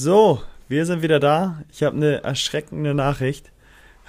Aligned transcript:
So, 0.00 0.40
wir 0.68 0.86
sind 0.86 1.02
wieder 1.02 1.18
da. 1.18 1.64
Ich 1.72 1.82
habe 1.82 1.96
eine 1.96 2.22
erschreckende 2.22 2.94
Nachricht. 2.94 3.50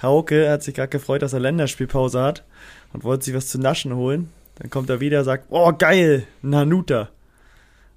Hauke 0.00 0.48
hat 0.48 0.62
sich 0.62 0.74
gerade 0.74 0.88
gefreut, 0.88 1.20
dass 1.20 1.32
er 1.32 1.40
Länderspielpause 1.40 2.22
hat 2.22 2.44
und 2.92 3.02
wollte 3.02 3.24
sich 3.24 3.34
was 3.34 3.48
zu 3.48 3.58
naschen 3.58 3.96
holen. 3.96 4.30
Dann 4.54 4.70
kommt 4.70 4.88
er 4.88 5.00
wieder 5.00 5.18
und 5.18 5.24
sagt, 5.24 5.46
oh 5.50 5.72
geil, 5.76 6.22
ein 6.44 6.54
Hanuta. 6.54 7.08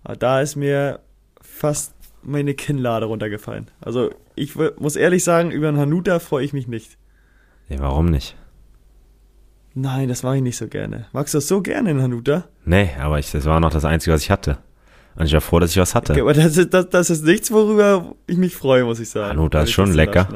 Aber 0.04 0.16
da 0.16 0.42
ist 0.42 0.56
mir 0.56 1.02
fast 1.40 1.94
meine 2.24 2.56
Kinnlade 2.56 3.06
runtergefallen. 3.06 3.68
Also 3.80 4.10
ich 4.34 4.56
muss 4.56 4.96
ehrlich 4.96 5.24
sagen, 5.24 5.52
über 5.52 5.68
einen 5.68 5.78
Hanuta 5.78 6.18
freue 6.18 6.46
ich 6.46 6.52
mich 6.52 6.68
nicht. 6.68 6.98
Ja, 7.70 7.78
warum 7.78 8.08
nicht? 8.08 8.36
Nein, 9.76 10.10
das 10.10 10.24
mache 10.24 10.38
ich 10.38 10.42
nicht 10.42 10.58
so 10.58 10.68
gerne. 10.68 11.06
Magst 11.12 11.36
du 11.36 11.38
das 11.38 11.48
so 11.48 11.62
gerne, 11.62 11.92
einen 11.92 12.02
Hanuta? 12.02 12.46
Nee, 12.66 12.90
aber 13.00 13.20
ich, 13.20 13.32
das 13.32 13.46
war 13.46 13.60
noch 13.60 13.72
das 13.72 13.86
Einzige, 13.86 14.16
was 14.16 14.24
ich 14.24 14.32
hatte. 14.32 14.58
Und 15.16 15.26
ich 15.26 15.34
war 15.34 15.42
froh, 15.42 15.60
dass 15.60 15.72
ich 15.72 15.78
was 15.78 15.94
hatte. 15.96 16.14
Okay, 16.14 16.22
aber 16.22 16.34
das 16.34 16.58
ist, 16.58 16.74
das, 16.74 16.90
das 16.90 17.10
ist 17.10 17.24
nichts, 17.24 17.52
worüber 17.52 18.16
ich 18.28 18.38
mich 18.38 18.56
freue, 18.56 18.84
muss 18.84 19.00
ich 19.00 19.10
sagen. 19.10 19.30
Hanuta 19.30 19.62
ist 19.62 19.72
schon 19.72 19.94
lecker. 19.94 20.28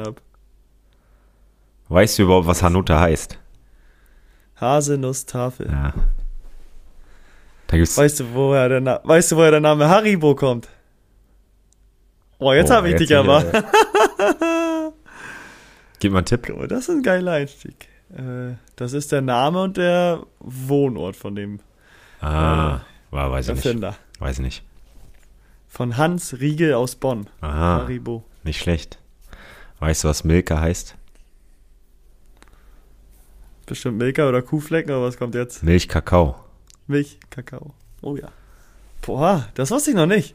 Weißt 1.88 2.18
du 2.18 2.22
überhaupt, 2.24 2.46
was 2.46 2.62
Hanuta 2.62 3.00
heißt? 3.00 3.38
Haselnusstafel. 4.60 5.68
Ja. 5.70 5.94
Da 7.66 7.76
gibt's. 7.76 7.96
Weißt 7.98 8.20
du, 8.20 8.34
woher 8.34 8.68
der, 8.68 8.80
Na 8.80 9.00
weißt 9.04 9.32
du, 9.32 9.36
woher 9.36 9.50
der 9.52 9.60
Name 9.60 9.88
Haribo 9.88 10.34
kommt? 10.34 10.68
Oh, 12.38 12.52
jetzt 12.52 12.70
Oh, 12.70 12.74
habe 12.74 12.90
ich 12.90 12.96
dich 12.96 13.14
aber. 13.16 13.44
äh, 13.52 13.62
Gib 15.98 16.12
mal 16.12 16.18
einen 16.18 16.26
Tipp. 16.26 16.44
Guck 16.46 16.58
mal, 16.58 16.68
das 16.68 16.80
ist 16.88 16.90
ein 16.90 17.02
geiler 17.02 17.32
Einstieg. 17.32 17.88
Äh, 18.16 18.54
das 18.76 18.92
ist 18.92 19.10
der 19.12 19.22
Name 19.22 19.62
und 19.62 19.76
der 19.76 20.20
Wohnort 20.38 21.16
von 21.16 21.34
dem 21.34 21.60
Ah, 22.20 22.80
war, 23.10 23.30
weiß 23.30 23.48
ich 23.48 23.64
nicht. 23.64 23.98
Weiß 24.18 24.36
ich 24.38 24.44
nicht. 24.44 24.64
Von 25.68 25.96
Hans 25.96 26.40
Riegel 26.40 26.74
aus 26.74 26.96
Bonn. 26.96 27.28
Aha, 27.40 27.82
Haribo. 27.82 28.24
nicht 28.42 28.60
schlecht. 28.60 28.98
Weißt 29.80 30.02
du, 30.04 30.08
was 30.08 30.24
Milka 30.24 30.60
heißt? 30.60 30.96
Bestimmt 33.66 33.98
Milka 33.98 34.28
oder 34.28 34.42
Kuhflecken, 34.42 34.90
aber 34.92 35.04
was 35.04 35.18
kommt 35.18 35.34
jetzt? 35.34 35.62
Milch 35.62 35.88
Kakao. 35.88 36.36
Milch, 36.86 37.18
Kakao. 37.30 37.74
Oh 38.00 38.16
ja. 38.16 38.28
Boah, 39.02 39.46
das 39.54 39.70
wusste 39.70 39.90
ich 39.90 39.96
noch 39.96 40.06
nicht. 40.06 40.34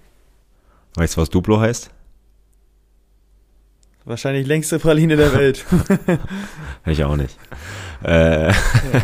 Weißt 0.95 1.17
du, 1.17 1.21
was 1.21 1.29
Duplo 1.29 1.59
heißt? 1.59 1.89
Wahrscheinlich 4.05 4.45
längste 4.45 4.79
Praline 4.79 5.15
der 5.15 5.33
Welt. 5.33 5.65
Ich 6.85 7.01
auch 7.05 7.15
nicht. 7.15 7.37
Äh, 8.03 8.53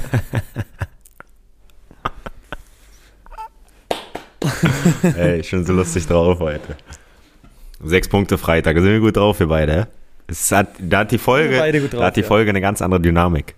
Ey, 5.18 5.44
schon 5.44 5.66
so 5.66 5.74
lustig 5.74 6.08
drauf 6.08 6.40
heute. 6.40 6.76
Sechs 7.84 8.08
Punkte 8.10 8.38
Freitag, 8.38 8.76
da 8.76 8.82
sind 8.82 8.92
wir 8.92 9.00
gut 9.00 9.16
drauf, 9.18 9.40
wir 9.40 9.48
beide. 9.48 9.88
Es 10.28 10.52
hat, 10.52 10.68
da 10.80 11.00
hat 11.00 11.12
die 11.12 11.18
Folge, 11.18 11.58
drauf, 11.58 11.90
da 11.92 12.06
hat 12.08 12.16
die 12.18 12.22
ja. 12.22 12.28
Folge 12.28 12.50
eine 12.50 12.62
ganz 12.62 12.82
andere 12.82 13.02
Dynamik. 13.02 13.56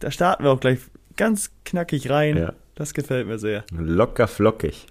da 0.00 0.10
starten 0.10 0.44
wir 0.44 0.50
auch 0.50 0.60
gleich 0.60 0.78
ganz 1.16 1.50
knackig 1.64 2.10
rein. 2.10 2.36
Ja. 2.36 2.52
Das 2.74 2.94
gefällt 2.94 3.26
mir 3.28 3.38
sehr. 3.38 3.64
Locker 3.70 4.26
flockig. 4.26 4.86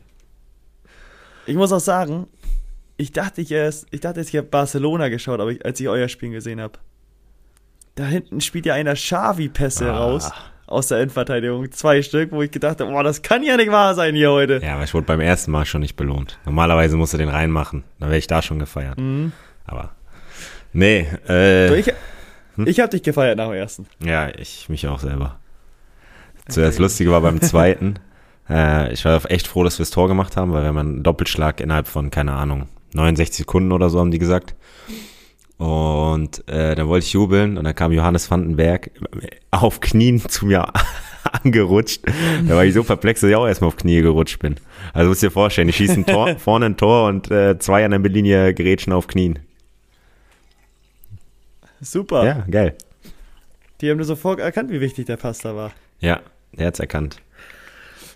Ich 1.45 1.55
muss 1.55 1.73
auch 1.73 1.81
sagen, 1.81 2.27
ich 2.95 3.11
dachte 3.11 3.41
ich 3.41 3.51
erst, 3.51 3.87
ich 3.91 3.99
dachte, 3.99 4.21
ich 4.21 4.35
habe 4.37 4.47
Barcelona 4.47 5.09
geschaut, 5.09 5.41
aber 5.41 5.51
ich, 5.51 5.65
als 5.65 5.79
ich 5.79 5.89
euer 5.89 6.07
Spiel 6.07 6.29
gesehen 6.31 6.61
habe. 6.61 6.79
Da 7.95 8.05
hinten 8.05 8.39
spielt 8.39 8.65
ja 8.65 8.73
einer 8.75 8.93
Xavi-Pässe 8.93 9.91
Ah. 9.91 9.97
raus 9.97 10.31
aus 10.73 10.87
der 10.87 10.99
Endverteidigung. 10.99 11.71
Zwei 11.71 12.01
Stück, 12.01 12.31
wo 12.31 12.41
ich 12.41 12.51
gedacht 12.51 12.81
habe, 12.81 12.91
boah, 12.91 13.03
das 13.03 13.21
kann 13.21 13.43
ja 13.43 13.57
nicht 13.57 13.71
wahr 13.71 13.95
sein 13.95 14.15
hier 14.15 14.31
heute. 14.31 14.59
Ja, 14.63 14.75
aber 14.75 14.83
ich 14.83 14.93
wurde 14.93 15.05
beim 15.05 15.19
ersten 15.19 15.51
Mal 15.51 15.65
schon 15.65 15.81
nicht 15.81 15.95
belohnt. 15.95 16.39
Normalerweise 16.45 16.97
musst 16.97 17.13
du 17.13 17.17
den 17.17 17.29
reinmachen. 17.29 17.83
Dann 17.99 18.09
wäre 18.09 18.19
ich 18.19 18.27
da 18.27 18.41
schon 18.41 18.59
gefeiert. 18.59 18.99
Mhm. 18.99 19.31
Aber. 19.65 19.91
Nee, 20.73 21.07
äh, 21.29 21.79
ich 21.79 21.93
ich 22.65 22.79
habe 22.79 22.89
dich 22.89 23.03
gefeiert 23.03 23.37
nach 23.37 23.47
dem 23.47 23.55
ersten. 23.55 23.87
ja, 24.03 24.29
ich 24.29 24.69
mich 24.69 24.87
auch 24.87 24.99
selber. 24.99 25.39
Zuerst 26.47 26.79
Lustige 26.79 27.11
war 27.11 27.21
beim 27.21 27.41
zweiten. 27.41 27.95
Äh, 28.49 28.91
ich 28.91 29.05
war 29.05 29.21
echt 29.31 29.47
froh, 29.47 29.63
dass 29.63 29.79
wir 29.79 29.83
das 29.83 29.91
Tor 29.91 30.09
gemacht 30.09 30.35
haben, 30.35 30.51
weil 30.51 30.63
wir 30.63 30.67
haben 30.67 30.77
einen 30.77 31.01
Doppelschlag 31.01 31.61
innerhalb 31.61 31.87
von, 31.87 32.11
keine 32.11 32.33
Ahnung, 32.33 32.67
69 32.93 33.37
Sekunden 33.37 33.71
oder 33.71 33.89
so, 33.89 34.01
haben 34.01 34.11
die 34.11 34.19
gesagt. 34.19 34.53
Und 35.63 36.45
äh, 36.49 36.75
dann 36.75 36.89
wollte 36.89 37.05
ich 37.05 37.13
jubeln 37.13 37.57
und 37.57 37.63
dann 37.63 37.73
kam 37.73 37.93
Johannes 37.93 38.29
Vandenberg 38.29 38.91
auf 39.49 39.79
Knien 39.79 40.19
zu 40.19 40.45
mir 40.45 40.67
angerutscht. 41.23 42.01
Da 42.45 42.57
war 42.57 42.65
ich 42.65 42.73
so 42.73 42.83
perplex, 42.83 43.21
dass 43.21 43.29
ich 43.29 43.35
auch 43.37 43.47
erstmal 43.47 43.69
auf 43.69 43.77
Knie 43.77 44.01
gerutscht 44.01 44.39
bin. 44.39 44.55
Also 44.91 45.07
musst 45.07 45.23
dir 45.23 45.31
vorstellen, 45.31 45.69
ich 45.69 45.77
schieße 45.77 45.93
ein 45.93 46.05
Tor, 46.05 46.35
vorne 46.37 46.65
ein 46.65 46.75
Tor 46.75 47.07
und 47.07 47.31
äh, 47.31 47.57
zwei 47.59 47.85
an 47.85 47.91
der 47.91 48.01
Mittellinie 48.01 48.53
gerätschen 48.53 48.91
auf 48.91 49.07
Knien. 49.07 49.39
Super. 51.79 52.25
Ja, 52.25 52.45
geil. 52.51 52.75
Die 53.79 53.89
haben 53.89 53.95
nur 53.95 54.05
sofort 54.05 54.41
erkannt, 54.41 54.69
wie 54.69 54.81
wichtig 54.81 55.05
der 55.05 55.15
Pass 55.15 55.39
da 55.39 55.55
war. 55.55 55.71
Ja, 56.01 56.19
der 56.51 56.67
hat's 56.67 56.81
erkannt. 56.81 57.21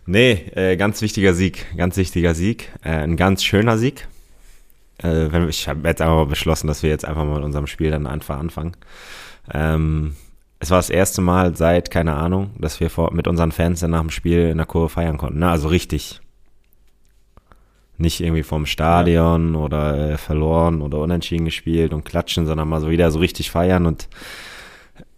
Nee, 0.06 0.52
äh, 0.54 0.76
ganz 0.76 1.02
wichtiger 1.02 1.34
Sieg, 1.34 1.66
ganz 1.78 1.96
wichtiger 1.96 2.36
Sieg, 2.36 2.74
äh, 2.84 2.90
ein 2.90 3.16
ganz 3.16 3.42
schöner 3.46 3.78
Sieg. 3.78 4.06
Äh, 5.00 5.32
wenn, 5.32 5.48
ich 5.50 5.68
habe 5.68 5.88
jetzt 5.88 6.02
einfach 6.02 6.16
mal 6.16 6.26
beschlossen, 6.26 6.68
dass 6.68 6.84
wir 6.84 6.90
jetzt 6.90 7.06
einfach 7.06 7.24
mal 7.24 7.36
mit 7.36 7.44
unserem 7.44 7.68
Spiel 7.68 7.92
dann 7.92 8.08
einfach 8.08 8.40
anfangen. 8.40 8.76
Ähm, 9.54 10.16
es 10.60 10.72
war 10.72 10.80
das 10.80 10.90
erste 10.90 11.22
Mal 11.22 11.56
seit, 11.56 11.92
keine 11.92 12.16
Ahnung, 12.16 12.52
dass 12.58 12.80
wir 12.80 12.90
vor, 12.90 13.14
mit 13.14 13.28
unseren 13.28 13.52
Fans 13.52 13.80
dann 13.80 13.92
nach 13.92 14.02
dem 14.02 14.10
Spiel 14.10 14.48
in 14.50 14.58
der 14.58 14.66
Kurve 14.66 14.90
feiern 14.90 15.18
konnten. 15.18 15.40
Ne? 15.40 15.50
Also 15.50 15.68
richtig. 15.68 16.20
Nicht 18.00 18.22
irgendwie 18.22 18.44
vom 18.44 18.66
Stadion 18.66 19.56
oder 19.56 20.12
äh, 20.12 20.18
verloren 20.18 20.82
oder 20.82 21.00
unentschieden 21.00 21.46
gespielt 21.46 21.94
und 21.94 22.06
klatschen, 22.06 22.46
sondern 22.46 22.70
mal 22.70 22.82
so 22.82 22.90
wieder 22.90 23.12
so 23.12 23.20
richtig 23.20 23.52
feiern 23.52 23.86
und 23.86 24.08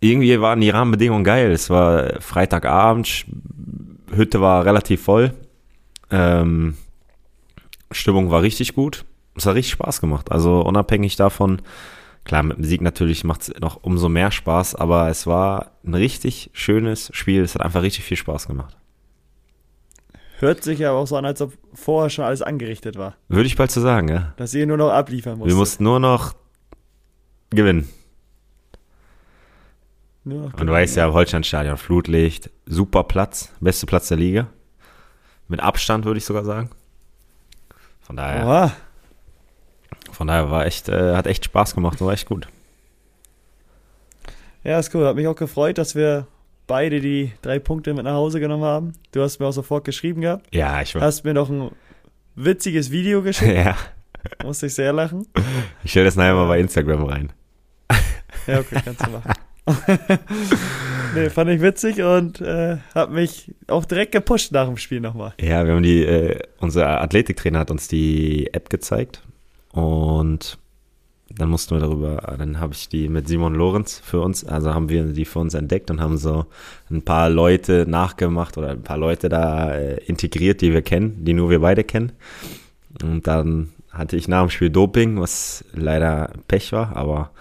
irgendwie 0.01 0.39
waren 0.39 0.61
die 0.61 0.69
Rahmenbedingungen 0.69 1.23
geil. 1.23 1.51
Es 1.51 1.69
war 1.69 2.21
Freitagabend, 2.21 3.25
Hütte 4.13 4.41
war 4.41 4.65
relativ 4.65 5.03
voll. 5.03 5.33
Ähm, 6.09 6.77
Stimmung 7.91 8.31
war 8.31 8.41
richtig 8.41 8.75
gut. 8.75 9.05
Es 9.35 9.45
hat 9.45 9.55
richtig 9.55 9.73
Spaß 9.73 10.01
gemacht. 10.01 10.31
Also 10.31 10.61
unabhängig 10.61 11.15
davon, 11.15 11.61
klar, 12.23 12.43
mit 12.43 12.57
dem 12.57 12.63
Sieg 12.63 12.81
natürlich 12.81 13.23
macht 13.23 13.41
es 13.41 13.53
noch 13.59 13.83
umso 13.83 14.09
mehr 14.09 14.31
Spaß, 14.31 14.75
aber 14.75 15.09
es 15.09 15.27
war 15.27 15.71
ein 15.85 15.93
richtig 15.93 16.49
schönes 16.53 17.09
Spiel. 17.13 17.41
Es 17.41 17.55
hat 17.55 17.61
einfach 17.61 17.81
richtig 17.81 18.05
viel 18.05 18.17
Spaß 18.17 18.47
gemacht. 18.47 18.75
Hört 20.39 20.63
sich 20.63 20.79
ja 20.79 20.91
auch 20.91 21.05
so 21.05 21.17
an, 21.17 21.25
als 21.25 21.41
ob 21.41 21.53
vorher 21.73 22.09
schon 22.09 22.23
alles 22.23 22.41
angerichtet 22.41 22.97
war. 22.97 23.15
Würde 23.27 23.47
ich 23.47 23.57
bald 23.57 23.71
so 23.71 23.81
sagen, 23.81 24.07
ja. 24.07 24.33
Dass 24.37 24.53
ihr 24.53 24.65
nur 24.65 24.77
noch 24.77 24.89
abliefern 24.89 25.37
musstet. 25.37 25.53
Wir 25.53 25.57
mussten 25.59 25.83
nur 25.83 25.99
noch 25.99 26.33
gewinnen. 27.49 27.89
Nur 30.23 30.43
noch 30.43 30.53
Und 30.53 30.67
du 30.67 30.71
weißt 30.71 30.95
ja, 30.95 31.11
Holsteinstadion, 31.11 31.75
Flutlicht, 31.77 32.49
super 32.65 33.03
Platz, 33.03 33.51
beste 33.59 33.85
Platz 33.85 34.07
der 34.07 34.17
Liga. 34.17 34.47
Mit 35.49 35.59
Abstand, 35.59 36.05
würde 36.05 36.19
ich 36.19 36.25
sogar 36.25 36.45
sagen. 36.45 36.69
Von 37.99 38.15
daher, 38.15 38.45
Oha. 38.45 38.71
Von 40.19 40.27
daher 40.27 40.51
war 40.51 40.65
echt, 40.65 40.89
äh, 40.89 41.15
hat 41.15 41.27
echt 41.27 41.45
Spaß 41.45 41.75
gemacht 41.75 42.01
und 42.01 42.07
war 42.07 42.13
echt 42.13 42.27
gut. 42.27 42.49
Ja, 44.65 44.77
ist 44.77 44.93
cool. 44.93 45.05
Hat 45.07 45.15
mich 45.15 45.27
auch 45.27 45.35
gefreut, 45.37 45.77
dass 45.77 45.95
wir 45.95 46.27
beide 46.67 46.99
die 46.99 47.31
drei 47.41 47.57
Punkte 47.57 47.93
mit 47.93 48.03
nach 48.03 48.15
Hause 48.15 48.41
genommen 48.41 48.65
haben. 48.65 48.91
Du 49.13 49.21
hast 49.21 49.39
mir 49.39 49.45
auch 49.47 49.53
sofort 49.53 49.85
geschrieben 49.85 50.19
gehabt. 50.19 50.53
Ja, 50.53 50.81
ich 50.81 50.93
war. 50.93 51.03
Hast 51.03 51.23
mir 51.23 51.33
noch 51.33 51.49
ein 51.49 51.71
witziges 52.35 52.91
Video 52.91 53.21
geschickt. 53.21 53.49
Ja, 53.55 53.77
Musste 54.43 54.65
ich 54.65 54.73
sehr 54.75 54.91
lachen. 54.91 55.25
ich 55.85 55.91
stelle 55.91 56.07
das 56.07 56.17
nachher 56.17 56.33
mal 56.33 56.49
bei 56.49 56.59
Instagram 56.59 57.05
rein. 57.05 57.31
Ja, 58.45 58.59
okay, 58.59 58.81
kannst 58.83 59.05
du 59.05 59.11
machen. 59.11 59.33
nee, 61.15 61.29
fand 61.29 61.49
ich 61.49 61.61
witzig 61.61 62.01
und 62.01 62.41
äh, 62.41 62.75
hat 62.93 63.11
mich 63.11 63.55
auch 63.67 63.85
direkt 63.85 64.11
gepusht 64.11 64.51
nach 64.51 64.65
dem 64.65 64.75
Spiel 64.75 64.99
nochmal. 64.99 65.33
Ja, 65.39 65.65
wir 65.65 65.75
haben 65.75 65.83
die, 65.83 66.03
äh, 66.03 66.41
unser 66.59 66.99
Athletiktrainer 67.01 67.59
hat 67.59 67.71
uns 67.71 67.87
die 67.87 68.53
App 68.53 68.69
gezeigt 68.69 69.21
und 69.71 70.57
dann 71.37 71.49
mussten 71.49 71.75
wir 71.75 71.79
darüber, 71.79 72.35
dann 72.37 72.59
habe 72.59 72.73
ich 72.73 72.89
die 72.89 73.07
mit 73.07 73.27
Simon 73.27 73.53
Lorenz 73.53 74.01
für 74.03 74.19
uns, 74.19 74.43
also 74.43 74.73
haben 74.73 74.89
wir 74.89 75.03
die 75.05 75.25
für 75.25 75.39
uns 75.39 75.53
entdeckt 75.53 75.91
und 75.91 76.01
haben 76.01 76.17
so 76.17 76.45
ein 76.89 77.03
paar 77.03 77.29
Leute 77.29 77.85
nachgemacht 77.87 78.57
oder 78.57 78.69
ein 78.69 78.81
paar 78.81 78.97
Leute 78.97 79.29
da 79.29 79.73
äh, 79.73 80.03
integriert, 80.05 80.61
die 80.61 80.73
wir 80.73 80.81
kennen, 80.81 81.23
die 81.23 81.33
nur 81.33 81.49
wir 81.49 81.59
beide 81.59 81.83
kennen. 81.83 82.13
Und 83.03 83.27
dann 83.27 83.69
hatte 83.91 84.17
ich 84.17 84.27
nach 84.27 84.41
dem 84.41 84.49
Spiel 84.49 84.69
Doping, 84.69 85.19
was 85.19 85.63
leider 85.73 86.31
Pech 86.47 86.71
war, 86.71 86.95
aber 86.95 87.31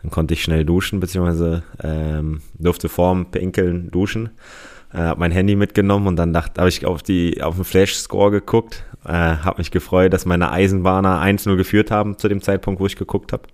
dann 0.00 0.10
konnte 0.10 0.34
ich 0.34 0.42
schnell 0.42 0.64
duschen, 0.64 1.00
beziehungsweise 1.00 1.62
ähm, 1.82 2.42
durfte 2.58 2.88
vorm 2.88 3.30
Pinkeln 3.30 3.90
duschen. 3.90 4.30
Äh, 4.92 4.98
habe 4.98 5.20
mein 5.20 5.32
Handy 5.32 5.56
mitgenommen 5.56 6.06
und 6.06 6.16
dann 6.16 6.32
dachte, 6.32 6.60
habe 6.60 6.68
ich 6.68 6.86
auf 6.86 7.02
die 7.02 7.42
auf 7.42 7.56
den 7.56 7.64
Flash-Score 7.64 8.30
geguckt. 8.30 8.84
Äh, 9.06 9.12
habe 9.12 9.58
mich 9.58 9.70
gefreut, 9.70 10.12
dass 10.12 10.24
meine 10.24 10.50
Eisenbahner 10.50 11.22
1-0 11.22 11.56
geführt 11.56 11.90
haben 11.90 12.18
zu 12.18 12.28
dem 12.28 12.40
Zeitpunkt, 12.40 12.80
wo 12.80 12.86
ich 12.86 12.96
geguckt 12.96 13.32
habe. 13.32 13.44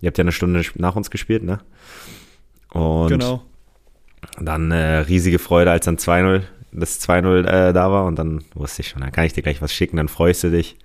Ihr 0.00 0.08
habt 0.08 0.18
ja 0.18 0.22
eine 0.22 0.32
Stunde 0.32 0.62
nach 0.74 0.96
uns 0.96 1.10
gespielt, 1.10 1.42
ne? 1.42 1.60
Und 2.72 3.08
genau. 3.08 3.42
dann 4.40 4.70
äh, 4.70 4.98
riesige 4.98 5.38
Freude, 5.38 5.70
als 5.70 5.84
dann 5.84 5.96
2-0 5.96 6.42
das 6.76 7.00
2-0 7.00 7.46
äh, 7.46 7.72
da 7.72 7.90
war 7.90 8.04
und 8.04 8.18
dann 8.18 8.44
wusste 8.54 8.82
ich 8.82 8.88
schon, 8.88 9.00
dann 9.00 9.12
kann 9.12 9.24
ich 9.24 9.32
dir 9.32 9.42
gleich 9.42 9.62
was 9.62 9.72
schicken, 9.72 9.96
dann 9.96 10.08
freust 10.08 10.44
du 10.44 10.50
dich. 10.50 10.76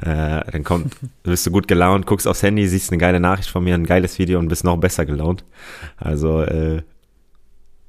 Äh, 0.00 0.42
dann 0.50 0.64
kommt, 0.64 0.96
bist 1.22 1.46
du 1.46 1.50
gut 1.50 1.68
gelaunt, 1.68 2.06
guckst 2.06 2.26
aufs 2.26 2.42
Handy, 2.42 2.66
siehst 2.66 2.90
eine 2.90 2.98
geile 2.98 3.20
Nachricht 3.20 3.48
von 3.48 3.62
mir, 3.62 3.74
ein 3.74 3.86
geiles 3.86 4.18
Video 4.18 4.38
und 4.38 4.48
bist 4.48 4.64
noch 4.64 4.76
besser 4.76 5.06
gelaunt. 5.06 5.44
Also, 5.96 6.42
äh, 6.42 6.82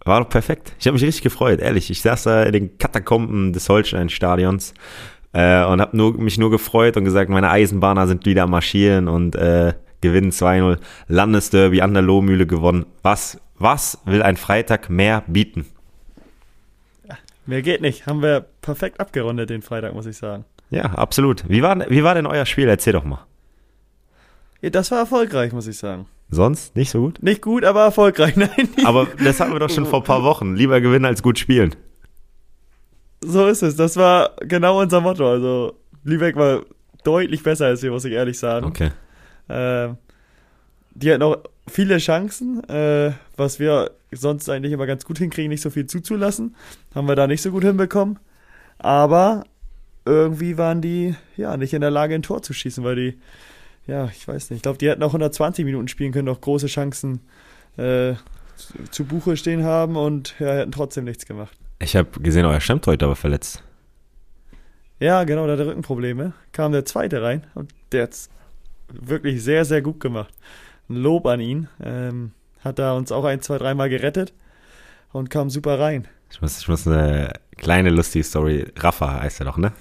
war 0.06 0.22
doch 0.22 0.30
perfekt. 0.30 0.74
Ich 0.80 0.88
habe 0.88 0.94
mich 0.94 1.04
richtig 1.04 1.24
gefreut, 1.24 1.60
ehrlich. 1.60 1.90
Ich 1.90 2.02
saß 2.02 2.24
da 2.24 2.44
in 2.44 2.54
den 2.54 2.78
Katakomben 2.78 3.52
des 3.52 3.68
Holstein-Stadions 3.68 4.74
äh, 5.38 5.64
und 5.66 5.80
habe 5.82 5.96
nur, 5.96 6.16
mich 6.16 6.40
nur 6.40 6.50
gefreut 6.50 6.98
und 6.98 7.06
gesagt, 7.06 7.30
meine 7.30 7.52
Eisenbahner 7.52 8.08
sind 8.08 8.26
wieder 8.26 8.44
am 8.44 8.50
Marschieren 8.50 9.08
und 9.08 9.36
äh, 9.36 9.74
gewinnen 10.02 10.32
2-0. 10.32 10.80
Landesderby 11.08 11.82
an 11.82 11.94
der 11.94 12.02
Lohmühle 12.02 12.48
gewonnen. 12.48 12.88
Was, 13.04 13.40
was 13.60 14.00
will 14.06 14.24
ein 14.24 14.36
Freitag 14.36 14.90
mehr 14.90 15.24
bieten? 15.28 15.68
Mehr 17.46 17.62
geht 17.62 17.82
nicht. 17.82 18.08
Haben 18.08 18.24
wir 18.24 18.46
perfekt 18.62 19.00
abgerundet 19.00 19.52
den 19.52 19.62
Freitag, 19.62 19.94
muss 19.94 20.08
ich 20.08 20.18
sagen. 20.18 20.44
Ja, 20.72 20.86
absolut. 20.86 21.48
Wie 21.48 21.62
war, 21.62 21.88
wie 21.90 22.04
war 22.04 22.16
denn 22.16 22.26
euer 22.26 22.46
Spiel? 22.48 22.68
Erzähl 22.68 22.94
doch 22.94 23.06
mal. 23.06 23.26
Ja, 24.62 24.72
das 24.72 24.90
war 24.90 24.98
erfolgreich, 24.98 25.54
muss 25.54 25.68
ich 25.68 25.78
sagen. 25.78 26.08
Sonst 26.32 26.76
nicht 26.76 26.90
so 26.90 27.00
gut? 27.00 27.22
Nicht 27.22 27.44
gut, 27.44 27.64
aber 27.64 27.84
erfolgreich. 27.84 28.36
Nein. 28.38 28.50
Aber 28.86 29.08
das 29.24 29.40
hatten 29.40 29.54
wir 29.54 29.60
doch 29.60 29.70
schon 29.70 29.86
vor 29.86 30.00
ein 30.00 30.04
paar 30.04 30.24
Wochen. 30.24 30.56
Lieber 30.56 30.82
gewinnen 30.82 31.06
als 31.06 31.22
gut 31.22 31.38
spielen. 31.38 31.76
So 33.22 33.48
ist 33.48 33.64
es. 33.64 33.76
Das 33.76 33.98
war 33.98 34.32
genau 34.42 34.82
unser 34.82 35.02
Motto. 35.02 35.30
Also, 35.30 35.74
Lübeck 36.04 36.36
war 36.36 36.62
deutlich 37.04 37.44
besser 37.44 37.68
als 37.68 37.82
wir, 37.82 37.92
muss 37.92 38.06
ich 38.06 38.14
ehrlich 38.14 38.38
sagen. 38.38 38.66
Okay. 38.66 38.92
Äh, 39.48 39.94
die 40.94 41.12
hatten 41.12 41.24
auch 41.24 41.38
viele 41.68 41.98
Chancen, 41.98 42.64
äh, 42.70 43.12
was 43.36 43.60
wir 43.60 43.92
sonst 44.12 44.50
eigentlich 44.50 44.74
immer 44.74 44.86
ganz 44.88 45.06
gut 45.06 45.18
hinkriegen, 45.18 45.50
nicht 45.50 45.62
so 45.62 45.70
viel 45.70 45.86
zuzulassen. 45.86 46.56
Haben 46.96 47.08
wir 47.08 47.16
da 47.16 47.28
nicht 47.28 47.42
so 47.42 47.52
gut 47.52 47.64
hinbekommen. 47.64 48.20
Aber 48.80 49.44
irgendwie 50.06 50.58
waren 50.58 50.82
die 50.82 51.16
ja 51.36 51.58
nicht 51.58 51.74
in 51.74 51.82
der 51.82 51.92
Lage, 51.92 52.16
ein 52.16 52.24
Tor 52.24 52.42
zu 52.42 52.54
schießen, 52.54 52.84
weil 52.84 52.96
die, 52.96 53.18
ja, 53.88 54.06
ich 54.06 54.28
weiß 54.28 54.50
nicht, 54.50 54.58
ich 54.58 54.64
glaube, 54.64 54.78
die 54.78 54.90
hätten 54.90 55.04
auch 55.04 55.10
120 55.10 55.66
Minuten 55.66 55.88
spielen 55.88 56.12
können, 56.12 56.30
auch 56.30 56.42
große 56.42 56.68
Chancen 56.68 57.22
äh, 57.78 58.14
zu, 58.56 58.74
zu 58.90 59.06
Buche 59.06 59.38
stehen 59.38 59.64
haben 59.64 59.96
und 59.96 60.36
ja, 60.40 60.54
hätten 60.54 60.72
trotzdem 60.72 61.04
nichts 61.04 61.26
gemacht. 61.26 61.58
Ich 61.80 61.96
habe 61.96 62.20
gesehen, 62.22 62.46
euer 62.46 62.60
Stammtorhüter 62.60 63.08
war 63.08 63.16
verletzt. 63.16 63.64
Ja, 65.00 65.24
genau, 65.26 65.46
da 65.46 65.54
hatte 65.54 65.68
Rückenprobleme. 65.68 66.34
Kam 66.52 66.72
der 66.72 66.86
zweite 66.86 67.22
rein 67.22 67.46
und 67.54 67.72
der 67.92 68.04
hat's 68.04 68.30
wirklich 68.92 69.44
sehr, 69.44 69.64
sehr 69.66 69.82
gut 69.82 70.00
gemacht. 70.00 70.34
Ein 70.90 70.96
Lob 70.96 71.28
an 71.28 71.40
ihn. 71.40 71.68
Ähm, 71.84 72.32
hat 72.62 72.80
da 72.80 72.94
uns 72.94 73.12
auch 73.12 73.26
ein, 73.26 73.42
zwei, 73.42 73.58
dreimal 73.60 73.90
gerettet 73.90 74.34
und 75.12 75.30
kam 75.30 75.50
super 75.50 75.80
rein. 75.80 76.08
Ich 76.32 76.42
muss, 76.42 76.60
ich 76.60 76.68
muss 76.68 76.88
eine 76.88 77.32
kleine 77.58 77.92
lustige 77.92 78.24
Story. 78.24 78.66
Rafa 78.76 79.22
heißt 79.22 79.40
er 79.42 79.46
doch, 79.46 79.58
ne? 79.58 79.72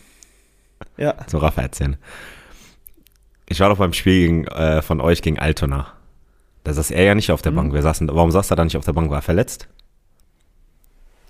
Ja, 0.98 1.26
Zu 1.26 1.38
Rafa 1.38 1.62
erzählen. 1.62 1.96
Ich 3.48 3.60
war 3.60 3.70
doch 3.70 3.78
beim 3.78 3.93
Spiel 3.94 4.26
gegen, 4.26 4.46
äh, 4.48 4.82
von 4.82 5.00
euch 5.00 5.22
gegen 5.22 5.38
Altona. 5.38 5.93
Da 6.64 6.72
saß 6.75 6.90
er 6.90 7.04
ja 7.04 7.14
nicht 7.14 7.31
auf 7.31 7.43
der 7.43 7.52
Mhm. 7.52 7.56
Bank. 7.56 7.72
Wer 7.72 7.82
saß 7.82 8.00
denn, 8.00 8.08
warum 8.08 8.31
saß 8.31 8.50
er 8.50 8.56
da 8.56 8.64
nicht 8.64 8.76
auf 8.76 8.84
der 8.84 8.93
Bank? 8.93 9.08
War 9.10 9.19
er 9.19 9.22
verletzt? 9.22 9.69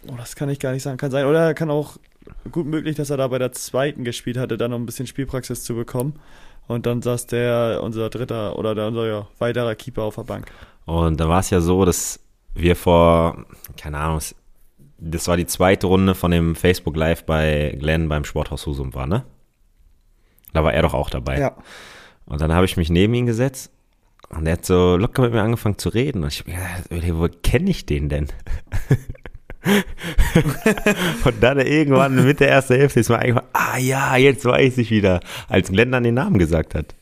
Oh, 0.08 0.16
das 0.16 0.36
kann 0.36 0.48
ich 0.48 0.60
gar 0.60 0.72
nicht 0.72 0.82
sagen. 0.82 0.96
Kann 0.96 1.10
sein. 1.10 1.26
Oder 1.26 1.54
kann 1.54 1.70
auch 1.70 1.96
gut 2.50 2.66
möglich, 2.66 2.96
dass 2.96 3.10
er 3.10 3.16
da 3.16 3.28
bei 3.28 3.38
der 3.38 3.52
zweiten 3.52 4.04
gespielt 4.04 4.36
hatte, 4.36 4.56
dann 4.56 4.70
noch 4.70 4.78
ein 4.78 4.86
bisschen 4.86 5.06
Spielpraxis 5.06 5.64
zu 5.64 5.74
bekommen. 5.74 6.14
Und 6.66 6.86
dann 6.86 7.02
saß 7.02 7.26
der, 7.26 7.80
unser 7.82 8.10
dritter 8.10 8.58
oder 8.58 8.74
der, 8.74 8.88
unser 8.88 9.06
ja, 9.06 9.28
weiterer 9.38 9.74
Keeper 9.74 10.02
auf 10.02 10.16
der 10.16 10.24
Bank. 10.24 10.50
Und 10.84 11.20
da 11.20 11.28
war 11.28 11.40
es 11.40 11.50
ja 11.50 11.60
so, 11.60 11.84
dass 11.84 12.20
wir 12.54 12.74
vor, 12.74 13.44
keine 13.76 13.98
Ahnung, 13.98 14.20
das 14.98 15.28
war 15.28 15.36
die 15.36 15.46
zweite 15.46 15.86
Runde 15.86 16.14
von 16.14 16.30
dem 16.30 16.56
Facebook 16.56 16.96
Live 16.96 17.24
bei 17.24 17.76
Glenn 17.78 18.08
beim 18.08 18.24
Sporthaus 18.24 18.66
Husum 18.66 18.94
war, 18.94 19.06
ne? 19.06 19.24
Da 20.52 20.64
war 20.64 20.72
er 20.72 20.82
doch 20.82 20.94
auch 20.94 21.10
dabei. 21.10 21.52
Und 22.24 22.40
dann 22.40 22.52
habe 22.52 22.64
ich 22.64 22.76
mich 22.76 22.88
neben 22.88 23.12
ihn 23.14 23.26
gesetzt 23.26 23.70
und 24.30 24.46
er 24.46 24.54
hat 24.54 24.64
so 24.64 24.96
locker 24.96 25.22
mit 25.22 25.32
mir 25.32 25.42
angefangen 25.42 25.78
zu 25.78 25.90
reden. 25.90 26.22
Und 26.22 26.32
ich 26.32 26.40
hab 26.40 26.90
mir 26.90 27.00
gedacht, 27.00 27.18
wo 27.18 27.28
kenne 27.42 27.70
ich 27.70 27.86
den 27.86 28.08
denn? 28.08 28.28
und 31.24 31.42
dann 31.42 31.58
irgendwann 31.58 32.24
mit 32.24 32.40
der 32.40 32.50
ersten 32.50 32.74
Hälfte 32.74 33.00
ist 33.00 33.08
mir 33.08 33.18
eingefallen, 33.18 33.48
ah 33.52 33.78
ja, 33.78 34.16
jetzt 34.16 34.44
weiß 34.44 34.78
ich 34.78 34.90
wieder, 34.90 35.20
als 35.48 35.70
Glenn 35.70 35.92
den 36.02 36.14
Namen 36.14 36.38
gesagt 36.38 36.74
hat. 36.74 36.94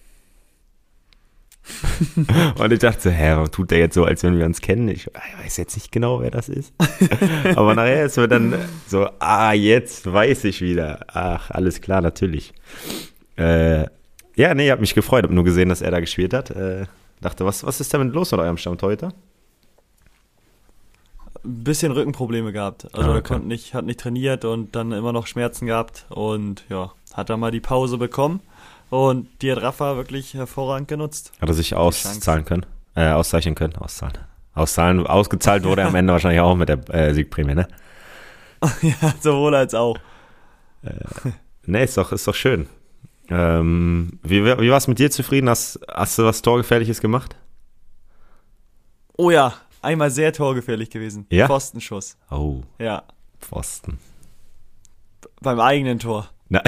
und 2.59 2.73
ich 2.73 2.79
dachte 2.79 3.01
so, 3.01 3.11
hä, 3.11 3.31
warum 3.33 3.51
tut 3.51 3.71
der 3.71 3.79
jetzt 3.79 3.95
so, 3.95 4.05
als 4.05 4.23
wenn 4.23 4.39
wir 4.39 4.45
uns 4.45 4.61
kennen? 4.61 4.89
Ich, 4.89 5.07
ich 5.07 5.45
weiß 5.45 5.57
jetzt 5.57 5.77
nicht 5.77 5.91
genau, 5.93 6.21
wer 6.21 6.31
das 6.31 6.49
ist. 6.49 6.75
Aber 7.57 7.75
nachher 7.75 8.05
ist 8.05 8.17
mir 8.17 8.29
dann 8.29 8.55
so, 8.87 9.09
ah, 9.19 9.53
jetzt 9.53 10.11
weiß 10.11 10.45
ich 10.45 10.61
wieder. 10.61 11.01
Ach, 11.09 11.51
alles 11.51 11.81
klar, 11.81 12.01
natürlich. 12.03 12.53
Äh, 13.37 13.85
ja, 14.37 14.55
nee, 14.55 14.71
hab 14.71 14.81
mich 14.81 14.95
gefreut, 14.95 15.25
hab 15.25 15.31
nur 15.31 15.45
gesehen, 15.45 15.69
dass 15.69 15.81
er 15.81 15.91
da 15.91 16.01
gespielt 16.01 16.35
hat. 16.35 16.51
Äh, 16.51 16.85
dachte, 17.21 17.47
was, 17.47 17.65
was 17.65 17.81
ist 17.81 17.95
damit 17.95 18.15
los 18.15 18.31
mit 18.33 18.41
eurem 18.41 18.59
Stammtorhüter? 18.59 19.15
Ein 21.45 21.65
bisschen 21.65 21.93
Rückenprobleme 21.93 22.53
gehabt. 22.53 22.87
Also 22.95 23.11
Ah, 23.11 23.15
er 23.15 23.19
okay. 23.19 23.35
konnte 23.35 23.49
nicht, 23.49 23.75
hat 23.75 23.85
nicht 23.85 24.01
trainiert 24.01 24.45
und 24.45 24.75
dann 24.75 24.93
immer 24.93 25.13
noch 25.13 25.27
Schmerzen 25.27 25.67
gehabt 25.67 26.07
und 26.09 26.65
ja, 26.69 26.93
hat 27.13 27.29
dann 27.31 27.41
mal 27.41 27.51
die 27.51 27.61
Pause 27.61 27.99
bekommen. 27.99 28.41
Und 28.91 29.29
die 29.43 29.51
hat 29.53 29.61
Rafa 29.63 29.97
wirklich 29.97 30.35
hervorragend 30.35 30.89
genutzt. 30.89 31.33
Hat 31.41 31.49
er 31.49 31.55
sich 31.55 31.75
auszahlen 31.75 32.45
können? 32.45 32.65
Äh, 32.95 33.11
auszeichnen 33.11 33.55
können? 33.55 33.75
Auszahlen. 33.77 34.17
Auszahlen, 34.55 35.07
ausgezahlt 35.07 35.65
wurde 35.65 35.83
er 35.83 35.89
am 35.89 35.95
Ende 35.97 36.13
wahrscheinlich 36.13 36.41
auch 36.41 36.55
mit 36.55 36.69
der 36.69 36.89
äh, 36.95 37.13
Siegprämie, 37.13 37.55
ne? 37.57 37.67
ja, 38.83 39.15
sowohl 39.21 39.55
als 39.57 39.75
auch. 39.75 39.99
Nee, 41.67 41.85
ist 41.85 41.97
doch, 41.97 42.13
ist 42.13 42.29
doch 42.29 42.35
schön. 42.35 42.69
Ähm, 43.31 44.19
wie 44.23 44.45
wie 44.45 44.71
war 44.71 44.77
es 44.77 44.87
mit 44.87 44.99
dir 44.99 45.11
zufrieden? 45.11 45.49
Hast, 45.49 45.81
hast 45.89 46.19
du 46.19 46.25
was 46.25 46.43
Torgefährliches 46.43 47.01
gemacht? 47.01 47.37
Oh 49.17 49.31
ja, 49.31 49.55
einmal 49.85 50.11
sehr 50.11 50.33
torgefährlich 50.33 50.91
gewesen. 50.91 51.27
Ja? 51.31 51.47
Pfostenschuss. 51.47 52.17
Oh, 52.31 52.63
Ja, 52.79 53.03
Pfosten. 53.41 53.99
beim 55.41 55.61
eigenen 55.61 55.99
Tor. 55.99 56.29
Na, 56.49 56.63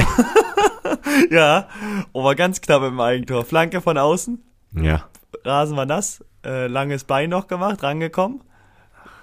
Ja, 1.30 1.68
oh, 2.12 2.24
war 2.24 2.34
ganz 2.34 2.60
knapp 2.60 2.82
im 2.82 3.00
Eigentor. 3.00 3.44
Flanke 3.44 3.80
von 3.80 3.96
außen, 3.98 4.42
ja. 4.74 5.04
Rasen 5.44 5.76
war 5.76 5.86
nass, 5.86 6.24
äh, 6.44 6.66
langes 6.66 7.04
Bein 7.04 7.30
noch 7.30 7.46
gemacht, 7.48 7.82
rangekommen. 7.82 8.40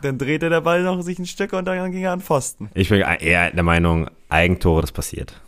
Dann 0.01 0.17
drehte 0.17 0.49
der 0.49 0.61
Ball 0.61 0.83
noch 0.83 1.01
sich 1.01 1.17
ein 1.19 1.25
Stück 1.25 1.53
und 1.53 1.65
dann 1.65 1.91
ging 1.91 2.03
er 2.03 2.11
an 2.11 2.19
Pfosten. 2.21 2.69
Ich 2.73 2.89
bin 2.89 2.99
eher 3.01 3.51
der 3.51 3.63
Meinung, 3.63 4.09
Eigentore, 4.29 4.81
das 4.81 4.91
passiert. 4.91 5.39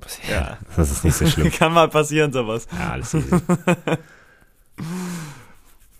passiert. 0.00 0.28
Ja. 0.30 0.58
Das 0.76 0.90
ist 0.90 1.04
nicht 1.04 1.16
so 1.16 1.26
schlimm. 1.26 1.50
Kann 1.58 1.72
mal 1.72 1.88
passieren, 1.88 2.32
sowas. 2.32 2.66
Ja, 2.78 2.90
alles 2.90 3.14
easy. 3.14 3.30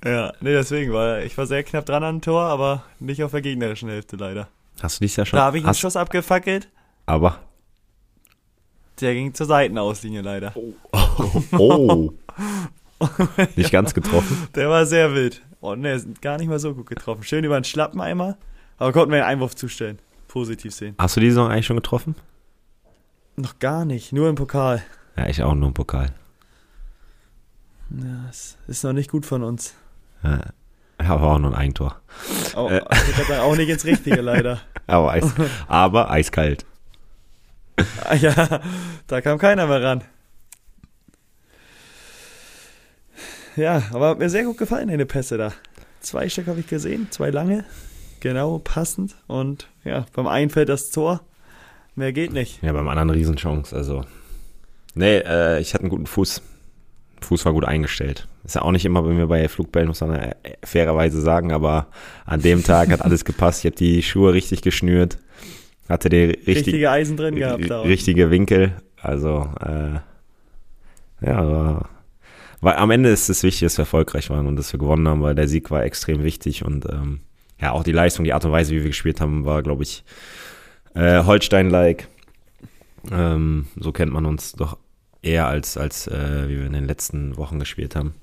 Ja, 0.04 0.32
nee, 0.40 0.52
deswegen 0.52 0.92
war 0.92 1.22
ich 1.22 1.36
war 1.36 1.46
sehr 1.46 1.62
knapp 1.64 1.86
dran 1.86 2.04
an 2.04 2.20
Tor, 2.20 2.42
aber 2.42 2.84
nicht 3.00 3.22
auf 3.24 3.32
der 3.32 3.40
gegnerischen 3.42 3.88
Hälfte 3.88 4.16
leider. 4.16 4.48
Hast 4.80 5.00
du 5.00 5.04
dies 5.04 5.16
Jahr 5.16 5.26
schon? 5.26 5.38
Da 5.38 5.44
habe 5.46 5.58
ich 5.58 5.64
einen 5.64 5.70
hast, 5.70 5.80
Schuss 5.80 5.96
abgefackelt, 5.96 6.68
Aber. 7.06 7.40
der 9.00 9.14
ging 9.14 9.32
zur 9.34 9.46
Seitenauslinie 9.46 10.20
leider. 10.20 10.54
Oh. 11.52 12.12
Nicht 13.56 13.70
ganz 13.72 13.94
getroffen. 13.94 14.48
Der 14.54 14.68
war 14.70 14.86
sehr 14.86 15.14
wild. 15.14 15.42
Oh 15.60 15.74
ne, 15.74 15.94
ist 15.94 16.22
gar 16.22 16.38
nicht 16.38 16.48
mal 16.48 16.58
so 16.58 16.74
gut 16.74 16.86
getroffen. 16.86 17.22
Schön 17.22 17.44
über 17.44 17.58
den 17.58 17.64
Schlappen 17.64 18.00
einmal, 18.00 18.36
aber 18.78 18.92
konnten 18.92 19.10
wir 19.10 19.18
einen 19.18 19.36
Einwurf 19.36 19.56
zustellen. 19.56 19.98
Positiv 20.28 20.74
sehen. 20.74 20.94
Hast 20.98 21.16
du 21.16 21.20
die 21.20 21.30
Saison 21.30 21.50
eigentlich 21.50 21.66
schon 21.66 21.76
getroffen? 21.76 22.14
Noch 23.36 23.58
gar 23.58 23.84
nicht, 23.84 24.12
nur 24.12 24.28
im 24.28 24.34
Pokal. 24.34 24.82
Ja, 25.16 25.26
ich 25.28 25.42
auch 25.42 25.54
nur 25.54 25.68
im 25.68 25.74
Pokal. 25.74 26.12
Ja, 27.90 28.24
das 28.26 28.56
ist 28.66 28.84
noch 28.84 28.92
nicht 28.92 29.10
gut 29.10 29.26
von 29.26 29.42
uns. 29.42 29.74
Ja, 31.00 31.08
aber 31.14 31.32
auch 31.34 31.38
nur 31.38 31.50
ein 31.50 31.54
Eigentor. 31.56 32.00
Auch, 32.54 32.70
Äh. 32.70 32.78
ich 33.10 33.16
würd 33.18 33.28
sagen, 33.28 33.40
auch 33.40 33.56
nicht 33.56 33.68
ins 33.68 33.84
Richtige 33.84 34.20
leider. 34.20 34.60
Aber, 34.88 35.10
eis, 35.10 35.24
aber 35.66 36.10
eiskalt. 36.12 36.64
Ah, 38.04 38.14
ja, 38.14 38.60
da 39.08 39.20
kam 39.20 39.36
keiner 39.38 39.66
mehr 39.66 39.82
ran. 39.82 40.04
Ja, 43.56 43.82
aber 43.92 44.10
hat 44.10 44.18
mir 44.18 44.30
sehr 44.30 44.44
gut 44.44 44.58
gefallen, 44.58 44.88
deine 44.88 45.06
Pässe 45.06 45.38
da. 45.38 45.52
Zwei 46.00 46.28
Stück 46.28 46.46
habe 46.46 46.60
ich 46.60 46.68
gesehen, 46.68 47.08
zwei 47.10 47.30
lange. 47.30 47.64
Genau, 48.20 48.58
passend. 48.60 49.16
Und 49.26 49.66
ja, 49.84 50.06
beim 50.14 50.26
einen 50.26 50.50
fällt 50.50 50.68
das 50.68 50.90
Tor. 50.90 51.20
Mehr 51.96 52.12
geht 52.12 52.32
nicht. 52.32 52.62
Ja, 52.62 52.72
beim 52.72 52.86
anderen 52.88 53.10
Riesenchance. 53.10 53.74
Also. 53.74 54.04
Nee, 54.94 55.18
äh, 55.18 55.58
ich 55.60 55.74
hatte 55.74 55.82
einen 55.82 55.90
guten 55.90 56.06
Fuß. 56.06 56.42
Fuß 57.22 57.44
war 57.44 57.52
gut 57.54 57.64
eingestellt. 57.64 58.28
Ist 58.46 58.54
ja 58.54 58.62
auch 58.62 58.70
nicht 58.70 58.84
immer 58.84 59.02
bei 59.02 59.10
mir 59.10 59.26
bei 59.26 59.48
Flugbällen, 59.48 59.88
muss 59.88 60.00
man 60.00 60.34
fairerweise 60.64 61.20
sagen, 61.20 61.52
aber 61.52 61.88
an 62.24 62.40
dem 62.40 62.62
Tag 62.62 62.90
hat 62.90 63.02
alles 63.02 63.24
gepasst. 63.24 63.60
Ich 63.60 63.66
habe 63.66 63.76
die 63.76 64.02
Schuhe 64.02 64.32
richtig 64.32 64.62
geschnürt, 64.62 65.18
hatte 65.88 66.08
den 66.08 66.30
richtig, 66.30 66.56
Richtige 66.58 66.90
Eisen 66.90 67.16
drin 67.16 67.34
gehabt 67.34 67.68
da. 67.68 67.80
richtige 67.82 68.30
Winkel. 68.30 68.76
Also, 69.02 69.50
äh, 69.60 69.98
ja, 71.26 71.50
war, 71.50 71.88
war, 72.60 72.78
am 72.78 72.90
Ende 72.92 73.08
ist 73.10 73.28
es 73.28 73.42
wichtig, 73.42 73.62
dass 73.66 73.78
wir 73.78 73.82
erfolgreich 73.82 74.30
waren 74.30 74.46
und 74.46 74.56
dass 74.56 74.72
wir 74.72 74.78
gewonnen 74.78 75.08
haben, 75.08 75.22
weil 75.22 75.34
der 75.34 75.48
Sieg 75.48 75.70
war 75.72 75.82
extrem 75.84 76.22
wichtig 76.22 76.64
und 76.64 76.86
ähm, 76.86 77.20
ja, 77.60 77.72
auch 77.72 77.82
die 77.82 77.92
Leistung, 77.92 78.24
die 78.24 78.32
Art 78.32 78.44
und 78.44 78.52
Weise, 78.52 78.72
wie 78.72 78.82
wir 78.82 78.88
gespielt 78.90 79.20
haben, 79.20 79.44
war, 79.44 79.62
glaube 79.62 79.82
ich, 79.82 80.04
Äh, 80.94 81.24
Holstein-like. 81.24 82.08
Ähm, 83.12 83.66
so 83.76 83.92
kennt 83.92 84.12
man 84.12 84.24
uns 84.24 84.52
doch 84.52 84.78
eher 85.20 85.46
als, 85.46 85.76
als 85.76 86.06
äh, 86.06 86.48
wie 86.48 86.58
wir 86.58 86.66
in 86.66 86.72
den 86.72 86.86
letzten 86.86 87.36
Wochen 87.36 87.58
gespielt 87.58 87.94
haben. 87.96 88.14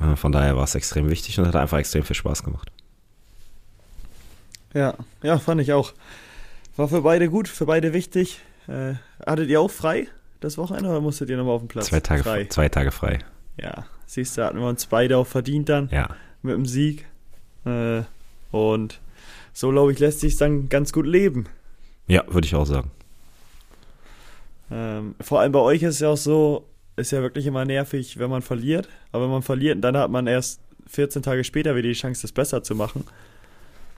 Äh, 0.00 0.16
von 0.16 0.32
daher 0.32 0.56
war 0.56 0.64
es 0.64 0.74
extrem 0.74 1.10
wichtig 1.10 1.38
und 1.38 1.46
hat 1.46 1.56
einfach 1.56 1.78
extrem 1.78 2.02
viel 2.02 2.16
Spaß 2.16 2.42
gemacht. 2.42 2.70
Ja, 4.74 4.94
ja, 5.22 5.38
fand 5.38 5.60
ich 5.60 5.72
auch. 5.72 5.92
War 6.76 6.88
für 6.88 7.02
beide 7.02 7.28
gut, 7.28 7.48
für 7.48 7.66
beide 7.66 7.92
wichtig. 7.92 8.40
Äh, 8.68 8.94
hattet 9.24 9.48
ihr 9.48 9.60
auch 9.60 9.70
frei 9.70 10.08
das 10.40 10.58
Wochenende 10.58 10.90
oder 10.90 11.00
musstet 11.00 11.30
ihr 11.30 11.36
nochmal 11.36 11.54
auf 11.54 11.62
den 11.62 11.68
Platz? 11.68 11.86
Zwei 11.86 12.00
Tage 12.00 12.22
frei. 12.22 12.44
Zwei 12.44 12.68
Tage 12.68 12.90
frei. 12.90 13.18
Ja, 13.56 13.86
siehst 14.06 14.38
du, 14.38 14.44
hatten 14.44 14.58
wir 14.58 14.68
uns 14.68 14.86
beide 14.86 15.16
auch 15.16 15.26
verdient 15.26 15.68
dann. 15.68 15.88
Ja. 15.90 16.08
Mit 16.42 16.54
dem 16.54 16.66
Sieg. 16.66 17.06
Äh, 17.64 18.02
und 18.52 19.00
so, 19.52 19.70
glaube 19.70 19.92
ich, 19.92 19.98
lässt 19.98 20.20
sich 20.20 20.36
dann 20.36 20.68
ganz 20.68 20.92
gut 20.92 21.06
leben. 21.06 21.46
Ja, 22.06 22.22
würde 22.28 22.46
ich 22.46 22.54
auch 22.54 22.66
sagen. 22.66 22.90
Ähm, 24.70 25.14
vor 25.20 25.40
allem 25.40 25.52
bei 25.52 25.58
euch 25.58 25.82
ist 25.82 25.96
es 25.96 26.00
ja 26.00 26.10
auch 26.10 26.16
so, 26.16 26.66
ist 26.98 27.10
ja 27.10 27.22
wirklich 27.22 27.46
immer 27.46 27.64
nervig, 27.64 28.18
wenn 28.18 28.30
man 28.30 28.42
verliert. 28.42 28.88
Aber 29.12 29.24
wenn 29.24 29.30
man 29.30 29.42
verliert, 29.42 29.82
dann 29.82 29.96
hat 29.96 30.10
man 30.10 30.26
erst 30.26 30.60
14 30.88 31.22
Tage 31.22 31.44
später 31.44 31.74
wieder 31.76 31.88
die 31.88 31.94
Chance, 31.94 32.22
das 32.22 32.32
besser 32.32 32.62
zu 32.62 32.74
machen. 32.74 33.04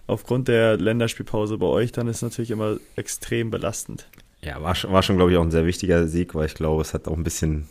Aufgrund 0.07 0.49
der 0.49 0.77
Länderspielpause 0.77 1.59
bei 1.59 1.67
euch, 1.67 1.93
dann 1.93 2.09
ist 2.09 2.17
es 2.17 2.23
natürlich 2.23 2.51
immer 2.51 2.77
extrem 2.97 3.51
belastend. 3.51 4.07
Ja, 4.43 4.61
war 4.63 4.75
schon, 4.75 4.93
war 4.93 5.03
schon 5.03 5.17
glaube 5.17 5.33
ich, 5.33 5.37
auch 5.37 5.43
ein 5.43 5.51
sehr 5.51 5.67
wichtiger 5.67 6.07
Sieg, 6.07 6.35
weil 6.35 6.47
ich 6.47 6.55
glaube, 6.55 6.83
es 6.83 6.95
hat 6.95 7.07
auch 7.07 7.17
ein 7.17 7.25
bisschen 7.25 7.69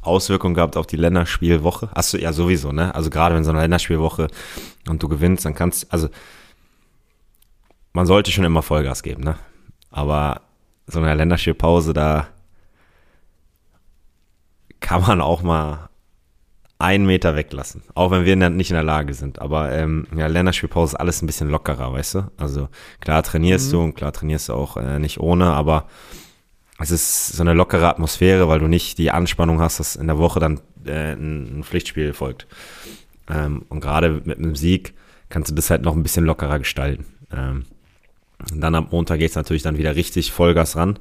Auswirkungen 0.00 0.54
gehabt 0.54 0.76
auf 0.76 0.86
die 0.86 0.96
Länderspielwoche. 0.96 1.90
Achso, 1.94 2.16
ja, 2.16 2.32
sowieso, 2.32 2.72
ne? 2.72 2.94
Also 2.94 3.10
gerade 3.10 3.34
wenn 3.34 3.44
so 3.44 3.50
eine 3.50 3.60
Länderspielwoche 3.60 4.28
und 4.88 5.02
du 5.02 5.08
gewinnst, 5.08 5.44
dann 5.44 5.54
kannst, 5.54 5.92
also 5.92 6.08
man 7.92 8.06
sollte 8.06 8.30
schon 8.30 8.44
immer 8.44 8.62
Vollgas 8.62 9.02
geben, 9.02 9.24
ne? 9.24 9.36
Aber 9.90 10.42
so 10.86 11.00
eine 11.00 11.14
Länderspielpause, 11.14 11.92
da 11.92 12.28
kann 14.80 15.02
man 15.02 15.20
auch 15.20 15.42
mal 15.42 15.88
einen 16.78 17.06
Meter 17.06 17.36
weglassen. 17.36 17.82
Auch 17.94 18.10
wenn 18.10 18.24
wir 18.24 18.36
nicht 18.50 18.70
in 18.70 18.74
der 18.74 18.82
Lage 18.82 19.14
sind. 19.14 19.38
Aber 19.40 19.72
ähm, 19.72 20.06
ja, 20.14 20.26
Länderspielpause 20.26 20.94
ist 20.94 21.00
alles 21.00 21.22
ein 21.22 21.26
bisschen 21.26 21.48
lockerer, 21.48 21.92
weißt 21.92 22.14
du? 22.16 22.30
Also 22.36 22.68
klar 23.00 23.22
trainierst 23.22 23.68
mhm. 23.68 23.72
du 23.72 23.82
und 23.82 23.94
klar 23.94 24.12
trainierst 24.12 24.50
du 24.50 24.54
auch 24.54 24.76
äh, 24.76 24.98
nicht 24.98 25.18
ohne, 25.18 25.46
aber 25.46 25.86
es 26.78 26.90
ist 26.90 27.28
so 27.28 27.42
eine 27.42 27.54
lockere 27.54 27.88
Atmosphäre, 27.88 28.48
weil 28.48 28.58
du 28.58 28.68
nicht 28.68 28.98
die 28.98 29.10
Anspannung 29.10 29.60
hast, 29.60 29.80
dass 29.80 29.96
in 29.96 30.06
der 30.06 30.18
Woche 30.18 30.40
dann 30.40 30.60
äh, 30.84 31.12
ein, 31.12 31.62
Pflichtspiel 31.64 32.12
folgt. 32.12 32.46
Ähm, 33.30 33.64
und 33.70 33.80
gerade 33.80 34.20
mit 34.24 34.38
einem 34.38 34.54
Sieg 34.54 34.94
kannst 35.30 35.50
du 35.50 35.54
das 35.54 35.70
halt 35.70 35.82
noch 35.82 35.96
ein 35.96 36.02
bisschen 36.02 36.26
lockerer 36.26 36.58
gestalten. 36.58 37.06
Ähm, 37.34 37.64
dann 38.52 38.74
am 38.74 38.88
Montag 38.90 39.18
geht 39.18 39.30
es 39.30 39.36
natürlich 39.36 39.62
dann 39.62 39.78
wieder 39.78 39.96
richtig 39.96 40.32
Vollgas 40.32 40.76
ran. 40.76 40.98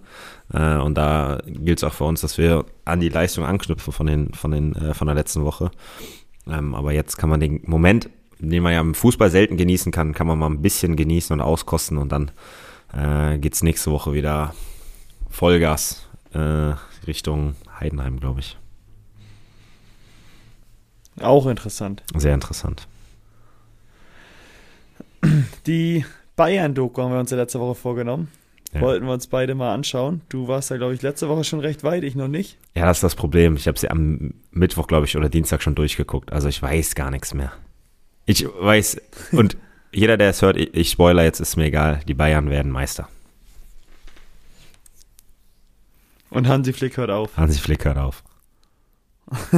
Äh, 0.54 0.78
und 0.78 0.96
da 0.96 1.40
gilt 1.46 1.80
es 1.80 1.84
auch 1.84 1.94
für 1.94 2.06
uns, 2.06 2.22
dass 2.22 2.38
wir 2.38 2.66
an 2.86 3.00
die 3.00 3.10
Leistung 3.10 3.46
anknüpfen 3.46 3.92
von, 3.92 4.08
den, 4.08 4.34
von, 4.34 4.52
den, 4.52 4.76
äh, 4.76 4.94
von 4.94 5.08
der 5.08 5.16
letzten 5.16 5.44
Woche. 5.44 5.72
Ähm, 6.48 6.76
aber 6.76 6.94
jetzt 6.94 7.18
kann 7.18 7.30
man 7.30 7.40
den 7.40 7.62
Moment, 7.66 8.10
den 8.40 8.64
man 8.64 8.74
ja 8.74 8.82
im 8.82 8.94
Fußball 8.94 9.30
selten 9.30 9.58
genießen 9.58 9.92
kann, 9.92 10.14
kann 10.14 10.28
man 10.28 10.40
mal 10.40 10.50
ein 10.50 10.62
bisschen 10.62 10.96
genießen 10.96 11.34
und 11.34 11.42
auskosten 11.42 11.98
und 11.98 12.12
dann 12.12 12.32
äh, 12.94 13.38
geht 13.38 13.54
es 13.54 13.64
nächste 13.64 13.92
Woche 13.92 14.14
wieder 14.14 14.54
Vollgas 15.30 16.08
äh, 16.34 16.74
Richtung 17.08 17.56
Heidenheim, 17.80 18.20
glaube 18.20 18.40
ich. 18.42 18.58
Auch 21.22 21.48
interessant. 21.48 22.04
Sehr 22.16 22.34
interessant. 22.34 22.88
Die 25.66 26.06
Bayern-Doku 26.36 27.02
haben 27.02 27.12
wir 27.12 27.20
uns 27.20 27.32
ja 27.32 27.38
letzte 27.38 27.60
Woche 27.60 27.76
vorgenommen. 27.76 28.30
Ja. 28.74 28.82
Wollten 28.82 29.06
wir 29.06 29.14
uns 29.14 29.28
beide 29.28 29.56
mal 29.56 29.74
anschauen. 29.74 30.22
Du 30.28 30.48
warst 30.50 30.70
da, 30.70 30.78
glaube 30.78 30.94
ich, 30.94 31.02
letzte 31.02 31.30
Woche 31.30 31.46
schon 31.46 31.62
recht 31.62 31.84
weit, 31.84 32.04
ich 32.04 32.16
noch 32.16 32.28
nicht. 32.28 32.58
Ja, 32.76 32.86
das 32.86 32.98
ist 32.98 33.04
das 33.04 33.16
Problem. 33.16 33.56
Ich 33.56 33.68
habe 33.68 33.80
sie 33.80 33.90
am 33.90 34.34
Mittwoch, 34.52 34.88
glaube 34.88 35.06
ich, 35.06 35.16
oder 35.16 35.30
Dienstag 35.30 35.64
schon 35.64 35.76
durchgeguckt. 35.76 36.34
Also 36.34 36.50
ich 36.50 36.62
weiß 36.62 36.96
gar 36.96 37.10
nichts 37.10 37.34
mehr. 37.34 37.54
Ich 38.26 38.46
weiß, 38.46 39.02
und 39.32 39.56
jeder, 39.94 40.18
der 40.18 40.32
es 40.32 40.42
hört, 40.42 40.58
ich, 40.58 40.74
ich 40.74 40.92
spoiler 40.92 41.24
jetzt, 41.24 41.40
ist 41.40 41.56
mir 41.56 41.66
egal. 41.66 42.02
Die 42.08 42.14
Bayern 42.14 42.50
werden 42.50 42.72
Meister. 42.72 43.08
Und 46.30 46.50
Hansi 46.50 46.74
Flick 46.74 46.98
hört 46.98 47.12
auf. 47.12 47.38
Hansi 47.38 47.60
Flick 47.60 47.86
hört 47.86 47.98
auf. 47.98 48.24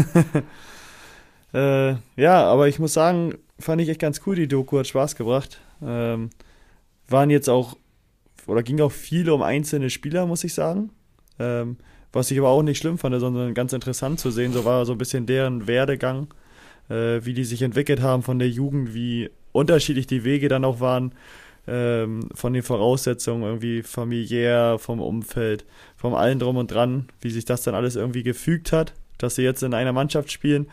äh, 1.53 1.95
ja, 2.15 2.43
aber 2.43 2.67
ich 2.67 2.77
muss 2.77 2.93
sagen, 2.93 3.35
fand 3.59 3.81
ich 3.81 3.89
echt 3.89 3.99
ganz 3.99 4.21
cool. 4.27 4.35
Die 4.35 4.47
Doku 4.47 4.77
hat 4.77 4.85
Spaß 4.85 5.15
gebracht. 5.15 5.59
Ähm, 5.81 6.29
waren 7.07 7.29
jetzt 7.29 7.49
auch, 7.49 7.77
oder 8.45 8.63
ging 8.63 8.79
auch 8.81 8.91
viel 8.91 9.29
um 9.29 9.41
einzelne 9.41 9.89
Spieler, 9.89 10.25
muss 10.25 10.43
ich 10.43 10.53
sagen. 10.53 10.91
Ähm, 11.39 11.77
was 12.13 12.31
ich 12.31 12.39
aber 12.39 12.49
auch 12.49 12.63
nicht 12.63 12.79
schlimm 12.79 12.97
fand, 12.97 13.19
sondern 13.19 13.53
ganz 13.53 13.73
interessant 13.73 14.19
zu 14.19 14.31
sehen. 14.31 14.53
So 14.53 14.65
war 14.65 14.85
so 14.85 14.93
ein 14.93 14.97
bisschen 14.97 15.25
deren 15.25 15.67
Werdegang, 15.67 16.27
äh, 16.89 17.19
wie 17.23 17.33
die 17.33 17.43
sich 17.43 17.61
entwickelt 17.61 18.01
haben 18.01 18.23
von 18.23 18.39
der 18.39 18.49
Jugend, 18.49 18.93
wie 18.93 19.29
unterschiedlich 19.51 20.07
die 20.07 20.23
Wege 20.23 20.47
dann 20.47 20.65
auch 20.65 20.79
waren, 20.79 21.13
ähm, 21.67 22.29
von 22.33 22.53
den 22.53 22.63
Voraussetzungen, 22.63 23.43
irgendwie 23.43 23.83
familiär, 23.83 24.77
vom 24.79 25.01
Umfeld, 25.01 25.65
vom 25.97 26.13
allen 26.13 26.39
drum 26.39 26.57
und 26.57 26.71
dran, 26.71 27.07
wie 27.21 27.29
sich 27.29 27.45
das 27.45 27.63
dann 27.63 27.75
alles 27.75 27.95
irgendwie 27.95 28.23
gefügt 28.23 28.71
hat, 28.71 28.93
dass 29.17 29.35
sie 29.35 29.43
jetzt 29.43 29.63
in 29.63 29.73
einer 29.73 29.93
Mannschaft 29.93 30.31
spielen. 30.31 30.67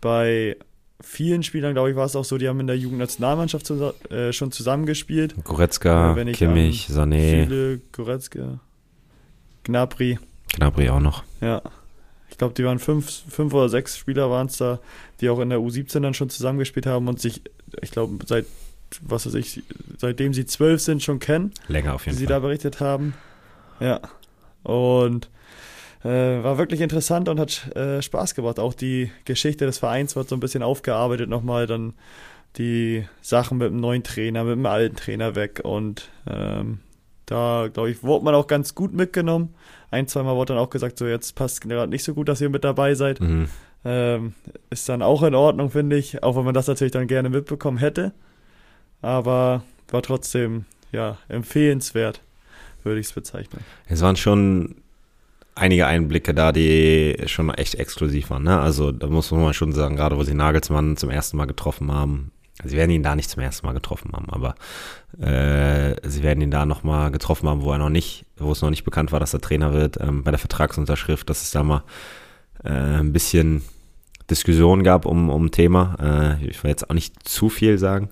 Bei 0.00 0.56
vielen 1.02 1.42
Spielern, 1.42 1.74
glaube 1.74 1.90
ich, 1.90 1.96
war 1.96 2.06
es 2.06 2.16
auch 2.16 2.24
so, 2.24 2.38
die 2.38 2.48
haben 2.48 2.60
in 2.60 2.66
der 2.66 2.78
Jugendnationalmannschaft 2.78 3.66
zu, 3.66 3.94
äh, 4.10 4.32
schon 4.32 4.52
zusammengespielt. 4.52 5.34
Goretzka, 5.44 6.16
äh, 6.16 6.32
Kimmich, 6.32 6.88
Sané. 6.88 7.44
Viele, 7.44 7.80
Goretzka, 7.92 8.60
Gnabry. 9.64 10.18
Gnabry 10.54 10.88
auch 10.88 11.00
noch. 11.00 11.24
Ja. 11.40 11.62
Ich 12.30 12.38
glaube, 12.38 12.54
die 12.54 12.64
waren 12.64 12.78
fünf, 12.78 13.24
fünf 13.28 13.52
oder 13.52 13.68
sechs 13.68 13.96
Spieler 13.96 14.30
waren 14.30 14.46
es 14.46 14.56
da, 14.56 14.80
die 15.20 15.28
auch 15.28 15.38
in 15.40 15.50
der 15.50 15.58
U17 15.58 16.00
dann 16.00 16.14
schon 16.14 16.30
zusammengespielt 16.30 16.86
haben 16.86 17.06
und 17.08 17.20
sich, 17.20 17.42
ich 17.82 17.90
glaube, 17.90 18.24
seit, 18.26 18.46
was 19.02 19.26
weiß 19.26 19.34
ich, 19.34 19.62
seitdem 19.98 20.32
sie 20.32 20.46
zwölf 20.46 20.80
sind, 20.80 21.02
schon 21.02 21.18
kennen. 21.18 21.52
Länger 21.68 21.94
auf 21.94 22.06
jeden 22.06 22.16
Fall. 22.16 22.20
Die 22.20 22.26
sie 22.26 22.26
da 22.26 22.38
berichtet 22.38 22.80
haben. 22.80 23.14
Ja. 23.80 24.00
Und 24.62 25.28
äh, 26.04 26.42
war 26.42 26.58
wirklich 26.58 26.80
interessant 26.80 27.28
und 27.28 27.38
hat 27.38 27.74
äh, 27.76 28.02
Spaß 28.02 28.34
gemacht. 28.34 28.58
Auch 28.58 28.74
die 28.74 29.10
Geschichte 29.24 29.66
des 29.66 29.78
Vereins 29.78 30.16
wird 30.16 30.28
so 30.28 30.36
ein 30.36 30.40
bisschen 30.40 30.62
aufgearbeitet 30.62 31.28
nochmal, 31.28 31.66
dann 31.66 31.94
die 32.56 33.06
Sachen 33.20 33.58
mit 33.58 33.68
dem 33.68 33.80
neuen 33.80 34.02
Trainer, 34.02 34.44
mit 34.44 34.56
dem 34.56 34.66
alten 34.66 34.96
Trainer 34.96 35.34
weg 35.34 35.60
und 35.64 36.10
ähm, 36.28 36.80
da, 37.26 37.68
glaube 37.72 37.90
ich, 37.90 38.02
wurde 38.02 38.24
man 38.24 38.34
auch 38.34 38.46
ganz 38.46 38.74
gut 38.74 38.92
mitgenommen. 38.92 39.54
Ein, 39.90 40.06
zweimal 40.08 40.36
wurde 40.36 40.54
dann 40.54 40.62
auch 40.62 40.70
gesagt, 40.70 40.98
so 40.98 41.06
jetzt 41.06 41.34
passt 41.34 41.62
gerade 41.62 41.90
nicht 41.90 42.04
so 42.04 42.14
gut, 42.14 42.28
dass 42.28 42.40
ihr 42.40 42.50
mit 42.50 42.64
dabei 42.64 42.94
seid. 42.94 43.20
Mhm. 43.20 43.48
Ähm, 43.84 44.34
ist 44.70 44.88
dann 44.88 45.02
auch 45.02 45.22
in 45.22 45.34
Ordnung, 45.34 45.70
finde 45.70 45.96
ich, 45.96 46.22
auch 46.22 46.36
wenn 46.36 46.44
man 46.44 46.54
das 46.54 46.66
natürlich 46.66 46.92
dann 46.92 47.06
gerne 47.06 47.30
mitbekommen 47.30 47.78
hätte. 47.78 48.12
Aber 49.00 49.62
war 49.90 50.02
trotzdem, 50.02 50.66
ja, 50.92 51.18
empfehlenswert, 51.28 52.20
würde 52.82 53.00
ich 53.00 53.06
es 53.06 53.12
bezeichnen. 53.12 53.64
Es 53.86 54.02
waren 54.02 54.16
schon 54.16 54.81
einige 55.54 55.86
Einblicke 55.86 56.34
da, 56.34 56.52
die 56.52 57.16
schon 57.26 57.50
echt 57.50 57.74
exklusiv 57.74 58.30
waren. 58.30 58.44
Ne? 58.44 58.58
Also 58.58 58.92
da 58.92 59.06
muss 59.06 59.30
man 59.30 59.54
schon 59.54 59.72
sagen, 59.72 59.96
gerade 59.96 60.16
wo 60.16 60.22
sie 60.24 60.34
Nagelsmann 60.34 60.96
zum 60.96 61.10
ersten 61.10 61.36
Mal 61.36 61.46
getroffen 61.46 61.92
haben, 61.92 62.32
sie 62.64 62.76
werden 62.76 62.90
ihn 62.90 63.02
da 63.02 63.16
nicht 63.16 63.30
zum 63.30 63.42
ersten 63.42 63.66
Mal 63.66 63.72
getroffen 63.72 64.12
haben, 64.12 64.28
aber 64.30 64.54
äh, 65.20 65.96
sie 66.08 66.22
werden 66.22 66.40
ihn 66.40 66.50
da 66.50 66.64
nochmal 66.64 67.10
getroffen 67.10 67.48
haben, 67.48 67.62
wo 67.62 67.72
er 67.72 67.78
noch 67.78 67.90
nicht, 67.90 68.24
wo 68.36 68.52
es 68.52 68.62
noch 68.62 68.70
nicht 68.70 68.84
bekannt 68.84 69.12
war, 69.12 69.20
dass 69.20 69.34
er 69.34 69.40
Trainer 69.40 69.72
wird, 69.72 69.98
ähm, 70.00 70.22
bei 70.22 70.30
der 70.30 70.38
Vertragsunterschrift, 70.38 71.28
dass 71.28 71.42
es 71.42 71.50
da 71.50 71.62
mal 71.62 71.82
äh, 72.64 72.70
ein 72.70 73.12
bisschen 73.12 73.62
Diskussion 74.30 74.82
gab 74.82 75.04
um, 75.04 75.28
um 75.28 75.50
Thema. 75.50 76.38
Äh, 76.40 76.46
ich 76.46 76.62
will 76.62 76.70
jetzt 76.70 76.88
auch 76.88 76.94
nicht 76.94 77.28
zu 77.28 77.48
viel 77.48 77.78
sagen. 77.78 78.08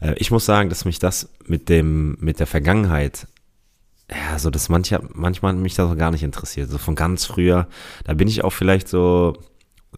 Äh, 0.00 0.14
ich 0.16 0.30
muss 0.30 0.44
sagen, 0.44 0.68
dass 0.68 0.84
mich 0.84 0.98
das 0.98 1.28
mit 1.46 1.68
dem, 1.68 2.16
mit 2.20 2.40
der 2.40 2.46
Vergangenheit 2.46 3.26
ja, 4.10 4.38
so 4.38 4.50
das 4.50 4.68
mancher, 4.68 5.02
manchmal 5.14 5.54
mich 5.54 5.74
das 5.74 5.90
auch 5.90 5.96
gar 5.96 6.10
nicht 6.10 6.22
interessiert. 6.22 6.70
So 6.70 6.78
von 6.78 6.94
ganz 6.94 7.24
früher, 7.24 7.68
da 8.04 8.14
bin 8.14 8.28
ich 8.28 8.44
auch 8.44 8.50
vielleicht 8.50 8.88
so 8.88 9.34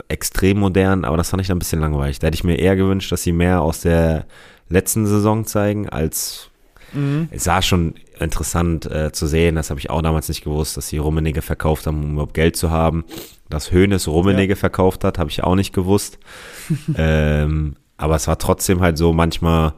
extrem 0.08 0.58
modern, 0.58 1.04
aber 1.04 1.16
das 1.16 1.30
fand 1.30 1.40
ich 1.40 1.48
dann 1.48 1.56
ein 1.56 1.60
bisschen 1.60 1.80
langweilig. 1.80 2.18
Da 2.18 2.26
hätte 2.26 2.34
ich 2.34 2.44
mir 2.44 2.58
eher 2.58 2.76
gewünscht, 2.76 3.10
dass 3.12 3.22
sie 3.22 3.32
mehr 3.32 3.62
aus 3.62 3.80
der 3.80 4.26
letzten 4.68 5.06
Saison 5.06 5.44
zeigen, 5.44 5.88
als 5.88 6.50
mhm. 6.92 7.28
es 7.30 7.46
war 7.46 7.62
schon 7.62 7.94
interessant 8.18 8.86
äh, 8.86 9.12
zu 9.12 9.26
sehen, 9.26 9.56
das 9.56 9.70
habe 9.70 9.80
ich 9.80 9.90
auch 9.90 10.02
damals 10.02 10.28
nicht 10.28 10.44
gewusst, 10.44 10.76
dass 10.76 10.88
sie 10.88 10.98
Rummenigge 10.98 11.42
verkauft 11.42 11.86
haben, 11.86 12.02
um 12.02 12.12
überhaupt 12.12 12.34
Geld 12.34 12.56
zu 12.56 12.70
haben. 12.70 13.04
Dass 13.48 13.72
Hönes 13.72 14.08
Rummenigge 14.08 14.54
ja. 14.54 14.58
verkauft 14.58 15.04
hat, 15.04 15.18
habe 15.18 15.28
ich 15.28 15.42
auch 15.42 15.56
nicht 15.56 15.74
gewusst. 15.74 16.18
ähm, 16.96 17.76
aber 17.96 18.16
es 18.16 18.26
war 18.26 18.38
trotzdem 18.38 18.80
halt 18.80 18.96
so 18.96 19.12
manchmal, 19.12 19.74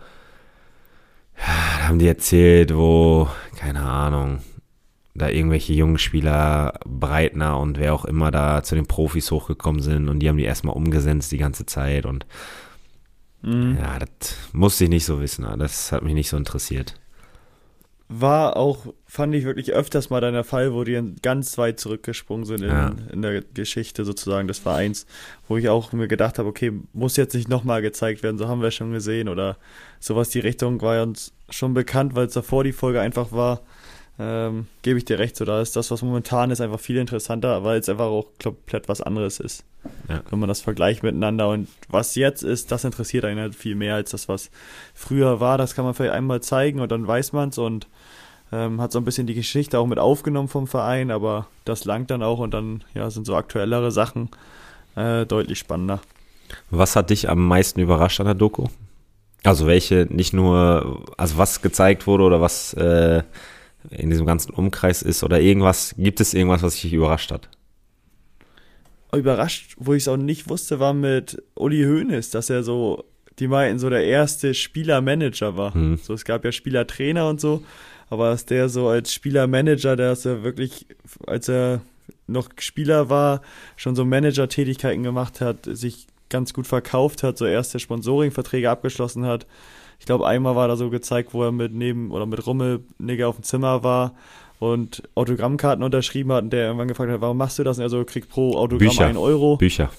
ja, 1.39 1.89
haben 1.89 1.99
die 1.99 2.07
erzählt, 2.07 2.75
wo, 2.75 3.29
keine 3.65 3.81
Ahnung, 3.81 4.41
da 5.15 5.31
irgendwelche 5.31 5.73
jungen 5.73 5.97
Spieler, 5.97 6.75
Breitner 6.85 7.59
und 7.59 7.79
wer 7.79 7.95
auch 7.95 8.05
immer 8.05 8.31
da 8.31 8.63
zu 8.63 8.75
den 8.75 8.87
Profis 8.87 9.31
hochgekommen 9.31 9.81
sind 9.81 10.11
und 10.11 10.21
die 10.21 10.29
haben 10.29 10.37
die 10.37 10.45
erstmal 10.45 10.77
umgesetzt 10.77 11.33
die 11.33 11.39
ganze 11.39 11.65
Zeit 11.65 12.05
und 12.05 12.27
mhm. 13.41 13.79
ja, 13.81 13.99
das 14.01 14.37
musste 14.53 14.85
ich 14.85 14.91
nicht 14.91 15.07
so 15.07 15.23
wissen, 15.23 15.47
das 15.59 15.93
hat 15.93 16.03
mich 16.03 16.13
nicht 16.13 16.29
so 16.29 16.37
interessiert. 16.37 17.01
war 18.09 18.59
auch, 18.59 18.93
fand 19.15 19.33
ich 19.33 19.45
wirklich 19.45 19.73
öfters 19.73 20.11
mal 20.11 20.21
dann 20.21 20.35
der 20.35 20.43
Fall, 20.43 20.75
wo 20.75 20.83
die 20.83 21.01
ganz 21.23 21.57
weit 21.57 21.79
zurückgesprungen 21.79 22.45
sind 22.47 22.63
in, 22.63 22.69
Ja. 22.69 22.93
in 23.13 23.23
der 23.23 23.43
Geschichte 23.43 24.05
sozusagen 24.05 24.49
des 24.49 24.59
Vereins, 24.59 25.07
wo 25.47 25.57
ich 25.57 25.69
auch 25.69 25.93
mir 25.93 26.09
gedacht 26.09 26.41
habe, 26.41 26.49
okay, 26.49 26.73
muss 26.93 27.17
jetzt 27.17 27.33
nicht 27.35 27.49
nochmal 27.49 27.81
gezeigt 27.81 28.25
werden, 28.25 28.39
so 28.39 28.49
haben 28.49 28.61
wir 28.61 28.73
schon 28.73 28.91
gesehen 28.91 29.29
oder 29.29 29.57
sowas 30.01 30.31
die 30.31 30.41
Richtung 30.41 30.83
war 30.83 31.01
uns 31.01 31.33
schon 31.49 31.75
bekannt, 31.75 32.17
weil 32.17 32.27
es 32.27 32.35
davor 32.35 32.65
die 32.65 32.73
Folge 32.73 33.01
einfach 33.01 33.31
war. 33.31 33.61
Ähm, 34.19 34.67
Gebe 34.83 34.99
ich 34.99 35.05
dir 35.05 35.21
recht, 35.21 35.37
so 35.37 35.45
da 35.45 35.61
ist 35.61 35.77
das, 35.77 35.93
was 35.93 36.03
momentan 36.03 36.51
ist, 36.51 36.61
einfach 36.61 36.81
viel 36.81 36.97
interessanter, 36.97 37.63
weil 37.63 37.79
es 37.79 37.89
einfach 37.89 38.07
auch 38.07 38.27
komplett 38.43 38.89
was 38.89 39.01
anderes 39.01 39.39
ist. 39.39 39.63
Ja. 40.09 40.23
Wenn 40.29 40.41
man 40.41 40.49
das 40.49 40.61
vergleicht 40.61 41.05
miteinander 41.05 41.49
und 41.51 41.69
was 41.89 42.17
jetzt 42.17 42.43
ist, 42.43 42.73
das 42.73 42.83
interessiert 42.83 43.25
einen 43.25 43.39
halt 43.39 43.55
viel 43.55 43.77
mehr 43.77 43.95
als 43.95 44.11
das, 44.11 44.29
was 44.29 44.51
früher 44.93 45.39
war. 45.39 45.57
Das 45.57 45.77
kann 45.77 45.85
man 45.85 45.95
vielleicht 45.95 46.15
einmal 46.15 46.41
zeigen 46.43 46.81
und 46.81 46.91
dann 46.91 47.07
weiß 47.07 47.33
man 47.33 47.51
es 47.51 47.59
und 47.59 47.87
ähm, 48.53 48.81
hat 48.81 48.93
so 48.93 48.99
ein 48.99 49.05
bisschen 49.05 49.27
die 49.27 49.35
Geschichte 49.35 49.79
auch 49.79 49.87
mit 49.87 49.99
aufgenommen 49.99 50.49
vom 50.49 50.67
Verein, 50.67 51.11
aber 51.11 51.47
das 51.65 51.85
langt 51.85 52.11
dann 52.11 52.23
auch 52.23 52.39
und 52.39 52.53
dann 52.53 52.85
ja, 52.95 53.11
sind 53.11 53.27
so 53.27 53.35
aktuellere 53.37 53.91
Sachen 53.91 54.29
äh, 54.97 55.27
deutlich 55.27 55.59
spannender. 55.59 56.01
Was 56.71 56.97
hat 56.97 57.11
dich 57.11 57.29
am 57.29 57.47
meisten 57.47 57.81
überrascht 57.81 58.21
an 58.21 58.27
der 58.27 58.35
Doku? 58.35 58.69
Also 59.43 59.67
welche 59.67 60.07
nicht 60.09 60.33
nur, 60.33 61.05
also 61.17 61.37
was 61.37 61.61
gezeigt 61.61 62.07
wurde 62.07 62.25
oder 62.25 62.41
was 62.41 62.73
äh, 62.75 63.23
in 63.91 64.11
diesem 64.11 64.27
ganzen 64.27 64.53
Umkreis 64.55 65.03
ist 65.03 65.23
oder 65.23 65.41
irgendwas, 65.41 65.95
gibt 65.99 66.21
es 66.21 66.33
irgendwas, 66.33 66.63
was 66.63 66.81
dich 66.81 66.93
überrascht 66.93 67.31
hat? 67.31 67.49
Überrascht, 69.15 69.77
wo 69.79 69.93
ich 69.93 70.05
es 70.05 70.09
auch 70.09 70.17
nicht 70.17 70.49
wusste, 70.49 70.81
war 70.81 70.93
mit 70.93 71.43
Uli 71.55 71.85
Hoeneß, 71.85 72.31
dass 72.31 72.51
er 72.51 72.63
so, 72.63 73.05
die 73.39 73.47
meinten, 73.47 73.79
so 73.79 73.91
der 73.91 74.05
erste 74.05 74.55
Spielermanager 74.55 75.57
war. 75.57 75.77
Mhm. 75.77 75.99
So, 75.99 76.15
es 76.15 76.25
gab 76.25 76.45
ja 76.45 76.51
Spielertrainer 76.51 77.29
und 77.29 77.41
so, 77.41 77.63
aber 78.11 78.31
dass 78.31 78.47
der 78.47 78.69
so 78.69 78.89
als 78.89 79.13
Spielermanager, 79.13 79.97
der 79.97 80.13
ist 80.13 80.25
ja 80.25 80.43
wirklich, 80.43 80.87
als 81.27 81.49
er 81.49 81.81
noch 82.27 82.49
Spieler 82.59 83.11
war, 83.11 83.41
schon 83.77 83.95
so 83.97 84.05
Manager-Tätigkeiten 84.05 85.03
gemacht 85.03 85.41
hat, 85.41 85.59
sich 85.65 86.07
ganz 86.31 86.53
gut 86.55 86.67
verkauft 86.67 87.23
hat, 87.23 87.39
so 87.39 87.47
erste 87.47 87.79
Sponsoring-Verträge 87.79 88.71
abgeschlossen 88.71 89.25
hat. 89.27 89.47
Ich 90.01 90.07
glaube, 90.07 90.27
einmal 90.27 90.57
war 90.57 90.69
da 90.69 90.77
so 90.77 90.91
gezeigt, 90.91 91.35
wo 91.35 91.45
er 91.45 91.53
mit 91.53 91.73
neben 91.73 92.11
oder 92.11 92.27
mit 92.27 92.45
Rummelnigger 92.47 93.29
auf 93.29 93.37
dem 93.37 93.45
Zimmer 93.45 93.83
war 93.85 94.15
und 94.59 95.03
Autogrammkarten 95.15 95.85
unterschrieben 95.85 96.33
hat 96.33 96.45
und 96.45 96.51
der 96.53 96.67
irgendwann 96.67 96.89
gefragt 96.89 97.11
hat, 97.13 97.21
warum 97.21 97.37
machst 97.37 97.59
du 97.59 97.65
das? 97.65 97.79
Und 97.79 97.83
er 97.85 97.89
so 97.91 98.05
kriegt 98.05 98.29
pro 98.29 98.57
Autogramm 98.57 98.89
Bücher. 98.89 99.07
ein 99.07 99.17
Euro. 99.17 99.57
Bücher, 99.57 99.91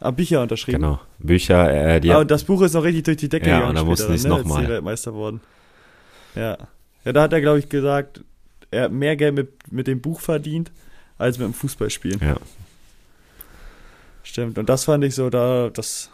ah, 0.00 0.10
Bücher 0.10 0.42
unterschrieben. 0.42 0.80
genau. 0.82 1.00
Bücher, 1.18 1.70
äh, 1.96 2.00
die 2.00 2.10
Ah, 2.10 2.18
und 2.20 2.30
das 2.30 2.44
Buch 2.44 2.60
ist 2.62 2.74
noch 2.74 2.82
richtig 2.84 3.04
durch 3.04 3.16
die 3.18 3.28
Decke 3.28 3.48
Ja, 3.48 3.56
gegangen 3.56 3.70
und 3.70 3.74
da 3.76 3.84
mussten 3.84 4.04
später 4.04 4.12
die's 4.14 4.22
dann, 4.24 4.30
noch 4.30 4.38
als 4.38 4.48
mal. 4.48 4.62
die 4.62 4.68
Weltmeister 4.68 5.14
wurden. 5.14 5.40
Ja. 6.34 6.58
Ja, 7.04 7.12
da 7.12 7.22
hat 7.22 7.32
er, 7.32 7.40
glaube 7.40 7.58
ich, 7.58 7.68
gesagt, 7.68 8.22
er 8.70 8.84
hat 8.84 8.92
mehr 8.92 9.16
Geld 9.16 9.34
mit, 9.34 9.72
mit 9.72 9.86
dem 9.86 10.00
Buch 10.00 10.20
verdient, 10.20 10.70
als 11.16 11.38
mit 11.38 11.46
dem 11.46 11.54
Fußballspielen. 11.54 12.20
Ja. 12.20 12.36
Stimmt. 14.22 14.58
Und 14.58 14.68
das 14.68 14.84
fand 14.84 15.04
ich 15.04 15.14
so, 15.14 15.30
da, 15.30 15.70
das 15.70 16.10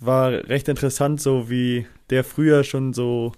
war 0.00 0.30
recht 0.30 0.68
interessant, 0.68 1.20
so 1.20 1.50
wie 1.50 1.86
der 2.10 2.24
früher 2.24 2.64
schon 2.64 2.94
so 2.94 3.32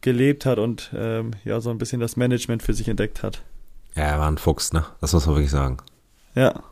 gelebt 0.00 0.44
hat 0.44 0.58
und 0.58 0.90
ähm, 0.94 1.32
ja, 1.44 1.60
so 1.60 1.70
ein 1.70 1.78
bisschen 1.78 2.00
das 2.00 2.16
Management 2.16 2.62
für 2.62 2.74
sich 2.74 2.88
entdeckt 2.88 3.22
hat. 3.22 3.42
ja, 3.94 4.02
er 4.02 4.18
war 4.18 4.30
ein 4.30 4.38
Fuchs, 4.38 4.72
ne? 4.72 4.84
Das 5.00 5.12
muss 5.12 5.26
man 5.26 5.36
wirklich 5.36 5.50
sagen. 5.50 5.78
Ja. 6.34 6.62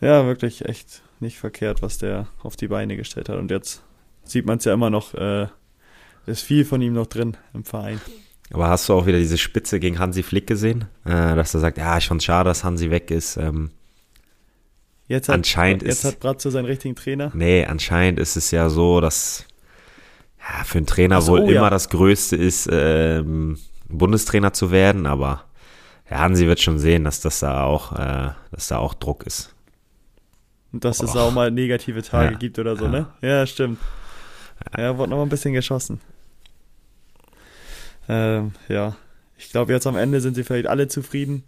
Ja, 0.00 0.26
wirklich 0.26 0.64
echt 0.64 1.02
nicht 1.20 1.38
verkehrt, 1.38 1.82
was 1.82 1.98
der 1.98 2.26
auf 2.42 2.56
die 2.56 2.68
Beine 2.68 2.96
gestellt 2.96 3.28
hat. 3.28 3.36
Und 3.36 3.50
jetzt 3.50 3.82
sieht 4.24 4.46
man 4.46 4.58
es 4.58 4.64
ja 4.64 4.74
immer 4.74 4.90
noch, 4.90 5.14
äh, 5.14 5.46
ist 6.30 6.42
viel 6.42 6.64
von 6.64 6.80
ihm 6.82 6.92
noch 6.94 7.06
drin 7.06 7.36
im 7.54 7.64
Verein. 7.64 8.00
Aber 8.52 8.68
hast 8.68 8.88
du 8.88 8.94
auch 8.94 9.06
wieder 9.06 9.18
diese 9.18 9.38
Spitze 9.38 9.78
gegen 9.78 9.98
Hansi 9.98 10.22
Flick 10.22 10.46
gesehen? 10.46 10.86
Äh, 11.04 11.34
dass 11.36 11.54
er 11.54 11.60
sagt, 11.60 11.78
ja, 11.78 11.98
ich 11.98 12.08
fand's 12.08 12.24
schade, 12.24 12.48
dass 12.50 12.64
Hansi 12.64 12.90
weg 12.90 13.10
ist. 13.10 13.36
Ähm, 13.36 13.70
Jetzt 15.06 15.28
hat, 15.28 15.34
Anscheinend 15.34 15.82
jetzt 15.82 16.04
ist- 16.04 16.04
hat 16.04 16.20
Bratzo 16.20 16.50
seinen 16.50 16.66
richtigen 16.66 16.94
Trainer. 16.94 17.32
nee, 17.34 17.64
anscheinend 17.66 18.20
ist 18.20 18.36
es 18.36 18.52
ja 18.52 18.68
so, 18.68 19.00
dass 19.00 19.44
ja, 20.38 20.62
für 20.64 20.78
einen 20.78 20.86
Trainer 20.86 21.16
Ach 21.16 21.22
so, 21.22 21.32
wohl 21.32 21.50
ja. 21.50 21.58
immer 21.58 21.68
das 21.70 21.88
Größte 21.88 22.36
ist, 22.36 22.68
ähm, 22.70 23.58
Bundestrainer 23.88 24.52
zu 24.52 24.70
werden, 24.70 25.06
aber 25.06 25.46
ja, 26.08 26.18
Hansi 26.20 26.46
wird 26.46 26.60
schon 26.60 26.78
sehen, 26.78 27.02
dass 27.02 27.20
das 27.20 27.40
da 27.40 27.64
auch, 27.64 27.90
äh, 27.98 28.30
dass 28.52 28.68
da 28.68 28.78
auch 28.78 28.94
Druck 28.94 29.24
ist. 29.24 29.52
Und 30.72 30.84
dass 30.84 31.02
es 31.02 31.10
Och. 31.10 31.20
auch 31.22 31.32
mal 31.32 31.50
negative 31.50 32.02
Tage 32.02 32.32
Ja. 32.34 32.38
gibt 32.38 32.60
oder 32.60 32.76
so, 32.76 32.84
Ja. 32.84 32.90
ne? 32.92 33.06
Ja, 33.20 33.44
stimmt. 33.46 33.80
Ja, 34.78 34.96
wurde 34.96 35.10
noch 35.10 35.16
mal 35.16 35.24
ein 35.24 35.28
bisschen 35.28 35.54
geschossen. 35.54 36.00
Ähm, 38.10 38.52
ja. 38.68 38.96
Ich 39.38 39.50
glaube, 39.50 39.72
jetzt 39.72 39.86
am 39.86 39.96
Ende 39.96 40.20
sind 40.20 40.34
sie 40.34 40.42
vielleicht 40.44 40.66
alle 40.66 40.88
zufrieden. 40.88 41.44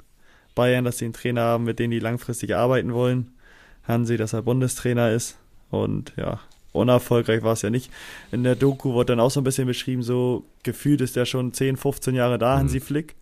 Bayern, 0.54 0.84
dass 0.84 0.98
sie 0.98 1.06
einen 1.06 1.14
Trainer 1.14 1.40
haben, 1.42 1.64
mit 1.64 1.78
dem 1.78 1.90
die 1.90 1.98
langfristig 1.98 2.54
arbeiten 2.54 2.92
wollen. 2.94 3.32
Hansi, 3.88 4.16
dass 4.16 4.32
er 4.32 4.42
Bundestrainer 4.42 5.10
ist. 5.10 5.36
Und 5.70 6.12
ja, 6.16 6.38
unerfolgreich 6.72 7.42
war 7.42 7.54
es 7.54 7.62
ja 7.62 7.70
nicht. 7.70 7.90
In 8.30 8.44
der 8.44 8.54
Doku 8.54 8.92
wurde 8.92 9.12
dann 9.12 9.20
auch 9.20 9.30
so 9.30 9.40
ein 9.40 9.44
bisschen 9.44 9.66
beschrieben, 9.66 10.02
so 10.02 10.44
gefühlt 10.62 11.00
ist 11.00 11.16
er 11.16 11.26
schon 11.26 11.52
10, 11.52 11.76
15 11.76 12.14
Jahre 12.14 12.38
da, 12.38 12.54
Mhm. 12.54 12.60
Hansi 12.60 12.80
Flick. 12.80 13.16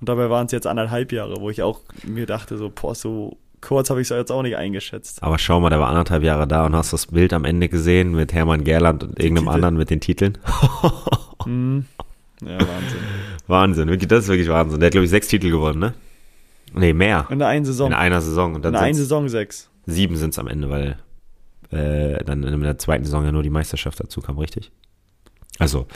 Und 0.00 0.08
dabei 0.08 0.28
waren 0.28 0.46
es 0.46 0.52
jetzt 0.52 0.66
anderthalb 0.66 1.12
Jahre, 1.12 1.40
wo 1.40 1.48
ich 1.50 1.62
auch 1.62 1.80
mir 2.04 2.26
dachte, 2.26 2.58
so, 2.58 2.70
boah, 2.74 2.94
so 2.94 3.36
kurz 3.60 3.88
habe 3.90 4.00
ich 4.00 4.10
es 4.10 4.16
jetzt 4.16 4.32
auch 4.32 4.42
nicht 4.42 4.56
eingeschätzt. 4.56 5.22
Aber 5.22 5.38
schau 5.38 5.60
mal, 5.60 5.70
der 5.70 5.78
war 5.78 5.88
anderthalb 5.88 6.24
Jahre 6.24 6.48
da 6.48 6.66
und 6.66 6.74
hast 6.74 6.92
das 6.92 7.06
Bild 7.06 7.32
am 7.32 7.44
Ende 7.44 7.68
gesehen 7.68 8.10
mit 8.12 8.32
Hermann 8.32 8.64
Gerland 8.64 9.04
und 9.04 9.18
irgendeinem 9.20 9.44
Titel. 9.46 9.54
anderen 9.54 9.76
mit 9.76 9.90
den 9.90 10.00
Titeln. 10.00 10.38
Mhm. 11.46 11.86
Ja, 12.44 12.58
Wahnsinn. 12.60 12.98
Wahnsinn, 13.46 13.88
wirklich, 13.88 14.08
das 14.08 14.24
ist 14.24 14.28
wirklich 14.30 14.48
Wahnsinn. 14.48 14.80
Der 14.80 14.86
hat, 14.86 14.92
glaube 14.92 15.04
ich, 15.04 15.10
sechs 15.10 15.28
Titel 15.28 15.50
gewonnen, 15.50 15.78
ne? 15.78 15.94
Nee, 16.74 16.92
mehr. 16.92 17.26
In 17.30 17.38
der 17.38 17.48
einen 17.48 17.64
Saison. 17.64 17.88
In 17.88 17.94
einer 17.94 18.20
Saison. 18.20 18.50
Und 18.54 18.56
In 18.56 18.62
dann 18.62 18.72
der 18.72 18.82
einen 18.82 18.94
sind's- 18.94 19.08
Saison 19.08 19.28
sechs. 19.28 19.68
sieben 19.86 20.16
sind 20.16 20.30
es 20.30 20.38
am 20.38 20.48
Ende, 20.48 20.70
weil 20.70 20.96
äh, 21.70 22.22
dann 22.24 22.42
in 22.44 22.60
der 22.60 22.78
zweiten 22.78 23.04
Saison 23.04 23.24
ja 23.24 23.32
nur 23.32 23.42
die 23.42 23.50
Meisterschaft 23.50 24.00
dazu 24.00 24.20
kam, 24.20 24.38
richtig? 24.38 24.70
Also 25.58 25.86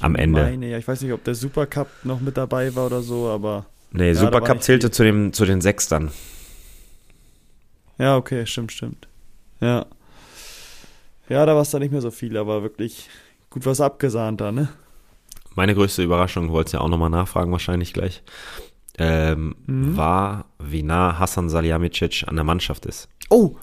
am 0.00 0.14
Ende. 0.14 0.42
Meine, 0.42 0.68
ja, 0.70 0.78
ich 0.78 0.86
weiß 0.86 1.02
nicht, 1.02 1.12
ob 1.12 1.24
der 1.24 1.34
Supercup 1.34 1.88
noch 2.04 2.20
mit 2.20 2.36
dabei 2.36 2.74
war 2.76 2.86
oder 2.86 3.02
so, 3.02 3.28
aber 3.28 3.66
nee, 3.92 4.08
Ja, 4.08 4.14
Supercup 4.14 4.62
zählte 4.62 4.86
viel. 4.88 4.92
zu, 4.94 5.02
dem, 5.04 5.32
zu 5.32 5.44
den 5.44 5.60
sechs 5.60 5.88
dann. 5.88 6.10
ja, 7.98 8.16
okay, 8.16 8.46
stimmt, 8.46 8.72
stimmt. 8.72 9.08
Ja. 9.60 9.86
Ja, 11.28 11.44
da 11.46 11.54
war 11.54 11.62
es 11.62 11.70
dann 11.70 11.80
nicht 11.82 11.92
mehr 11.92 12.00
so 12.00 12.10
viel, 12.10 12.36
aber 12.36 12.62
wirklich 12.62 13.08
gut 13.50 13.66
was 13.66 13.80
abgesahnt 13.80 14.40
da, 14.40 14.52
ne? 14.52 14.68
Meine 15.54 15.74
größte 15.74 16.02
Überraschung, 16.02 16.48
du 16.48 16.52
wolltest 16.52 16.74
ja 16.74 16.80
auch 16.80 16.88
nochmal 16.88 17.10
nachfragen 17.10 17.50
wahrscheinlich 17.52 17.92
gleich, 17.92 18.22
ähm, 18.98 19.56
Mhm. 19.66 19.96
war, 19.96 20.46
wie 20.58 20.82
nah 20.82 21.18
Hassan 21.18 21.48
Salihamidzic 21.48 22.24
an 22.26 22.36
der 22.36 22.44
Mannschaft 22.44 22.86
ist. 22.86 23.08
Oh, 23.30 23.56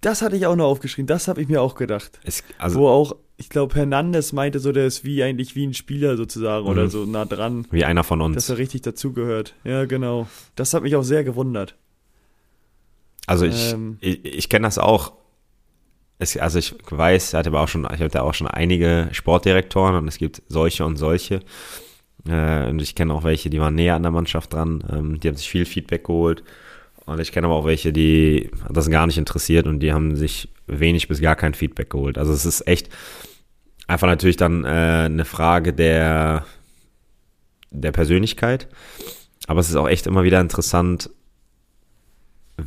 das 0.00 0.20
hatte 0.22 0.36
ich 0.36 0.46
auch 0.46 0.56
noch 0.56 0.66
aufgeschrieben, 0.66 1.06
das 1.06 1.28
habe 1.28 1.40
ich 1.40 1.48
mir 1.48 1.62
auch 1.62 1.74
gedacht. 1.74 2.20
Es, 2.24 2.42
also 2.58 2.80
Wo 2.80 2.88
auch, 2.88 3.16
ich 3.36 3.48
glaube, 3.48 3.74
Hernandez 3.76 4.32
meinte 4.32 4.58
so, 4.58 4.72
der 4.72 4.86
ist 4.86 5.04
wie 5.04 5.22
eigentlich 5.22 5.54
wie 5.56 5.66
ein 5.66 5.74
Spieler 5.74 6.16
sozusagen 6.16 6.66
oder 6.66 6.84
Mhm. 6.84 6.90
so 6.90 7.04
nah 7.06 7.24
dran, 7.24 7.66
wie 7.70 7.84
einer 7.84 8.04
von 8.04 8.18
dass 8.18 8.26
uns. 8.26 8.48
er 8.50 8.58
richtig 8.58 8.82
dazugehört. 8.82 9.54
Ja, 9.64 9.84
genau. 9.84 10.26
Das 10.56 10.74
hat 10.74 10.82
mich 10.82 10.96
auch 10.96 11.02
sehr 11.02 11.24
gewundert. 11.24 11.76
Also 13.26 13.44
ich, 13.46 13.72
Ähm. 13.72 13.98
ich, 14.00 14.24
ich 14.24 14.48
kenne 14.48 14.66
das 14.66 14.78
auch. 14.78 15.12
Es, 16.22 16.36
also 16.36 16.60
ich 16.60 16.74
weiß, 16.88 17.32
er 17.32 17.40
hat 17.40 17.48
aber 17.48 17.60
auch 17.60 17.68
schon, 17.68 17.84
ich 17.92 18.00
da 18.12 18.22
auch 18.22 18.34
schon 18.34 18.46
einige 18.46 19.08
Sportdirektoren 19.10 19.96
und 19.96 20.06
es 20.06 20.18
gibt 20.18 20.40
solche 20.48 20.84
und 20.84 20.96
solche. 20.96 21.40
Äh, 22.28 22.68
und 22.68 22.80
ich 22.80 22.94
kenne 22.94 23.12
auch 23.12 23.24
welche, 23.24 23.50
die 23.50 23.60
waren 23.60 23.74
näher 23.74 23.96
an 23.96 24.02
der 24.02 24.12
Mannschaft 24.12 24.52
dran. 24.52 24.84
Ähm, 24.88 25.18
die 25.18 25.26
haben 25.26 25.36
sich 25.36 25.50
viel 25.50 25.64
Feedback 25.64 26.04
geholt. 26.04 26.44
Und 27.06 27.18
ich 27.18 27.32
kenne 27.32 27.48
aber 27.48 27.56
auch 27.56 27.64
welche, 27.64 27.92
die 27.92 28.50
das 28.70 28.88
gar 28.88 29.08
nicht 29.08 29.18
interessiert 29.18 29.66
und 29.66 29.80
die 29.80 29.92
haben 29.92 30.14
sich 30.14 30.48
wenig 30.68 31.08
bis 31.08 31.20
gar 31.20 31.34
kein 31.34 31.54
Feedback 31.54 31.90
geholt. 31.90 32.16
Also 32.16 32.32
es 32.32 32.46
ist 32.46 32.68
echt 32.68 32.88
einfach 33.88 34.06
natürlich 34.06 34.36
dann 34.36 34.64
äh, 34.64 34.68
eine 35.06 35.24
Frage 35.24 35.72
der, 35.72 36.46
der 37.72 37.90
Persönlichkeit. 37.90 38.68
Aber 39.48 39.58
es 39.58 39.68
ist 39.68 39.74
auch 39.74 39.88
echt 39.88 40.06
immer 40.06 40.22
wieder 40.22 40.40
interessant, 40.40 41.10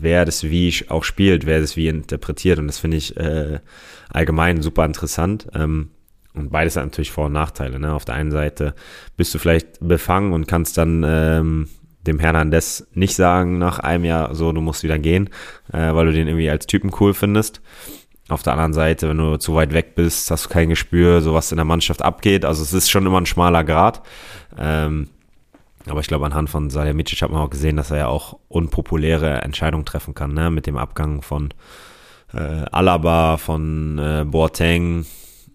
wer 0.06 0.24
das 0.24 0.44
wie 0.46 0.74
auch 0.88 1.04
spielt, 1.04 1.46
wer 1.46 1.60
das 1.60 1.76
wie 1.76 1.90
interpretiert. 1.90 2.60
Und 2.60 2.68
das 2.68 2.78
finde 2.80 2.96
ich 2.96 3.18
äh, 3.18 3.60
allgemein 4.10 4.62
super 4.62 4.86
interessant. 4.86 5.48
Ähm, 5.54 5.90
und 6.34 6.52
beides 6.52 6.76
hat 6.76 6.86
natürlich 6.86 7.12
Vor- 7.12 7.26
und 7.26 7.34
Nachteile. 7.34 7.80
Ne? 7.80 7.94
Auf 7.94 8.06
der 8.06 8.16
einen 8.16 8.32
Seite 8.32 8.76
bist 9.18 9.34
du 9.34 9.40
vielleicht 9.40 9.80
befangen 9.82 10.32
und 10.32 10.48
kannst 10.48 10.78
dann 10.78 11.04
ähm, 11.06 11.68
dem 12.02 12.20
Hernandez 12.20 12.88
nicht 12.94 13.16
sagen 13.16 13.58
nach 13.58 13.80
einem 13.80 14.06
Jahr, 14.06 14.36
so, 14.36 14.52
du 14.52 14.62
musst 14.62 14.84
wieder 14.84 15.00
gehen, 15.00 15.30
äh, 15.74 15.94
weil 15.94 16.06
du 16.06 16.12
den 16.12 16.28
irgendwie 16.28 16.50
als 16.50 16.68
Typen 16.68 16.92
cool 17.00 17.14
findest. 17.14 17.62
Auf 18.28 18.44
der 18.44 18.54
anderen 18.54 18.74
Seite, 18.74 19.10
wenn 19.10 19.18
du 19.18 19.38
zu 19.38 19.56
weit 19.56 19.74
weg 19.74 19.96
bist, 19.96 20.30
hast 20.30 20.46
du 20.46 20.50
kein 20.50 20.70
Gespür, 20.70 21.22
so 21.22 21.34
was 21.34 21.52
in 21.52 21.58
der 21.58 21.66
Mannschaft 21.66 22.02
abgeht. 22.02 22.46
Also 22.46 22.64
es 22.64 22.74
ist 22.74 22.90
schon 22.90 23.06
immer 23.06 23.22
ein 23.22 23.26
schmaler 23.26 23.64
Grad. 23.64 24.02
Ähm, 24.58 25.10
aber 25.88 26.00
ich 26.00 26.08
glaube, 26.08 26.26
anhand 26.26 26.50
von 26.50 26.70
Salihamidzic 26.70 27.22
hat 27.22 27.32
man 27.32 27.42
auch 27.42 27.50
gesehen, 27.50 27.78
dass 27.78 27.92
er 27.92 27.98
ja 27.98 28.08
auch 28.08 28.40
unpopuläre 28.48 29.42
Entscheidungen 29.42 29.86
treffen 29.86 30.14
kann, 30.16 30.34
ne? 30.34 30.50
Mit 30.50 30.66
dem 30.68 30.78
Abgang 30.78 31.22
von 31.22 31.54
äh, 32.34 32.38
Alaba, 32.72 33.38
von 33.38 33.98
äh, 34.00 34.26
Boateng 34.26 35.06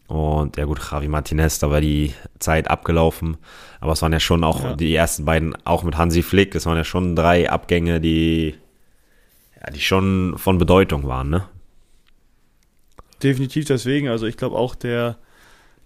Und 0.06 0.56
ja 0.56 0.64
gut, 0.64 0.80
Javi 0.90 1.08
Martinez, 1.08 1.58
da 1.58 1.70
war 1.70 1.80
die 1.80 2.14
Zeit 2.38 2.68
abgelaufen. 2.68 3.36
Aber 3.80 3.92
es 3.92 4.02
waren 4.02 4.12
ja 4.12 4.20
schon 4.20 4.44
auch 4.44 4.62
Ja. 4.64 4.74
die 4.74 4.94
ersten 4.94 5.24
beiden, 5.24 5.54
auch 5.64 5.82
mit 5.84 5.96
Hansi 5.96 6.22
Flick, 6.22 6.54
es 6.54 6.66
waren 6.66 6.76
ja 6.76 6.84
schon 6.84 7.14
drei 7.16 7.48
Abgänge, 7.50 8.00
die, 8.00 8.54
ja, 9.60 9.70
die 9.72 9.80
schon 9.80 10.34
von 10.36 10.58
Bedeutung 10.58 11.06
waren, 11.06 11.30
ne? 11.30 11.44
Definitiv 13.22 13.66
deswegen. 13.66 14.08
Also 14.08 14.26
ich 14.26 14.36
glaube 14.36 14.56
auch, 14.56 14.74
der 14.74 15.16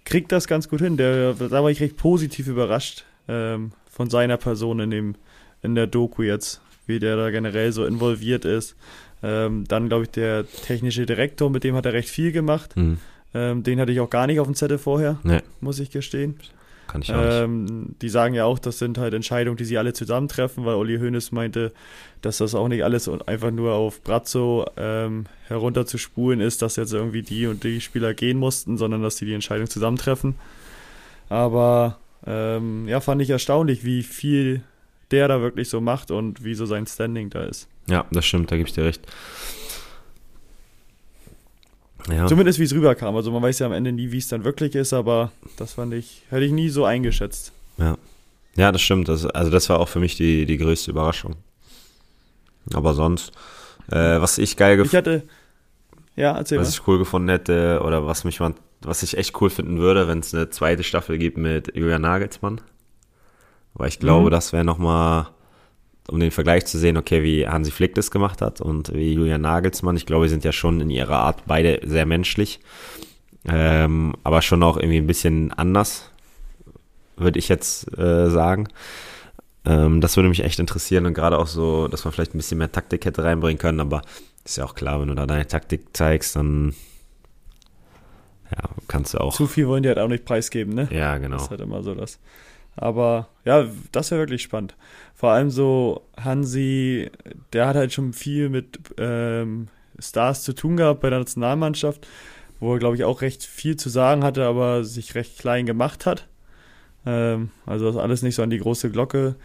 kriegt 0.05 0.33
das 0.33 0.47
ganz 0.47 0.69
gut 0.69 0.81
hin. 0.81 0.97
Der, 0.97 1.35
da 1.35 1.63
war 1.63 1.71
ich 1.71 1.81
recht 1.81 1.97
positiv 1.97 2.47
überrascht 2.47 3.05
ähm, 3.29 3.73
von 3.95 4.11
seiner 4.11 4.37
Person 4.37 4.81
in 4.81 4.91
dem 4.91 5.15
in 5.63 5.75
der 5.75 5.87
Doku 5.87 6.23
jetzt, 6.23 6.61
wie 6.87 6.99
der 6.99 7.17
da 7.17 7.31
generell 7.31 7.73
so 7.73 7.87
involviert 7.87 8.45
ist. 8.45 8.77
Ähm, 9.23 9.65
dann 9.67 9.89
glaube 9.89 10.03
ich 10.05 10.11
der 10.11 10.45
technische 10.47 11.07
Direktor, 11.07 11.49
mit 11.49 11.65
dem 11.65 11.75
hat 11.75 11.87
er 11.87 11.95
recht 11.95 12.11
viel 12.11 12.33
gemacht. 12.33 12.75
Hm. 12.75 12.99
Ähm, 13.33 13.63
den 13.63 13.81
hatte 13.81 13.91
ich 13.93 14.01
auch 14.01 14.11
gar 14.11 14.27
nicht 14.27 14.41
auf 14.41 14.47
dem 14.47 14.55
Zettel 14.55 14.77
vorher, 14.79 15.19
Nee, 15.23 15.41
muss 15.61 15.79
ich 15.79 15.91
gestehen. 15.91 16.37
kann 16.87 17.01
ich 17.03 17.11
auch 17.13 17.17
nicht. 17.17 17.33
Ähm, 17.33 17.95
die 18.03 18.09
sagen 18.11 18.35
ja 18.35 18.45
auch, 18.45 18.59
das 18.59 18.79
sind 18.79 18.99
halt 18.99 19.15
Entscheidungen, 19.15 19.57
die 19.57 19.65
sie 19.65 19.79
alle 19.79 19.95
zusammentreffen, 19.95 20.65
weil 20.67 20.75
Uli 20.75 20.99
Hoeneß 20.99 21.33
meinte, 21.33 21.73
dass 22.21 22.39
das 22.39 22.55
auch 22.55 22.69
nicht 22.69 22.85
alles 22.85 23.09
einfach 23.09 23.51
nur 23.51 23.73
auf 23.73 24.03
Brazzo 24.03 24.67
ähm, 24.77 25.25
herunterzuspulen 25.49 26.41
ist, 26.41 26.61
dass 26.63 26.77
jetzt 26.77 26.93
irgendwie 26.93 27.23
die 27.23 27.47
und 27.47 27.65
die 27.65 27.81
Spieler 27.81 28.13
gehen 28.13 28.39
mussten, 28.39 28.77
sondern 28.77 29.03
dass 29.03 29.17
sie 29.17 29.25
die 29.27 29.35
Entscheidung 29.35 29.69
zusammentreffen. 29.69 30.35
Aber 31.31 31.99
ähm, 32.27 32.89
ja, 32.89 33.01
fand 33.01 33.23
ich 33.23 33.31
erstaunlich, 33.31 33.85
wie 33.85 34.03
viel 34.03 34.63
der 35.11 35.29
da 35.29 35.41
wirklich 35.41 35.69
so 35.69 35.81
macht 35.81 36.11
und 36.11 36.45
wie 36.45 36.55
so 36.55 36.67
sein 36.67 36.87
Standing 36.87 37.31
da 37.31 37.45
ist. 37.45 37.69
Ja, 37.89 38.07
das 38.11 38.25
stimmt, 38.25 38.51
da 38.51 38.57
gebe 38.57 38.69
ich 38.69 38.75
dir 38.75 38.85
recht. 38.85 39.03
Ja, 42.11 42.27
Zumindest 42.27 42.59
wie 42.59 42.65
es 42.65 42.75
rüberkam. 42.75 43.17
Also 43.17 43.31
man 43.31 43.43
weiß 43.43 43.61
ja 43.61 43.67
am 43.67 43.73
Ende 43.73 43.93
nie, 43.93 44.13
wie 44.13 44.19
es 44.19 44.29
dann 44.29 44.45
wirklich 44.45 44.75
ist, 44.75 44.93
aber 44.93 45.33
das 45.57 45.75
fand 45.75 45.95
ich, 45.95 46.23
hätte 46.29 46.45
ich 46.45 46.53
nie 46.53 46.69
so 46.69 46.85
eingeschätzt. 46.85 47.53
ja, 48.57 48.73
das 48.73 48.83
stimmt. 48.83 49.09
Das, 49.09 49.25
also 49.27 49.51
das 49.51 49.69
war 49.69 49.81
auch 49.81 49.89
für 49.89 50.01
mich 50.01 50.17
die, 50.17 50.45
die 50.47 50.59
größte 50.59 50.91
Überraschung. 50.91 51.37
Aber 52.75 52.95
sonst, 52.95 53.33
äh, 53.91 54.21
was 54.21 54.39
ich 54.39 54.57
geil 54.57 54.77
gefunden 54.77 54.97
hatte. 54.97 55.23
Ja, 56.17 56.39
was 56.39 56.51
mal. 56.51 56.63
ich 56.63 56.87
cool 56.87 56.99
gefunden 56.99 57.29
hätte 57.29 57.81
oder 57.85 58.07
was 58.07 58.25
mich 58.25 58.39
mal, 58.39 58.55
was 58.87 59.03
ich 59.03 59.17
echt 59.17 59.41
cool 59.41 59.51
finden 59.51 59.79
würde, 59.79 60.09
wenn 60.09 60.21
es 60.21 60.35
eine 60.35 60.51
zweite 60.51 60.83
Staffel 60.83 61.19
gibt 61.19 61.37
mit 61.39 61.75
Julian 61.77 62.03
Nagelsmann. 62.03 62.61
Weil 63.75 63.89
ich 63.89 63.99
glaube, 63.99 64.27
Mhm. 64.27 64.31
das 64.31 64.53
wäre 64.53 64.65
nochmal, 64.65 65.29
um 66.09 66.21
den 66.21 66.31
Vergleich 66.31 66.67
zu 66.67 66.79
sehen, 66.79 66.97
okay, 66.97 67.23
wie 67.23 67.49
Hansi 67.49 67.71
Flick 67.71 67.95
das 67.95 68.11
gemacht 68.11 68.41
hat 68.43 68.61
und 68.61 68.93
wie 68.95 69.15
Julian 69.15 69.41
Nagelsmann. 69.41 69.97
Ich 69.97 70.07
glaube, 70.07 70.27
die 70.27 70.31
sind 70.31 70.45
ja 70.45 70.53
schon 70.53 70.81
in 70.81 70.91
ihrer 70.91 71.17
Art 71.19 71.43
beide 71.47 71.81
sehr 71.85 72.07
menschlich. 72.07 72.61
Ähm, 73.47 74.15
aber 74.23 74.41
schon 74.43 74.63
auch 74.63 74.77
irgendwie 74.77 74.97
ein 74.99 75.07
bisschen 75.07 75.53
anders, 75.53 76.11
würde 77.17 77.39
ich 77.39 77.49
jetzt 77.49 77.97
äh, 77.99 78.31
sagen. 78.31 78.69
Ähm, 79.67 80.01
das 80.01 80.17
würde 80.17 80.29
mich 80.29 80.43
echt 80.45 80.59
interessieren 80.59 81.05
und 81.07 81.15
gerade 81.15 81.39
auch 81.39 81.47
so, 81.47 81.89
dass 81.89 82.05
man 82.05 82.13
vielleicht 82.13 82.35
ein 82.35 82.39
bisschen 82.39 82.59
mehr 82.59 82.73
Taktik 82.73 83.05
hätte 83.05 83.23
reinbringen 83.25 83.59
können, 83.59 83.81
aber 83.81 84.03
ist 84.45 84.57
ja 84.57 84.65
auch 84.65 84.75
klar, 84.75 85.01
wenn 85.01 85.09
du 85.09 85.15
da 85.15 85.27
deine 85.27 85.47
Taktik 85.47 85.95
zeigst, 85.95 86.37
dann 86.37 86.75
ja, 88.57 88.71
kannst 88.89 89.15
du 89.15 89.19
auch. 89.19 89.35
Zu 89.35 89.47
viel 89.47 89.67
wollen 89.69 89.83
die 89.83 89.89
halt 89.89 89.99
auch 89.99 90.09
nicht 90.09 90.25
preisgeben, 90.25 90.75
ne? 90.75 90.89
Ja, 90.91 91.13
Das 91.15 91.23
genau. 91.23 91.37
ist 91.37 91.51
halt 91.51 91.61
immer 91.61 91.83
so 91.83 91.95
das. 91.95 92.19
Aber 92.77 93.29
ja, 93.45 93.67
das 93.93 94.11
wäre 94.11 94.21
wirklich 94.23 94.43
spannend. 94.43 94.75
Vor 95.15 95.31
allem 95.31 95.51
so 95.51 96.03
Hansi, 96.21 97.11
der 97.53 97.69
hat 97.69 97.77
halt 97.77 97.93
schon 97.93 98.13
viel 98.13 98.49
mit 98.49 98.79
ähm, 98.99 99.69
Stars 99.99 100.43
zu 100.43 100.55
tun 100.55 100.77
gehabt 100.77 101.01
bei 101.01 101.11
der 101.11 101.21
Nationalmannschaft, 101.21 102.07
wo 102.59 102.73
er, 102.75 102.79
glaube 102.81 102.97
ich, 102.97 103.05
auch 103.05 103.23
recht 103.23 103.45
viel 103.45 103.77
zu 103.77 103.89
sagen 103.89 104.25
hatte, 104.25 104.45
aber 104.45 104.85
sich 104.85 105.15
recht 105.15 105.39
klein 105.39 105.67
gemacht 105.67 106.05
hat. 106.05 106.27
Ähm, 107.07 107.51
also 107.65 107.87
das 107.87 107.97
alles 107.97 108.23
nicht 108.23 108.35
so 108.35 108.43
an 108.43 108.51
die 108.51 108.59
große 108.59 108.91
Glocke 108.91 109.37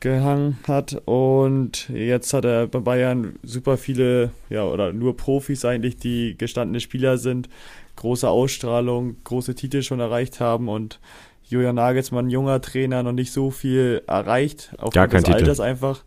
gehangen 0.00 0.58
hat. 0.66 1.00
Und 1.04 1.88
jetzt 1.88 2.32
hat 2.32 2.44
er 2.44 2.66
bei 2.66 2.80
Bayern 2.80 3.38
super 3.42 3.76
viele, 3.76 4.30
ja, 4.50 4.64
oder 4.64 4.92
nur 4.92 5.16
Profis 5.16 5.64
eigentlich, 5.64 5.96
die 5.96 6.36
gestandene 6.36 6.80
Spieler 6.80 7.18
sind, 7.18 7.48
große 7.96 8.28
Ausstrahlung, 8.28 9.16
große 9.24 9.54
Titel 9.54 9.82
schon 9.82 10.00
erreicht 10.00 10.40
haben 10.40 10.68
und 10.68 11.00
Julian 11.48 11.76
Nagelsmann, 11.76 12.28
junger 12.28 12.60
Trainer, 12.60 13.02
noch 13.02 13.12
nicht 13.12 13.32
so 13.32 13.50
viel 13.50 14.02
erreicht, 14.06 14.70
aufgrund 14.74 14.94
Gar 14.94 15.08
kein 15.08 15.22
des 15.22 15.24
Titel. 15.24 15.38
Alters 15.38 15.60
einfach. 15.60 16.04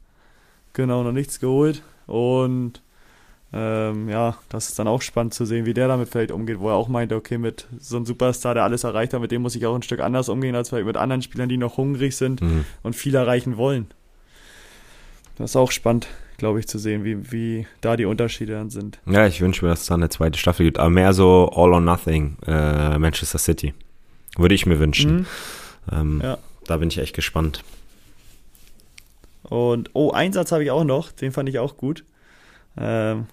Genau, 0.74 1.04
noch 1.04 1.12
nichts 1.12 1.40
geholt. 1.40 1.82
Und 2.06 2.82
ähm, 3.54 4.08
ja, 4.10 4.38
das 4.50 4.70
ist 4.70 4.80
dann 4.80 4.88
auch 4.88 5.02
spannend 5.02 5.34
zu 5.34 5.46
sehen, 5.46 5.66
wie 5.66 5.74
der 5.74 5.88
damit 5.90 6.08
vielleicht 6.10 6.32
umgeht, 6.32 6.60
wo 6.60 6.70
er 6.70 6.76
auch 6.76 6.88
meinte, 6.88 7.16
okay, 7.16 7.38
mit 7.38 7.68
so 7.80 7.98
einem 7.98 8.06
Superstar, 8.06 8.54
der 8.54 8.64
alles 8.64 8.84
erreicht 8.86 9.14
hat, 9.14 9.22
mit 9.22 9.32
dem 9.32 9.42
muss 9.42 9.56
ich 9.56 9.66
auch 9.66 9.76
ein 9.76 9.84
Stück 9.84 10.00
anders 10.00 10.30
umgehen, 10.30 10.56
als 10.56 10.70
vielleicht 10.70 10.86
mit 10.88 10.96
anderen 10.98 11.22
Spielern, 11.22 11.50
die 11.50 11.58
noch 11.58 11.78
hungrig 11.78 12.16
sind 12.16 12.42
Mhm. 12.42 12.66
und 12.84 12.96
viel 12.96 13.14
erreichen 13.16 13.58
wollen. 13.58 13.88
Das 15.38 15.52
ist 15.52 15.56
auch 15.56 15.72
spannend, 15.72 16.08
glaube 16.38 16.60
ich, 16.60 16.68
zu 16.68 16.78
sehen, 16.80 17.04
wie, 17.04 17.32
wie 17.32 17.68
da 17.82 17.98
die 17.98 18.06
Unterschiede 18.06 18.54
dann 18.54 18.70
sind. 18.70 19.00
Ja, 19.06 19.26
ich 19.28 19.42
wünsche 19.42 19.66
mir, 19.66 19.72
dass 19.72 19.82
es 19.82 19.88
da 19.88 19.96
eine 19.96 20.10
zweite 20.10 20.38
Staffel 20.40 20.66
gibt, 20.66 20.80
aber 20.80 20.90
mehr 20.90 21.14
so 21.14 21.50
All 21.54 21.74
or 21.74 21.82
Nothing, 21.82 22.38
äh, 22.48 22.98
Manchester 23.00 23.38
City. 23.40 23.74
Würde 24.38 24.56
ich 24.56 24.66
mir 24.66 24.80
wünschen. 24.80 25.18
Mhm. 25.18 25.26
Ähm, 25.92 26.22
Ja. 26.24 26.38
Da 26.68 26.78
bin 26.78 26.90
ich 26.90 27.00
echt 27.00 27.16
gespannt. 27.16 27.64
Und, 29.44 29.90
oh, 29.94 30.12
einen 30.12 30.32
Satz 30.32 30.52
habe 30.52 30.64
ich 30.64 30.72
auch 30.72 30.84
noch, 30.84 31.12
den 31.12 31.32
fand 31.32 31.50
ich 31.50 31.60
auch 31.60 31.76
gut. 31.76 32.06
Ähm, 32.78 33.26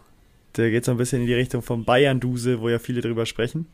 der 0.56 0.70
geht 0.70 0.84
so 0.84 0.90
ein 0.92 0.96
bisschen 0.96 1.20
in 1.20 1.26
die 1.26 1.34
Richtung 1.34 1.62
vom 1.62 1.84
Bayern-Duse, 1.84 2.60
wo 2.60 2.68
ja 2.68 2.78
viele 2.78 3.00
drüber 3.00 3.26
sprechen. 3.26 3.66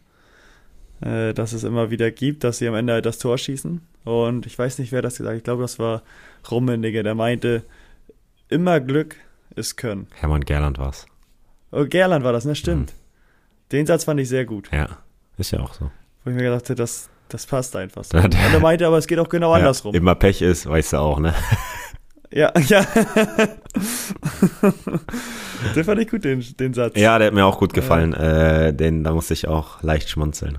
Äh, 1.01 1.35
dass 1.35 1.53
es 1.53 1.65
immer 1.65 1.91
wieder 1.91 2.11
gibt, 2.11 2.45
dass 2.45 2.59
sie 2.59 2.69
am 2.69 2.75
Ende 2.75 2.93
halt 2.95 3.05
das 3.07 3.19
Tor 3.19 3.37
schießen. 3.37 3.81
Und 4.05 4.47
ich 4.47 4.59
weiß 4.59 4.79
nicht, 4.79 4.93
wer 4.93 5.03
das 5.03 5.17
gesagt 5.17 5.33
hat. 5.33 5.39
Ich 5.39 5.45
glaube, 5.45 5.63
das 5.63 5.79
war 5.79 6.03
Rummenigge, 6.51 7.03
der 7.03 7.15
meinte, 7.15 7.63
immer 8.49 8.81
Glück 8.81 9.17
ist 9.57 9.77
Können. 9.77 10.07
Hermann 10.15 10.43
Gerland 10.43 10.79
war's. 10.79 11.07
Oh, 11.73 11.85
Gerland 11.85 12.25
war 12.25 12.33
das, 12.33 12.45
ne? 12.45 12.55
Stimmt. 12.55 12.93
Den 13.73 13.87
Satz 13.87 14.05
fand 14.05 14.21
ich 14.21 14.29
sehr 14.29 14.45
gut. 14.45 14.71
Ja, 14.73 14.99
ist 15.39 15.51
ja 15.51 15.61
auch 15.61 15.75
so. 15.75 15.91
Wo 16.25 16.31
ich 16.31 16.37
mir 16.37 16.45
gedacht 16.45 16.65
habe, 16.67 16.77
das, 16.77 17.09
das 17.29 17.47
passt 17.47 17.75
einfach 17.77 18.05
so. 18.05 18.17
Und 18.23 18.33
der- 18.35 18.41
er 18.41 18.61
meinte 18.61 18.87
aber, 18.87 18.99
es 18.99 19.07
geht 19.09 19.19
auch 19.19 19.29
genau 19.29 19.51
Ja, 19.53 19.59
andersrum. 19.59 19.95
immer 19.95 20.15
Pech 20.15 20.43
ist, 20.43 20.67
weißt 20.67 20.93
du 20.93 20.97
auch, 20.99 21.19
ne? 21.19 21.35
Ja, 22.35 22.53
ja. 22.67 22.85
den 25.77 25.85
fand 25.85 26.01
ich 26.01 26.09
gut, 26.11 26.25
den, 26.25 26.45
den 26.59 26.75
Satz. 26.75 26.97
Ja, 26.97 27.17
der 27.19 27.29
hat 27.29 27.35
mir 27.35 27.47
auch 27.47 27.61
gut 27.61 27.73
gefallen. 27.73 28.13
Äh, 28.13 28.75
den, 28.75 29.05
da 29.05 29.13
musste 29.13 29.35
ich 29.35 29.47
auch 29.47 29.81
leicht 29.85 30.09
schmunzeln. 30.09 30.59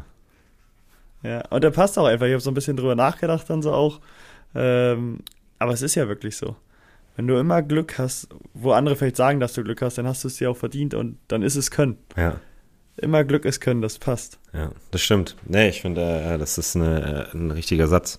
Ja, 1.21 1.41
und 1.49 1.65
der 1.65 1.71
passt 1.71 1.99
auch 1.99 2.05
einfach. 2.05 2.27
Ich 2.27 2.31
habe 2.31 2.41
so 2.41 2.49
ein 2.49 2.53
bisschen 2.53 2.77
drüber 2.77 2.95
nachgedacht 2.95 3.49
dann 3.49 3.61
so 3.61 3.73
auch. 3.73 3.99
Ähm, 4.55 5.19
aber 5.59 5.73
es 5.73 5.81
ist 5.81 5.95
ja 5.95 6.07
wirklich 6.07 6.37
so. 6.37 6.55
Wenn 7.17 7.27
du 7.27 7.37
immer 7.37 7.61
Glück 7.61 7.97
hast, 7.97 8.29
wo 8.53 8.71
andere 8.71 8.95
vielleicht 8.95 9.17
sagen, 9.17 9.41
dass 9.41 9.51
du 9.51 9.63
Glück 9.63 9.81
hast, 9.81 9.97
dann 9.97 10.07
hast 10.07 10.23
du 10.23 10.29
es 10.29 10.37
dir 10.37 10.51
auch 10.51 10.57
verdient 10.57 10.93
und 10.93 11.17
dann 11.27 11.41
ist 11.41 11.57
es 11.57 11.71
Können. 11.71 11.97
Ja. 12.15 12.39
Immer 12.95 13.25
Glück 13.25 13.43
ist 13.43 13.59
Können, 13.59 13.81
das 13.81 13.99
passt. 13.99 14.39
Ja, 14.53 14.71
das 14.91 15.01
stimmt. 15.01 15.35
Nee, 15.45 15.67
ich 15.67 15.81
finde, 15.81 16.01
äh, 16.01 16.37
das 16.37 16.57
ist 16.57 16.77
eine, 16.77 17.29
äh, 17.33 17.37
ein 17.37 17.51
richtiger 17.51 17.87
Satz. 17.87 18.17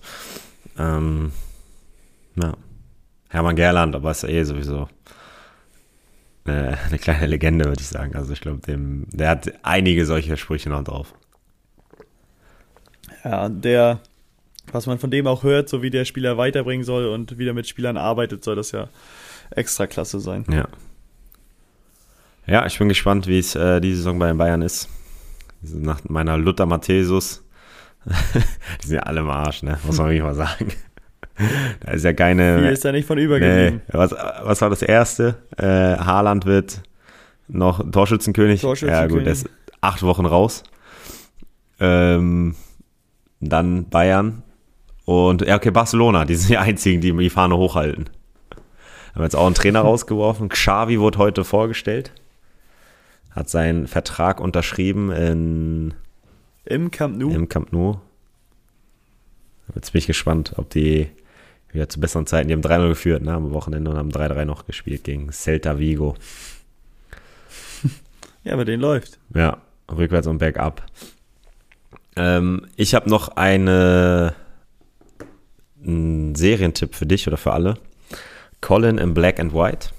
Ähm, 0.77 1.31
ja. 2.35 2.53
Hermann 3.29 3.55
Gerland, 3.55 3.95
aber 3.95 4.11
ist 4.11 4.23
eh 4.23 4.43
sowieso 4.43 4.87
äh, 6.45 6.75
eine 6.87 6.99
kleine 6.99 7.27
Legende, 7.27 7.65
würde 7.65 7.81
ich 7.81 7.87
sagen. 7.87 8.15
Also 8.15 8.33
ich 8.33 8.41
glaube, 8.41 8.59
dem, 8.59 9.05
der 9.11 9.29
hat 9.29 9.51
einige 9.63 10.05
solche 10.05 10.37
Sprüche 10.37 10.69
noch 10.69 10.83
drauf. 10.83 11.13
Ja, 13.23 13.49
der, 13.49 13.99
was 14.71 14.85
man 14.85 14.99
von 14.99 15.11
dem 15.11 15.27
auch 15.27 15.43
hört, 15.43 15.69
so 15.69 15.81
wie 15.81 15.89
der 15.89 16.05
Spieler 16.05 16.37
weiterbringen 16.37 16.85
soll 16.85 17.07
und 17.07 17.37
wie 17.37 17.45
der 17.45 17.53
mit 17.53 17.67
Spielern 17.67 17.97
arbeitet, 17.97 18.43
soll 18.43 18.55
das 18.55 18.71
ja 18.71 18.87
extra 19.51 19.87
klasse 19.87 20.19
sein. 20.19 20.45
Ja. 20.49 20.67
Ja, 22.45 22.65
ich 22.65 22.79
bin 22.79 22.87
gespannt, 22.87 23.27
wie 23.27 23.39
es 23.39 23.55
äh, 23.55 23.81
die 23.81 23.93
Saison 23.93 24.17
bei 24.19 24.27
den 24.27 24.37
Bayern 24.37 24.61
ist. 24.61 24.87
Nach 25.61 25.99
meiner 26.07 26.37
Luther 26.37 26.65
Matthäus. 26.65 27.43
die 28.05 28.87
sind 28.87 28.95
ja 28.95 29.01
alle 29.01 29.19
im 29.19 29.29
Arsch, 29.29 29.63
ne? 29.63 29.77
Muss 29.83 29.97
man 29.97 30.07
wirklich 30.07 30.23
mal 30.23 30.35
sagen. 30.35 30.71
da 31.81 31.91
ist 31.91 32.03
ja 32.03 32.13
keine. 32.13 32.59
Hier 32.59 32.71
ist 32.71 32.85
er 32.85 32.91
nicht 32.91 33.05
von 33.05 33.17
Nee, 33.17 33.23
übergeblieben. 33.25 33.81
was, 33.89 34.11
was 34.11 34.61
war 34.61 34.69
das 34.69 34.81
erste? 34.81 35.35
Äh, 35.57 35.63
Haaland 35.97 36.45
wird 36.45 36.81
noch 37.47 37.89
Torschützenkönig. 37.91 38.61
Torschützenkönig. 38.61 39.09
Ja, 39.11 39.15
gut, 39.17 39.25
der 39.25 39.33
ist 39.33 39.49
acht 39.81 40.03
Wochen 40.03 40.25
raus. 40.25 40.63
Ähm, 41.79 42.55
dann 43.39 43.89
Bayern. 43.89 44.43
Und 45.05 45.41
ja, 45.43 45.55
okay, 45.55 45.71
Barcelona, 45.71 46.25
die 46.25 46.35
sind 46.35 46.49
die 46.49 46.57
einzigen, 46.57 46.99
die 47.01 47.15
die 47.15 47.29
Fahne 47.29 47.55
hochhalten. 47.55 48.09
Haben 49.15 49.23
jetzt 49.23 49.35
auch 49.35 49.45
einen 49.45 49.55
Trainer 49.55 49.81
rausgeworfen. 49.81 50.49
Xavi 50.49 50.99
wurde 50.99 51.17
heute 51.19 51.43
vorgestellt. 51.43 52.11
Hat 53.31 53.49
seinen 53.49 53.87
Vertrag 53.87 54.41
unterschrieben 54.41 55.11
in, 55.11 55.93
Im 56.65 56.91
Camp 56.91 57.17
Nou. 57.17 57.29
im 57.29 57.47
Camp 57.47 57.71
Nou. 57.71 58.01
Jetzt 59.75 59.91
bin 59.93 59.99
ich 59.99 60.07
gespannt, 60.07 60.53
ob 60.57 60.69
die 60.69 61.07
wieder 61.71 61.89
zu 61.89 61.99
besseren 61.99 62.25
Zeiten, 62.25 62.47
die 62.47 62.53
haben 62.53 62.61
3-0 62.61 62.89
geführt 62.89 63.23
ne, 63.23 63.33
am 63.33 63.51
Wochenende 63.51 63.91
und 63.91 63.97
haben 63.97 64.09
3-3 64.09 64.45
noch 64.45 64.65
gespielt 64.65 65.03
gegen 65.03 65.31
Celta 65.31 65.79
Vigo. 65.79 66.15
Ja, 68.43 68.53
aber 68.53 68.63
den 68.63 68.79
läuft. 68.79 69.19
Ja, 69.35 69.57
rückwärts 69.91 70.25
und 70.25 70.37
bergab. 70.37 70.85
Ähm, 72.15 72.65
ich 72.77 72.95
habe 72.95 73.09
noch 73.09 73.35
eine 73.35 74.35
einen 75.85 76.35
Serientipp 76.35 76.95
für 76.95 77.05
dich 77.05 77.27
oder 77.27 77.37
für 77.37 77.53
alle. 77.53 77.75
Colin 78.61 78.97
in 78.97 79.13
Black 79.13 79.39
and 79.39 79.53
White. 79.53 79.89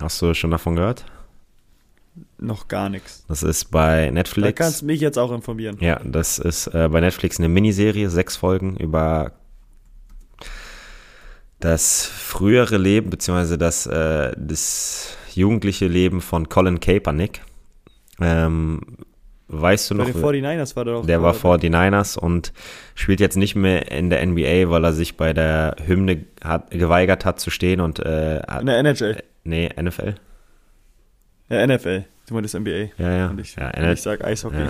Hast 0.00 0.20
du 0.22 0.34
schon 0.34 0.50
davon 0.50 0.76
gehört? 0.76 1.04
Noch 2.38 2.68
gar 2.68 2.88
nichts. 2.88 3.24
Das 3.28 3.42
ist 3.42 3.70
bei 3.70 4.10
Netflix. 4.10 4.46
Da 4.46 4.52
kannst 4.52 4.82
du 4.82 4.86
mich 4.86 5.00
jetzt 5.00 5.18
auch 5.18 5.32
informieren. 5.32 5.76
Ja, 5.80 6.00
das 6.04 6.38
ist 6.38 6.68
äh, 6.68 6.88
bei 6.90 7.00
Netflix 7.00 7.38
eine 7.38 7.48
Miniserie, 7.48 8.08
sechs 8.10 8.36
Folgen 8.36 8.76
über 8.76 9.32
das 11.60 12.04
frühere 12.06 12.76
Leben, 12.76 13.10
beziehungsweise 13.10 13.58
das, 13.58 13.86
äh, 13.86 14.32
das 14.36 15.16
jugendliche 15.34 15.86
Leben 15.86 16.20
von 16.20 16.48
Colin 16.48 16.80
Kaepernick. 16.80 17.42
Ähm, 18.20 18.80
weißt 19.48 19.90
du 19.90 19.96
Bei 19.96 20.04
noch? 20.04 20.12
den 20.12 20.22
49ers 20.22 20.76
war 20.76 20.84
der 20.84 20.94
doch. 20.94 21.06
Der 21.06 21.22
war 21.22 21.34
49ers 21.34 22.18
und 22.18 22.52
spielt 22.94 23.20
jetzt 23.20 23.36
nicht 23.36 23.54
mehr 23.54 23.90
in 23.90 24.10
der 24.10 24.24
NBA, 24.24 24.70
weil 24.70 24.84
er 24.84 24.92
sich 24.92 25.16
bei 25.16 25.32
der 25.32 25.76
Hymne 25.84 26.24
hat, 26.42 26.70
geweigert 26.70 27.24
hat 27.24 27.40
zu 27.40 27.50
stehen 27.50 27.80
und 27.80 27.98
äh, 28.00 28.40
hat, 28.46 28.60
In 28.60 28.66
der 28.66 28.78
NHL. 28.78 29.22
nee, 29.44 29.68
NFL. 29.80 30.14
Ja, 31.48 31.66
NFL. 31.66 32.04
Du 32.28 32.34
meinst 32.34 32.54
NBA. 32.54 32.90
Ja, 32.98 33.10
ja. 33.10 33.30
Und 33.30 33.40
ich, 33.40 33.56
ja, 33.56 33.70
und 33.70 33.90
ich 33.90 34.02
sag 34.02 34.22
Eishockey. 34.22 34.68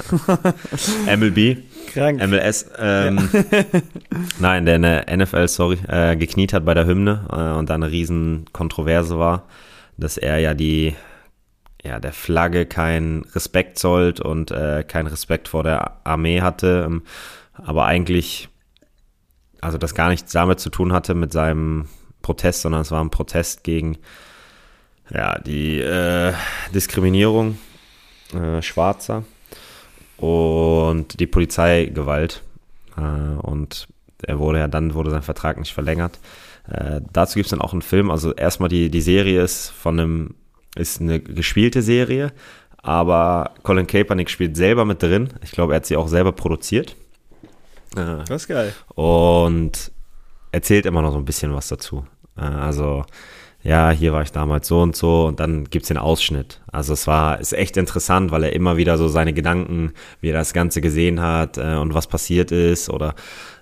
MLB, 1.16 1.57
Krank. 1.92 2.25
MLS, 2.25 2.71
ähm, 2.79 3.29
nein, 4.38 4.64
der 4.64 4.77
in 4.77 4.83
der 4.83 5.16
NFL, 5.16 5.49
sorry, 5.49 5.79
äh, 5.88 6.14
gekniet 6.14 6.53
hat 6.53 6.64
bei 6.64 6.75
der 6.75 6.87
Hymne 6.87 7.27
äh, 7.33 7.59
und 7.59 7.68
da 7.68 7.75
eine 7.75 7.90
riesen 7.90 8.44
Kontroverse 8.53 9.18
war, 9.18 9.49
dass 9.97 10.18
er 10.18 10.38
ja 10.38 10.55
die, 10.55 10.94
ja, 11.83 11.99
der 11.99 12.12
Flagge 12.12 12.64
keinen 12.64 13.25
Respekt 13.35 13.77
zollt 13.81 14.21
und 14.21 14.53
äh, 14.53 14.85
keinen 14.87 15.09
Respekt 15.09 15.49
vor 15.49 15.64
der 15.64 16.07
Armee 16.07 16.42
hatte, 16.42 16.85
ähm, 16.87 17.03
aber 17.55 17.87
eigentlich, 17.87 18.51
also 19.61 19.79
das 19.79 19.97
gar 19.97 20.11
nichts 20.11 20.31
damit 20.31 20.61
zu 20.61 20.71
tun 20.71 20.92
hatte 20.92 21.16
mit 21.16 21.33
seinem 21.33 21.88
Protest, 22.23 22.62
sondern 22.62 22.83
es 22.83 22.92
war 22.92 23.03
ein 23.03 23.11
Protest 23.11 23.64
gegen 23.64 23.99
ja, 25.12 25.38
die 25.38 25.81
äh, 25.81 26.33
Diskriminierung 26.75 27.59
äh, 28.35 28.61
Schwarzer 28.62 29.25
und 30.16 31.18
die 31.21 31.27
Polizeigewalt. 31.27 32.42
Äh, 32.97 33.01
und 33.01 33.87
er 34.23 34.38
wurde 34.38 34.59
ja 34.59 34.68
dann 34.68 34.94
wurde 34.94 35.11
sein 35.11 35.23
Vertrag 35.23 35.59
nicht 35.59 35.73
verlängert. 35.73 36.18
Äh, 36.71 37.01
dazu 37.12 37.35
gibt 37.35 37.47
es 37.47 37.51
dann 37.51 37.61
auch 37.61 37.73
einen 37.73 37.83
Film. 37.83 38.11
Also 38.11 38.33
erstmal 38.35 38.68
die, 38.68 38.90
die 38.90 39.01
Serie 39.01 39.42
ist 39.42 39.71
von 39.71 39.99
einem, 39.99 40.35
ist 40.77 41.01
eine 41.01 41.21
gespielte 41.21 41.83
Serie, 41.83 42.33
aber 42.83 43.53
Colin 43.62 43.87
Kaepernick 43.87 44.29
spielt 44.31 44.57
selber 44.57 44.85
mit 44.85 45.03
drin. 45.03 45.31
Ich 45.42 45.53
glaube, 45.53 45.73
er 45.73 45.77
hat 45.77 45.87
sie 45.87 45.97
auch 45.97 46.09
selber 46.09 46.33
produziert. 46.33 46.97
Äh, 47.97 48.25
Das 48.27 48.42
ist 48.42 48.49
geil. 48.49 48.75
und 48.94 49.90
erzählt 50.53 50.87
immer 50.87 51.03
noch 51.03 51.12
so 51.12 51.18
ein 51.18 51.25
bisschen 51.25 51.55
was 51.55 51.68
dazu. 51.68 52.07
Äh, 52.37 52.42
Also, 52.42 53.05
ja, 53.62 53.90
hier 53.90 54.12
war 54.12 54.23
ich 54.23 54.31
damals 54.31 54.68
so 54.68 54.81
und 54.81 54.94
so 54.94 55.27
und 55.27 55.40
dann 55.40 55.64
gibt's 55.64 55.88
den 55.88 55.99
Ausschnitt. 55.99 56.61
Also 56.71 56.92
es 56.92 57.07
war, 57.09 57.40
ist 57.40 57.53
echt 57.53 57.77
interessant, 57.77 58.31
weil 58.31 58.44
er 58.44 58.53
immer 58.53 58.77
wieder 58.77 58.97
so 58.97 59.09
seine 59.09 59.33
Gedanken, 59.33 59.92
wie 60.21 60.31
er 60.31 60.38
das 60.38 60.53
Ganze 60.53 60.81
gesehen 60.81 61.21
hat 61.21 61.59
äh, 61.59 61.75
und 61.75 61.92
was 61.92 62.07
passiert 62.07 62.53
ist 62.53 62.88
oder 62.88 63.14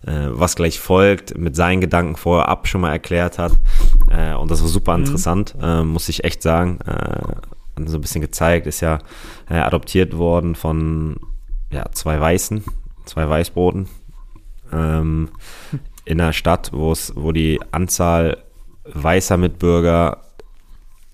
äh, 0.07 0.29
was 0.29 0.55
gleich 0.55 0.79
folgt, 0.79 1.37
mit 1.39 1.57
seinen 1.57 1.81
Gedanken 1.81 2.17
vorher 2.17 2.49
ab 2.49 2.69
schon 2.69 2.83
mal 2.83 2.93
erklärt 2.93 3.39
hat. 3.39 3.53
Äh, 4.11 4.35
und 4.35 4.51
das 4.51 4.61
war 4.61 4.69
super 4.69 4.95
interessant, 4.97 5.55
äh, 5.63 5.83
muss 5.83 6.09
ich 6.11 6.25
echt 6.25 6.43
sagen. 6.43 6.79
Äh, 6.87 6.93
hat 7.79 7.89
so 7.89 7.99
ein 7.99 8.01
bisschen 8.01 8.21
gezeigt, 8.21 8.67
ist 8.67 8.81
ja 8.81 8.99
äh, 9.49 9.59
adoptiert 9.59 10.17
worden 10.17 10.55
von 10.55 11.17
ja, 11.71 11.85
zwei 11.93 12.21
Weißen, 12.21 12.65
zwei 13.05 13.29
Weißbroten 13.29 13.89
ähm, 14.73 15.31
in 16.05 16.21
einer 16.21 16.33
Stadt, 16.33 16.71
wo 16.73 16.93
es, 16.93 17.13
wo 17.17 17.33
die 17.33 17.61
Anzahl 17.73 18.39
weißer 18.93 19.37
Mitbürger 19.37 20.23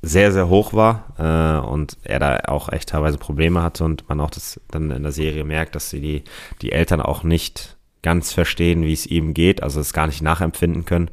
sehr, 0.02 0.32
sehr 0.32 0.48
hoch 0.48 0.72
war 0.72 1.04
äh, 1.16 1.64
und 1.66 1.96
er 2.02 2.18
da 2.18 2.40
auch 2.48 2.68
echt 2.70 2.88
teilweise 2.88 3.18
Probleme 3.18 3.62
hatte 3.62 3.84
und 3.84 4.08
man 4.08 4.20
auch 4.20 4.30
das 4.30 4.60
dann 4.70 4.90
in 4.90 5.04
der 5.04 5.12
Serie 5.12 5.44
merkt, 5.44 5.76
dass 5.76 5.90
sie 5.90 6.00
die, 6.00 6.24
die 6.60 6.72
Eltern 6.72 7.00
auch 7.00 7.22
nicht 7.22 7.76
ganz 8.02 8.32
verstehen, 8.32 8.82
wie 8.84 8.92
es 8.92 9.06
ihm 9.06 9.32
geht, 9.32 9.62
also 9.62 9.80
es 9.80 9.92
gar 9.92 10.08
nicht 10.08 10.20
nachempfinden 10.20 10.84
können. 10.84 11.08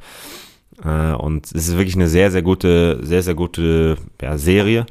Äh, 0.84 1.13
und 1.13 1.45
es 1.45 1.67
ist 1.67 1.78
wirklich 1.78 1.95
eine 1.95 2.08
sehr, 2.08 2.32
sehr 2.32 2.41
gute, 2.41 3.00
sehr, 3.04 3.22
sehr 3.22 3.36
gute 3.36 3.98
ja, 4.22 4.38
Serie. 4.39 4.88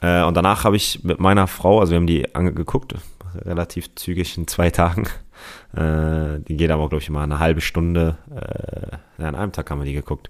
Äh, 0.00 0.22
und 0.22 0.34
danach 0.34 0.64
habe 0.64 0.76
ich 0.76 1.04
mit 1.04 1.20
meiner 1.20 1.46
Frau, 1.46 1.80
also 1.80 1.90
wir 1.92 1.96
haben 1.96 2.06
die 2.06 2.34
angeguckt, 2.34 2.94
relativ 3.44 3.94
zügig 3.94 4.36
in 4.38 4.46
zwei 4.46 4.70
Tagen. 4.70 5.04
Äh, 5.74 6.40
die 6.46 6.56
geht 6.56 6.70
aber, 6.70 6.88
glaube 6.88 7.02
ich, 7.02 7.10
mal 7.10 7.22
eine 7.24 7.38
halbe 7.38 7.60
Stunde. 7.60 8.18
Äh, 9.18 9.22
an 9.22 9.34
einem 9.34 9.52
Tag 9.52 9.70
haben 9.70 9.78
wir 9.80 9.86
die 9.86 9.92
geguckt. 9.94 10.28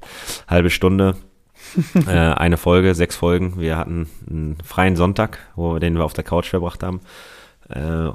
Halbe 0.48 0.70
Stunde, 0.70 1.16
äh, 2.06 2.10
eine 2.10 2.56
Folge, 2.56 2.94
sechs 2.94 3.16
Folgen. 3.16 3.58
Wir 3.58 3.76
hatten 3.76 4.08
einen 4.28 4.58
freien 4.64 4.96
Sonntag, 4.96 5.38
wo 5.56 5.74
wir 5.74 5.80
den 5.80 5.96
wir 5.96 6.04
auf 6.04 6.12
der 6.12 6.24
Couch 6.24 6.48
verbracht 6.48 6.82
haben. 6.82 7.00
Äh, 7.68 8.08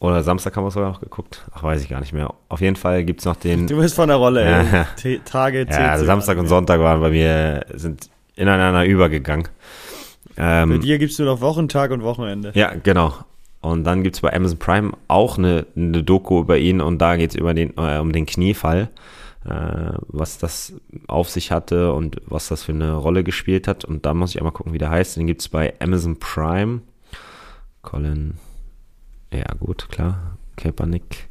oder 0.00 0.22
Samstag 0.22 0.56
haben 0.56 0.62
wir 0.64 0.68
es 0.68 0.74
sogar 0.74 0.90
noch 0.92 1.00
geguckt. 1.00 1.44
Ach, 1.52 1.62
weiß 1.64 1.82
ich 1.82 1.88
gar 1.88 1.98
nicht 2.00 2.12
mehr. 2.12 2.32
Auf 2.48 2.60
jeden 2.60 2.76
Fall 2.76 3.04
gibt's 3.04 3.24
noch 3.24 3.34
den. 3.36 3.66
Du 3.66 3.78
bist 3.78 3.96
von 3.96 4.08
der 4.08 4.16
Rolle, 4.18 4.44
ey. 4.44 4.84
T 4.96 5.20
Tage 5.24 5.66
Ja, 5.68 5.90
also 5.90 6.04
Samstag 6.04 6.38
und 6.38 6.46
Sonntag 6.46 6.78
waren 6.80 7.00
bei 7.00 7.10
mir, 7.10 7.66
sind 7.74 8.08
ineinander 8.36 8.84
übergegangen. 8.84 9.48
mehr. 10.36 10.44
Bei 10.66 10.74
Ähm, 10.74 10.80
dir 10.80 10.98
gibst 10.98 11.18
du 11.18 11.24
noch 11.24 11.40
Wochentag 11.40 11.90
und 11.90 12.02
Wochenende. 12.04 12.52
ja, 12.54 12.74
genau. 12.80 13.12
Und 13.60 13.84
dann 13.84 14.02
gibt's 14.02 14.20
bei 14.20 14.32
Amazon 14.32 14.58
Prime 14.58 14.92
auch 15.08 15.36
eine, 15.36 15.66
eine 15.74 16.02
Doku 16.04 16.40
über 16.40 16.58
ihn 16.58 16.80
und 16.80 16.98
da 16.98 17.16
über 17.16 17.54
den, 17.54 17.76
äh, 17.76 17.98
um 17.98 18.12
den 18.12 18.26
Kniefall, 18.26 18.90
äh, 19.44 19.92
was 20.06 20.38
das 20.38 20.74
auf 21.08 21.28
sich 21.28 21.50
hatte 21.50 21.92
und 21.92 22.20
was 22.26 22.48
das 22.48 22.62
für 22.62 22.72
eine 22.72 22.94
Rolle 22.94 23.24
gespielt 23.24 23.66
hat. 23.66 23.84
Und 23.84 24.06
da 24.06 24.14
muss 24.14 24.30
ich 24.30 24.38
einmal 24.38 24.52
gucken, 24.52 24.72
wie 24.72 24.78
der 24.78 24.90
heißt. 24.90 25.16
Den 25.16 25.26
gibt's 25.26 25.48
bei 25.48 25.74
Amazon 25.80 26.18
Prime. 26.18 26.82
Colin, 27.82 28.34
ja 29.32 29.46
gut, 29.58 29.88
klar. 29.88 30.36
Kaepernick. 30.56 31.28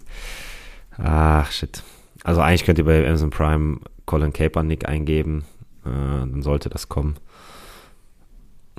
Ach, 0.97 1.51
shit. 1.51 1.83
Also 2.23 2.41
eigentlich 2.41 2.65
könnt 2.65 2.79
ihr 2.79 2.85
bei 2.85 3.07
Amazon 3.07 3.29
Prime 3.29 3.79
Colin 4.05 4.33
Kaepernick 4.33 4.87
eingeben. 4.87 5.45
Äh, 5.85 5.89
dann 5.89 6.41
sollte 6.41 6.69
das 6.69 6.89
kommen. 6.89 7.15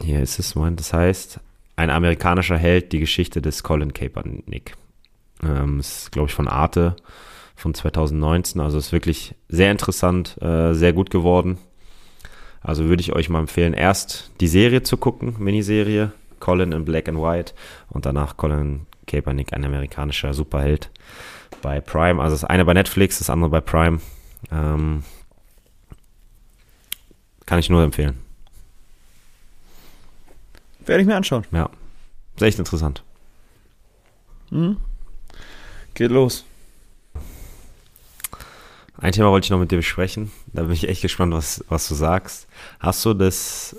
Hier 0.00 0.20
ist 0.20 0.38
es, 0.38 0.54
Moment, 0.54 0.80
das 0.80 0.92
heißt, 0.92 1.40
ein 1.78 1.90
amerikanischer 1.90 2.58
Held, 2.58 2.92
die 2.92 2.98
Geschichte 2.98 3.40
des 3.40 3.62
Colin 3.62 3.94
Kaepernick. 3.94 4.74
Ähm, 5.44 5.78
ist, 5.78 6.10
glaube 6.10 6.28
ich, 6.28 6.34
von 6.34 6.48
Arte 6.48 6.96
von 7.54 7.72
2019. 7.72 8.60
Also 8.60 8.78
ist 8.78 8.90
wirklich 8.90 9.36
sehr 9.48 9.70
interessant, 9.70 10.36
äh, 10.42 10.74
sehr 10.74 10.92
gut 10.92 11.10
geworden. 11.10 11.58
Also 12.60 12.86
würde 12.86 13.00
ich 13.00 13.12
euch 13.12 13.28
mal 13.28 13.38
empfehlen, 13.38 13.74
erst 13.74 14.32
die 14.40 14.48
Serie 14.48 14.82
zu 14.82 14.96
gucken, 14.96 15.36
Miniserie, 15.38 16.10
Colin 16.40 16.72
in 16.72 16.84
Black 16.84 17.08
and 17.08 17.18
White 17.18 17.54
und 17.88 18.06
danach 18.06 18.36
Colin 18.36 18.86
Kaepernick, 19.06 19.52
ein 19.52 19.64
amerikanischer 19.64 20.34
Superheld 20.34 20.90
bei 21.62 21.80
Prime. 21.80 22.20
Also 22.20 22.34
das 22.34 22.44
eine 22.44 22.64
bei 22.64 22.74
Netflix, 22.74 23.18
das 23.18 23.30
andere 23.30 23.50
bei 23.50 23.60
Prime. 23.60 24.00
Ähm, 24.50 25.04
kann 27.46 27.60
ich 27.60 27.70
nur 27.70 27.84
empfehlen. 27.84 28.27
Werde 30.88 31.02
ich 31.02 31.06
mir 31.06 31.16
anschauen. 31.16 31.44
Ja, 31.52 31.68
ist 32.34 32.42
echt 32.42 32.58
interessant. 32.58 33.04
Hm? 34.48 34.78
Geht 35.92 36.10
los. 36.10 36.46
Ein 38.96 39.12
Thema 39.12 39.30
wollte 39.30 39.44
ich 39.44 39.50
noch 39.50 39.60
mit 39.60 39.70
dir 39.70 39.76
besprechen. 39.76 40.32
Da 40.54 40.62
bin 40.62 40.72
ich 40.72 40.88
echt 40.88 41.02
gespannt, 41.02 41.34
was, 41.34 41.62
was 41.68 41.86
du 41.88 41.94
sagst. 41.94 42.48
Hast 42.80 43.04
du 43.04 43.12
das, 43.12 43.76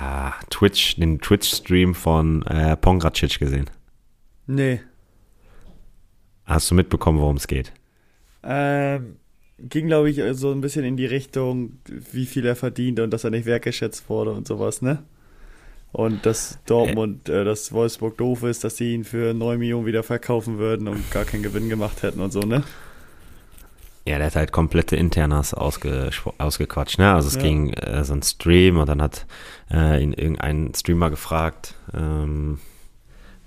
ja, 0.00 0.32
Twitch, 0.48 0.94
den 0.94 1.18
Twitch-Stream 1.18 1.96
von 1.96 2.42
äh, 2.42 2.76
Pongracic 2.76 3.40
gesehen? 3.40 3.68
Nee. 4.46 4.80
Hast 6.44 6.70
du 6.70 6.76
mitbekommen, 6.76 7.18
worum 7.18 7.36
es 7.36 7.48
geht? 7.48 7.72
Ähm, 8.44 9.16
ging, 9.58 9.88
glaube 9.88 10.08
ich, 10.08 10.22
so 10.38 10.52
ein 10.52 10.60
bisschen 10.60 10.84
in 10.84 10.96
die 10.96 11.06
Richtung, 11.06 11.80
wie 11.88 12.26
viel 12.26 12.46
er 12.46 12.54
verdient 12.54 13.00
und 13.00 13.10
dass 13.10 13.24
er 13.24 13.30
nicht 13.30 13.44
wertgeschätzt 13.44 14.08
wurde 14.08 14.30
und 14.30 14.46
sowas, 14.46 14.82
ne? 14.82 15.02
Und 15.92 16.26
dass 16.26 16.58
Dortmund, 16.66 17.28
äh, 17.28 17.44
dass 17.44 17.72
Wolfsburg 17.72 18.18
doof 18.18 18.42
ist, 18.42 18.64
dass 18.64 18.76
sie 18.76 18.92
ihn 18.94 19.04
für 19.04 19.32
9 19.32 19.58
Millionen 19.58 19.86
wieder 19.86 20.02
verkaufen 20.02 20.58
würden 20.58 20.88
und 20.88 21.10
gar 21.10 21.24
keinen 21.24 21.42
Gewinn 21.42 21.68
gemacht 21.68 22.02
hätten 22.02 22.20
und 22.20 22.32
so, 22.32 22.40
ne? 22.40 22.62
Ja, 24.06 24.18
der 24.18 24.26
hat 24.28 24.36
halt 24.36 24.52
komplette 24.52 24.94
Internas 24.94 25.52
ausge, 25.52 26.10
ausgequatscht, 26.38 26.98
ne? 26.98 27.12
Also 27.14 27.28
es 27.28 27.34
Ja. 27.36 27.40
ging 27.40 27.72
äh, 27.72 28.04
so 28.04 28.12
ein 28.12 28.22
Stream 28.22 28.78
und 28.78 28.88
dann 28.88 29.02
hat 29.02 29.26
äh, 29.70 30.00
ihn 30.02 30.12
irgendein 30.12 30.72
Streamer 30.76 31.10
gefragt, 31.10 31.74
ähm, 31.94 32.58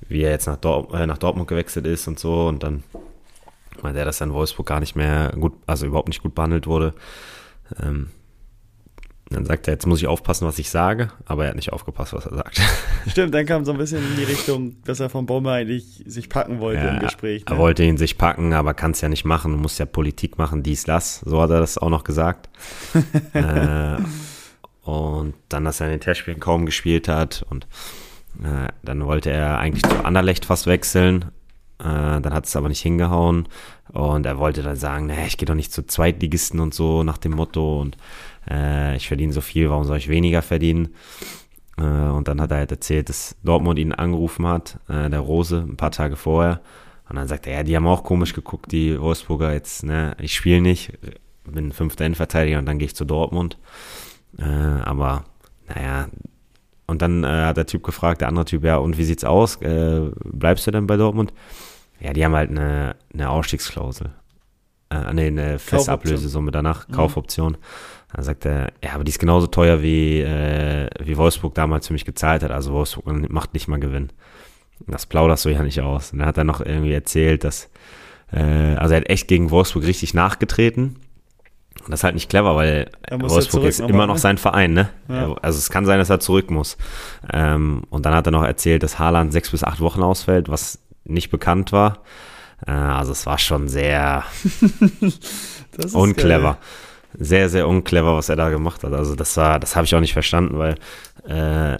wie 0.10 0.24
er 0.24 0.32
jetzt 0.32 0.48
nach, 0.48 0.58
Dort 0.58 0.94
äh, 0.94 1.06
nach 1.06 1.18
Dortmund 1.20 1.48
gewechselt 1.48 1.86
ist 1.86 2.08
und 2.08 2.20
so 2.20 2.48
und 2.48 2.64
dann 2.64 2.84
meinte 3.84 4.00
er, 4.00 4.06
dass 4.06 4.22
er 4.22 4.28
in 4.28 4.34
Wolfsburg 4.34 4.66
gar 4.66 4.80
nicht 4.82 4.96
mehr 4.96 5.32
gut, 5.40 5.54
also 5.68 5.86
überhaupt 5.86 6.10
nicht 6.10 6.24
gut 6.24 6.36
behandelt 6.36 6.68
wurde. 6.68 6.94
Ähm, 7.82 8.10
Dann 9.32 9.46
sagt 9.46 9.68
er, 9.68 9.74
jetzt 9.74 9.86
muss 9.86 10.00
ich 10.00 10.08
aufpassen, 10.08 10.48
was 10.48 10.58
ich 10.58 10.72
sage, 10.72 11.10
aber 11.26 11.44
er 11.44 11.50
hat 11.50 11.56
nicht 11.56 11.72
aufgepasst, 11.72 12.14
was 12.14 12.26
er 12.26 12.36
sagt. 12.36 12.60
Stimmt, 13.08 13.34
dann 13.36 13.46
kam 13.46 13.64
so 13.64 13.72
ein 13.72 13.78
bisschen 13.78 14.00
in 14.00 14.16
die 14.18 14.24
Richtung, 14.24 14.78
dass 14.86 15.00
er 15.00 15.10
von 15.10 15.28
Baumel 15.28 15.52
eigentlich 15.52 16.04
sich 16.08 16.30
packen 16.30 16.60
wollte 16.60 16.82
Ja, 16.82 16.96
im 16.96 17.00
Gespräch. 17.00 17.44
Er 17.46 17.58
wollte 17.60 17.84
ihn 17.84 17.98
sich 17.98 18.18
packen, 18.18 18.54
aber 18.54 18.74
kann 18.74 18.92
es 18.92 19.02
ja 19.02 19.10
nicht 19.10 19.26
machen. 19.26 19.52
Du 19.52 19.60
musst 19.60 19.78
ja 19.78 19.86
Politik 19.86 20.40
machen, 20.40 20.64
dies, 20.64 20.84
das. 20.84 21.20
So 21.20 21.40
hat 21.42 21.52
er 21.52 21.60
das 21.60 21.78
auch 21.78 21.90
noch 21.90 22.04
gesagt. 22.04 22.50
äh, 23.34 23.98
und 24.82 25.36
dann, 25.50 25.66
dass 25.66 25.80
er 25.80 25.88
in 25.88 25.92
den 25.92 26.02
Testspielen 26.02 26.40
kaum 26.40 26.66
gespielt 26.66 27.08
hat. 27.08 27.46
Und 27.52 27.68
äh, 28.44 28.70
dann 28.82 29.06
wollte 29.06 29.30
er 29.30 29.60
eigentlich 29.60 29.84
zu 29.84 30.04
Anderlecht 30.04 30.46
fast 30.46 30.66
wechseln. 30.66 31.26
Äh, 31.78 32.20
dann 32.20 32.34
hat 32.34 32.48
es 32.48 32.56
aber 32.56 32.68
nicht 32.68 32.82
hingehauen. 32.82 33.48
Und 33.90 34.26
er 34.26 34.40
wollte 34.40 34.64
dann 34.64 34.76
sagen, 34.76 35.06
naja, 35.06 35.26
ich 35.28 35.38
gehe 35.38 35.46
doch 35.46 35.56
nicht 35.56 35.72
zu 35.72 35.86
Zweitligisten 35.86 36.60
und 36.60 36.74
so 36.74 37.04
nach 37.04 37.20
dem 37.20 37.34
Motto. 37.34 37.80
Und 37.80 37.96
äh, 38.50 38.96
ich 38.96 39.08
verdiene 39.08 39.34
so 39.34 39.42
viel, 39.42 39.70
warum 39.70 39.84
soll 39.86 39.98
ich 39.98 40.10
weniger 40.10 40.42
verdienen? 40.42 40.90
Äh, 41.78 41.84
und 41.84 42.28
dann 42.28 42.42
hat 42.42 42.52
er 42.52 42.58
halt 42.58 42.72
erzählt, 42.72 43.10
dass 43.10 43.36
Dortmund 43.44 43.80
ihn 43.80 43.94
angerufen 43.94 44.46
hat, 44.46 44.80
äh, 44.88 45.10
der 45.10 45.20
Rose, 45.20 45.66
ein 45.68 45.78
paar 45.78 45.92
Tage 45.92 46.16
vorher. 46.16 46.62
Und 47.10 47.16
dann 47.16 47.28
sagt 47.28 47.48
er, 47.48 47.54
ja, 47.54 47.64
die 47.64 47.76
haben 47.76 47.88
auch 47.88 48.04
komisch 48.04 48.34
geguckt, 48.34 48.72
die 48.72 49.00
Wolfsburger 49.00 49.52
jetzt, 49.54 49.84
ne, 49.84 50.16
ich 50.20 50.36
spiele 50.36 50.62
nicht, 50.62 50.94
bin 51.44 51.72
fünfter 51.72 52.06
Innenverteidiger 52.06 52.60
und 52.60 52.66
dann 52.68 52.78
gehe 52.78 52.86
ich 52.86 52.96
zu 52.96 53.06
Dortmund. 53.06 53.58
Äh, 54.38 54.44
aber, 54.44 55.26
naja, 55.68 56.08
und 56.86 57.02
dann 57.02 57.24
äh, 57.24 57.28
hat 57.28 57.58
der 57.58 57.66
Typ 57.66 57.84
gefragt, 57.84 58.22
der 58.22 58.28
andere 58.28 58.46
Typ, 58.46 58.64
ja, 58.64 58.78
und 58.78 58.98
wie 58.98 59.04
sieht's 59.04 59.24
aus? 59.24 59.56
Äh, 59.62 60.10
bleibst 60.24 60.68
du 60.68 60.72
denn 60.72 60.88
bei 60.88 60.98
Dortmund? 60.98 61.34
Ja, 62.00 62.14
die 62.14 62.24
haben 62.24 62.36
halt 62.36 62.50
eine, 62.50 62.96
eine 63.14 63.30
Ausstiegsklausel. 63.30 64.12
Äh, 64.90 65.14
nee, 65.14 65.28
eine 65.28 65.60
Festablösesumme 65.60 66.52
danach, 66.52 66.88
Mhm. 66.88 66.94
Dann 68.14 68.24
sagt 68.24 68.46
er, 68.46 68.72
ja, 68.84 68.94
aber 68.94 69.04
die 69.04 69.12
ist 69.12 69.20
genauso 69.20 69.48
teuer 69.48 69.82
wie, 69.82 70.22
äh, 70.22 70.90
wie 71.04 71.18
Wolfsburg 71.18 71.54
damals 71.54 71.88
für 71.88 71.94
mich 71.94 72.06
gezahlt 72.06 72.44
hat. 72.44 72.52
Also 72.52 72.74
Wolfsburg 72.74 73.30
macht 73.30 73.54
nicht 73.54 73.68
mal 73.68 73.80
Gewinn. 73.80 74.10
Das 74.88 75.06
plauderst 75.06 75.46
du 75.46 75.50
ja 75.50 75.62
nicht 75.62 75.82
aus. 75.82 76.12
Und 76.12 76.20
dann 76.20 76.28
hat 76.28 76.38
er 76.38 76.44
noch 76.44 76.62
irgendwie 76.62 76.94
erzählt, 76.94 77.44
dass, 77.44 77.70
äh, 78.32 78.76
also 78.76 78.94
er 78.96 79.02
hat 79.02 79.10
echt 79.10 79.28
gegen 79.28 79.52
Wolfsburg 79.52 79.86
richtig 79.86 80.14
nachgetreten. 80.14 80.98
Und 81.84 81.92
das 81.92 82.02
ist 82.02 82.04
halt 82.04 82.16
nicht 82.16 82.30
clever, 82.30 82.56
weil 82.56 82.90
Wolfsburg 83.12 83.52
zurück 83.52 83.68
ist 83.68 83.80
immer 83.80 84.08
noch 84.08 84.16
ne? 84.16 84.20
sein 84.20 84.38
Verein, 84.38 84.74
ne? 84.74 84.90
Ja. 85.08 85.34
Also 85.42 85.60
es 85.60 85.70
kann 85.70 85.86
sein, 85.86 86.00
dass 86.00 86.10
er 86.10 86.20
zurück 86.20 86.50
muss. 86.50 86.78
Ähm, 87.32 87.84
und 87.90 88.06
dann 88.06 88.16
hat 88.16 88.28
er 88.28 88.32
noch 88.32 88.44
erzählt, 88.44 88.84
dass 88.84 89.00
Haaland 89.00 89.32
sechs 89.32 89.52
bis 89.52 89.64
acht 89.64 89.80
Wochen 89.80 90.02
ausfällt, 90.02 90.50
was 90.50 90.80
nicht 91.06 91.30
bekannt 91.30 91.72
war. 91.72 92.00
Äh, 92.66 92.72
also 92.72 93.12
es 93.12 93.26
war 93.26 93.38
schon 93.38 93.68
sehr 93.68 94.24
unclever. 95.94 96.58
Sehr, 97.18 97.50
sehr 97.50 97.68
unclever, 97.68 98.16
was 98.16 98.30
er 98.30 98.36
da 98.36 98.50
gemacht 98.50 98.84
hat. 98.84 98.94
Also 98.94 99.16
das 99.16 99.36
war, 99.38 99.60
das 99.60 99.76
habe 99.76 99.86
ich 99.86 99.96
auch 99.96 100.00
nicht 100.00 100.14
verstanden, 100.14 100.58
weil 100.60 100.76
äh, 101.28 101.78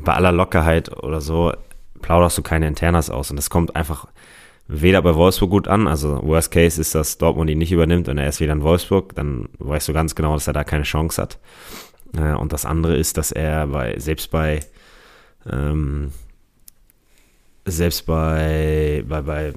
bei 0.00 0.14
aller 0.14 0.32
Lockerheit 0.32 0.96
oder 1.02 1.20
so 1.20 1.52
plauderst 2.00 2.38
du 2.38 2.42
keine 2.42 2.68
Internas 2.68 3.10
aus. 3.10 3.30
Und 3.30 3.36
das 3.36 3.50
kommt 3.50 3.74
einfach 3.74 4.06
weder 4.68 5.02
bei 5.02 5.14
Wolfsburg 5.14 5.50
gut 5.50 5.68
an. 5.68 5.88
Also 5.88 6.20
Worst 6.22 6.50
Case 6.52 6.80
ist, 6.80 6.94
dass 6.94 7.18
Dortmund 7.18 7.50
ihn 7.50 7.58
nicht 7.58 7.72
übernimmt 7.72 8.08
und 8.08 8.18
er 8.18 8.28
ist 8.28 8.40
wieder 8.40 8.52
in 8.52 8.62
Wolfsburg. 8.62 9.14
Dann 9.14 9.48
weißt 9.58 9.88
du 9.88 9.92
ganz 9.92 10.14
genau, 10.14 10.34
dass 10.34 10.46
er 10.46 10.52
da 10.52 10.64
keine 10.64 10.84
Chance 10.84 11.20
hat. 11.20 11.38
Äh, 12.16 12.34
und 12.34 12.52
das 12.52 12.64
andere 12.64 12.96
ist, 12.96 13.16
dass 13.16 13.32
er 13.32 13.66
bei, 13.66 13.98
selbst 13.98 14.30
bei 14.30 14.60
ähm, 15.50 16.12
selbst 17.64 18.06
bei, 18.06 19.04
bei, 19.06 19.22
bei, 19.22 19.52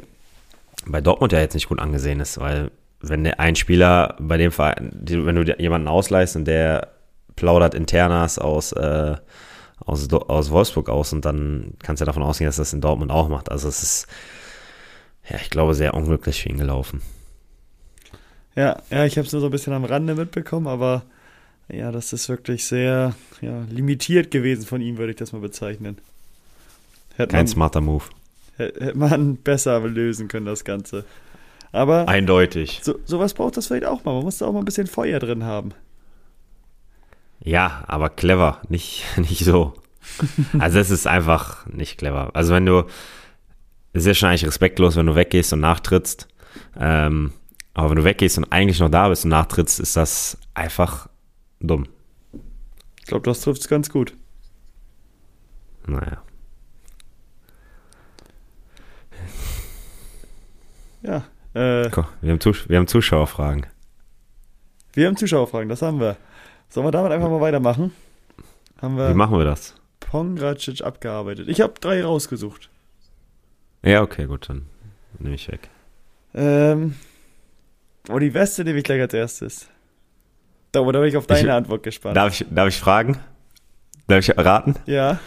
bei 0.86 1.02
Dortmund 1.02 1.32
ja 1.32 1.39
jetzt 1.39 1.54
nicht 1.54 1.70
gut 1.70 1.80
angesehen 1.80 2.20
ist, 2.20 2.39
weil 2.39 2.72
wenn 3.01 3.23
der 3.23 3.39
ein 3.39 3.55
Spieler 3.55 4.15
bei 4.19 4.37
dem 4.37 4.51
Verein, 4.51 4.91
wenn 4.93 5.35
du 5.35 5.43
jemanden 5.57 5.87
ausleihst 5.87 6.35
und 6.35 6.45
der 6.45 6.89
plaudert 7.35 7.73
Internas 7.73 8.37
aus, 8.39 8.71
äh, 8.73 9.15
aus, 9.79 10.11
aus 10.11 10.51
Wolfsburg 10.51 10.89
aus 10.89 11.13
und 11.13 11.25
dann 11.25 11.73
kannst 11.81 12.01
du 12.01 12.03
ja 12.03 12.07
davon 12.07 12.23
ausgehen, 12.23 12.47
dass 12.47 12.57
das 12.57 12.73
in 12.73 12.81
Dortmund 12.81 13.11
auch 13.11 13.29
macht. 13.29 13.51
Also 13.51 13.67
es 13.67 13.81
ist, 13.81 14.07
ja, 15.29 15.37
ich 15.41 15.49
glaube, 15.49 15.73
sehr 15.73 15.93
unglücklich 15.93 16.43
für 16.43 16.49
ihn 16.49 16.57
gelaufen. 16.57 17.01
Ja, 18.55 18.81
ja, 18.89 19.05
ich 19.05 19.17
habe 19.17 19.25
es 19.25 19.33
nur 19.33 19.41
so 19.41 19.47
ein 19.47 19.51
bisschen 19.51 19.73
am 19.73 19.85
Rande 19.85 20.15
mitbekommen, 20.15 20.67
aber 20.67 21.03
ja, 21.69 21.91
das 21.91 22.11
ist 22.11 22.27
wirklich 22.27 22.65
sehr 22.65 23.15
ja, 23.39 23.63
limitiert 23.69 24.29
gewesen 24.29 24.65
von 24.65 24.81
ihm, 24.81 24.97
würde 24.97 25.11
ich 25.11 25.17
das 25.17 25.31
mal 25.31 25.39
bezeichnen. 25.39 25.97
Hätte 27.15 27.31
Kein 27.31 27.41
man, 27.41 27.47
smarter 27.47 27.81
Move. 27.81 28.03
hätte 28.57 28.85
hätte 28.85 28.97
man 28.97 29.37
besser 29.43 29.79
lösen 29.79 30.27
können, 30.27 30.45
das 30.45 30.65
Ganze. 30.65 31.05
Aber 31.71 32.07
Eindeutig. 32.07 32.81
so, 32.84 32.99
sowas 33.05 33.34
braucht 33.34 33.57
das 33.57 33.67
vielleicht 33.67 33.86
auch 33.86 34.03
mal. 34.03 34.13
Man 34.13 34.23
muss 34.23 34.38
da 34.39 34.47
auch 34.47 34.53
mal 34.53 34.60
ein 34.60 34.65
bisschen 34.65 34.88
Feuer 34.88 35.19
drin 35.19 35.43
haben. 35.43 35.73
Ja, 37.43 37.84
aber 37.88 38.10
clever, 38.10 38.62
nicht, 38.69 39.05
nicht 39.17 39.43
so. 39.45 39.73
Also 40.60 40.79
es 40.79 40.89
ist 40.89 41.07
einfach 41.07 41.65
nicht 41.67 41.97
clever. 41.97 42.31
Also 42.34 42.53
wenn 42.53 42.65
du, 42.65 42.86
es 43.93 44.01
ist 44.03 44.07
ja 44.07 44.13
schon 44.13 44.29
eigentlich 44.29 44.45
respektlos, 44.45 44.95
wenn 44.95 45.05
du 45.05 45.15
weggehst 45.15 45.53
und 45.53 45.60
nachtrittst. 45.62 46.27
Ähm, 46.77 47.34
aber 47.73 47.89
wenn 47.89 47.97
du 47.97 48.03
weggehst 48.03 48.38
und 48.38 48.51
eigentlich 48.51 48.79
noch 48.79 48.89
da 48.89 49.07
bist 49.10 49.23
und 49.23 49.29
nachtrittst, 49.29 49.79
ist 49.79 49.95
das 49.95 50.38
einfach 50.53 51.07
dumm. 51.60 51.88
Ich 52.99 53.05
glaube, 53.05 53.23
das 53.23 53.41
trifft 53.41 53.62
es 53.62 53.67
ganz 53.67 53.89
gut. 53.89 54.13
Naja. 55.88 56.21
Ja. 61.01 61.23
Äh, 61.53 61.89
Guck, 61.89 62.07
wir 62.21 62.31
haben, 62.33 62.39
wir 62.67 62.77
haben 62.77 62.87
Zuschauerfragen. 62.87 63.65
wir 64.93 65.07
haben 65.07 65.17
Zuschauerfragen, 65.17 65.69
das 65.69 65.81
haben 65.81 65.99
wir. 65.99 66.15
Sollen 66.69 66.85
wir 66.87 66.91
damit 66.91 67.11
einfach 67.11 67.29
mal 67.29 67.41
weitermachen? 67.41 67.91
Wie 68.81 69.13
machen 69.13 69.37
wir 69.37 69.45
das? 69.45 69.75
Pongracic 69.99 70.81
abgearbeitet. 70.83 71.47
Ich 71.49 71.61
habe 71.61 71.73
drei 71.79 72.03
rausgesucht. 72.03 72.69
Ja, 73.83 74.01
okay, 74.01 74.25
gut, 74.25 74.49
dann 74.49 74.65
nehme 75.19 75.35
ich 75.35 75.47
weg. 75.51 75.69
Ähm, 76.33 76.95
oh, 78.09 78.17
die 78.19 78.33
Weste 78.33 78.63
nehme 78.63 78.79
ich 78.79 78.83
gleich 78.83 79.01
als 79.01 79.13
erstes. 79.13 79.67
Da, 80.71 80.81
da 80.83 80.99
bin 80.99 81.03
ich 81.09 81.17
auf 81.17 81.27
deine 81.27 81.41
Ich- 81.47 81.51
Antwort 81.51 81.83
gespannt. 81.83 82.15
Darf 82.17 82.33
ich, 82.39 82.47
darf 82.49 82.69
ich 82.69 82.79
fragen? 82.79 83.17
Darf 84.07 84.19
ich 84.27 84.37
raten? 84.37 84.75
ja. 84.85 85.19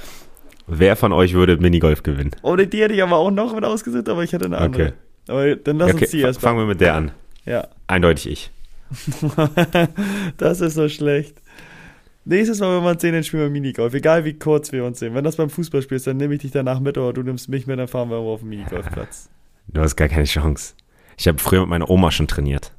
Wer 0.66 0.96
von 0.96 1.12
euch 1.12 1.34
würde 1.34 1.58
Minigolf 1.58 2.02
gewinnen? 2.02 2.30
Oh, 2.40 2.56
die 2.56 2.64
hätte 2.80 2.94
ich 2.94 3.02
aber 3.02 3.16
auch 3.18 3.30
noch 3.30 3.54
mit 3.54 3.64
ausgesucht, 3.66 4.08
aber 4.08 4.24
ich 4.24 4.32
hätte 4.32 4.46
eine 4.46 4.56
andere. 4.56 4.82
Okay. 4.86 4.92
Aber 5.28 5.56
dann 5.56 5.78
lass 5.78 5.94
okay, 5.94 6.04
uns 6.04 6.10
die 6.10 6.20
erst 6.20 6.40
fangen 6.40 6.58
wir 6.58 6.66
mit 6.66 6.80
der 6.80 6.94
an. 6.94 7.12
Ja. 7.46 7.68
Eindeutig 7.86 8.26
ich. 8.26 8.50
das 10.36 10.60
ist 10.60 10.74
so 10.74 10.88
schlecht. 10.88 11.40
Nächstes 12.26 12.60
Mal, 12.60 12.76
wenn 12.76 12.84
wir 12.84 12.90
uns 12.90 13.02
sehen, 13.02 13.12
dann 13.12 13.24
spielen 13.24 13.42
wir 13.42 13.50
Minigolf. 13.50 13.92
Egal 13.92 14.24
wie 14.24 14.34
kurz 14.34 14.72
wir 14.72 14.84
uns 14.84 14.98
sehen. 14.98 15.14
Wenn 15.14 15.24
das 15.24 15.36
beim 15.36 15.50
Fußballspiel 15.50 15.96
ist, 15.96 16.06
dann 16.06 16.16
nehme 16.16 16.34
ich 16.34 16.40
dich 16.40 16.52
danach 16.52 16.80
mit 16.80 16.96
oder 16.96 17.12
du 17.12 17.22
nimmst 17.22 17.48
mich 17.48 17.66
mit, 17.66 17.78
dann 17.78 17.88
fahren 17.88 18.10
wir 18.10 18.16
auf 18.16 18.40
den 18.40 18.48
Minigolfplatz. 18.48 19.28
Du 19.68 19.80
hast 19.80 19.96
gar 19.96 20.08
keine 20.08 20.24
Chance. 20.24 20.74
Ich 21.18 21.28
habe 21.28 21.38
früher 21.38 21.60
mit 21.60 21.70
meiner 21.70 21.90
Oma 21.90 22.10
schon 22.10 22.26
trainiert. 22.26 22.72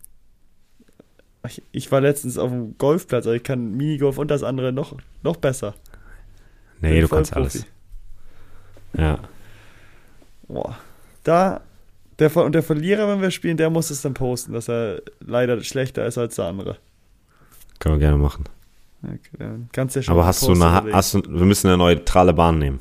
Ich, 1.48 1.62
ich 1.72 1.92
war 1.92 2.02
letztens 2.02 2.40
auf 2.40 2.50
dem 2.50 2.78
Golfplatz, 2.78 3.28
aber 3.28 3.36
ich 3.36 3.44
kann 3.44 3.76
Minigolf 3.78 4.18
und 4.18 4.32
das 4.32 4.42
andere 4.42 4.72
noch, 4.72 4.96
noch 5.22 5.36
besser. 5.36 5.76
Nee, 6.82 6.94
Bin 6.94 7.02
du 7.02 7.08
kannst 7.08 7.32
Profi. 7.32 7.42
alles. 7.42 7.66
Ja. 8.98 9.20
Boah. 10.48 10.78
Da, 11.24 11.62
der, 12.20 12.36
und 12.38 12.54
der 12.54 12.64
Verlierer, 12.64 13.08
wenn 13.08 13.22
wir 13.22 13.32
spielen, 13.32 13.58
der 13.58 13.70
muss 13.70 13.90
es 13.90 14.02
dann 14.02 14.14
posten, 14.14 14.54
dass 14.54 14.70
er 14.70 15.02
leider 15.20 15.62
schlechter 15.64 16.06
ist 16.06 16.18
als 16.18 16.36
der 16.36 16.46
andere. 16.46 16.78
Können 17.80 17.96
wir 17.96 18.00
gerne 18.00 18.18
machen. 18.18 18.46
Okay, 19.04 19.20
dann 19.38 19.70
kannst 19.72 19.96
ja 19.96 20.02
schon 20.02 20.14
Aber 20.14 20.26
hast 20.26 20.44
du 20.44 20.54
eine, 20.54 20.94
hast 20.94 21.14
du, 21.14 21.22
wir 21.28 21.46
müssen 21.46 21.68
eine 21.68 21.78
neutrale 21.78 22.34
Bahn 22.34 22.58
nehmen. 22.58 22.80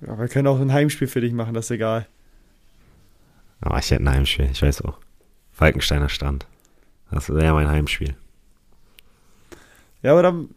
Ja, 0.00 0.18
wir 0.18 0.28
können 0.28 0.46
auch 0.46 0.60
ein 0.60 0.72
Heimspiel 0.72 1.08
für 1.08 1.20
dich 1.20 1.32
machen, 1.32 1.54
das 1.54 1.66
ist 1.66 1.72
egal. 1.72 2.06
Aber 3.60 3.78
ich 3.78 3.90
hätte 3.90 4.04
ein 4.04 4.10
Heimspiel, 4.10 4.48
ich 4.50 4.62
weiß 4.62 4.82
auch. 4.82 4.98
Falkensteiner 5.52 6.08
Strand. 6.08 6.46
Das 7.10 7.28
wäre 7.28 7.44
ja 7.44 7.52
mein 7.52 7.68
Heimspiel. 7.68 8.14
Ja, 10.02 10.12
aber 10.12 10.22
dann, 10.22 10.50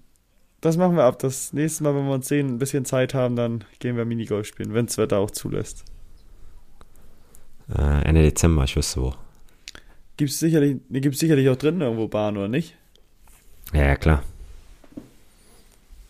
das 0.61 0.77
machen 0.77 0.95
wir 0.95 1.05
ab. 1.05 1.17
Das 1.19 1.53
nächste 1.53 1.83
Mal, 1.83 1.95
wenn 1.95 2.05
wir 2.05 2.13
uns 2.13 2.27
sehen, 2.27 2.47
ein 2.49 2.59
bisschen 2.59 2.85
Zeit 2.85 3.15
haben, 3.15 3.35
dann 3.35 3.63
gehen 3.79 3.97
wir 3.97 4.05
Minigolf 4.05 4.45
spielen, 4.45 4.75
wenn 4.75 4.85
das 4.85 4.99
Wetter 4.99 5.17
auch 5.17 5.31
zulässt. 5.31 5.85
Äh, 7.77 8.03
Ende 8.05 8.21
Dezember, 8.21 8.63
ich 8.63 8.75
wüsste 8.75 9.01
wo. 9.01 9.13
Gibt's 10.17 10.39
sicherlich, 10.39 10.77
nee, 10.89 10.99
gibt's 10.99 11.19
sicherlich 11.19 11.49
auch 11.49 11.55
drin 11.55 11.81
irgendwo 11.81 12.07
Bahn, 12.07 12.37
oder 12.37 12.47
nicht? 12.47 12.75
Ja, 13.73 13.83
ja, 13.85 13.95
klar. 13.95 14.23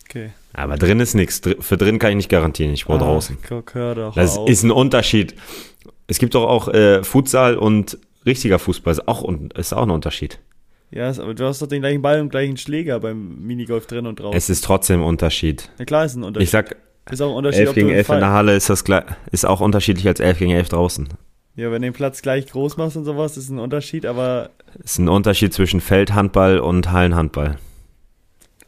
Okay. 0.08 0.30
Aber 0.52 0.76
drin 0.76 1.00
ist 1.00 1.14
nichts. 1.14 1.40
Für 1.60 1.76
drin 1.76 1.98
kann 1.98 2.10
ich 2.10 2.16
nicht 2.16 2.28
garantieren, 2.28 2.74
ich 2.74 2.84
brauche 2.84 2.96
Ah, 3.02 3.04
draußen. 3.06 3.38
Guck, 3.48 3.74
hör 3.74 3.94
doch 3.94 4.14
Das 4.14 4.36
auf. 4.36 4.48
ist 4.48 4.62
ein 4.62 4.70
Unterschied. 4.70 5.34
Es 6.06 6.18
gibt 6.18 6.34
doch 6.34 6.44
auch 6.46 6.68
äh, 6.68 7.02
Futsal 7.02 7.56
und 7.56 7.96
richtiger 8.26 8.58
Fußball 8.58 8.92
ist 8.92 9.08
auch, 9.08 9.26
ist 9.56 9.72
auch 9.72 9.82
ein 9.84 9.90
Unterschied. 9.90 10.38
ja, 10.90 11.08
aber 11.08 11.32
du 11.34 11.44
hast 11.46 11.62
doch 11.62 11.66
den 11.68 11.80
gleichen 11.80 12.02
Ball 12.02 12.20
und 12.20 12.28
gleichen 12.28 12.58
Schläger 12.58 13.00
beim 13.00 13.46
Minigolf 13.46 13.86
drin 13.86 14.06
und 14.06 14.20
draußen. 14.20 14.36
Es 14.36 14.50
ist 14.50 14.64
trotzdem 14.64 15.00
ein 15.00 15.06
Unterschied. 15.06 15.70
ja, 15.78 15.84
klar 15.86 16.04
ist 16.04 16.16
ein 16.16 16.22
Unterschied. 16.24 16.44
Ich 16.44 16.50
sag, 16.50 16.76
ist 17.10 17.22
auch 17.22 17.30
ein 17.30 17.36
Unterschied, 17.36 17.60
11 17.60 17.68
ob 17.70 17.74
du 17.74 17.80
gegen 17.80 17.88
im 17.90 17.96
11 17.96 18.08
in 18.10 18.20
der 18.20 18.30
Halle 18.30 18.54
ist 18.56 18.68
das 18.68 18.84
ist 19.30 19.46
auch 19.46 19.60
unterschiedlich 19.60 20.06
als 20.06 20.20
11 20.20 20.38
gegen 20.38 20.50
11 20.52 20.68
draußen. 20.68 21.08
Ja, 21.54 21.70
wenn 21.70 21.82
du 21.82 21.88
den 21.88 21.92
Platz 21.92 22.22
gleich 22.22 22.46
groß 22.46 22.78
machst 22.78 22.96
und 22.96 23.04
sowas, 23.04 23.36
ist 23.36 23.50
ein 23.50 23.58
Unterschied, 23.58 24.06
aber 24.06 24.48
Ist 24.82 24.98
ein 24.98 25.08
Unterschied 25.08 25.52
zwischen 25.52 25.82
Feldhandball 25.82 26.58
und 26.58 26.90
Hallenhandball. 26.90 27.58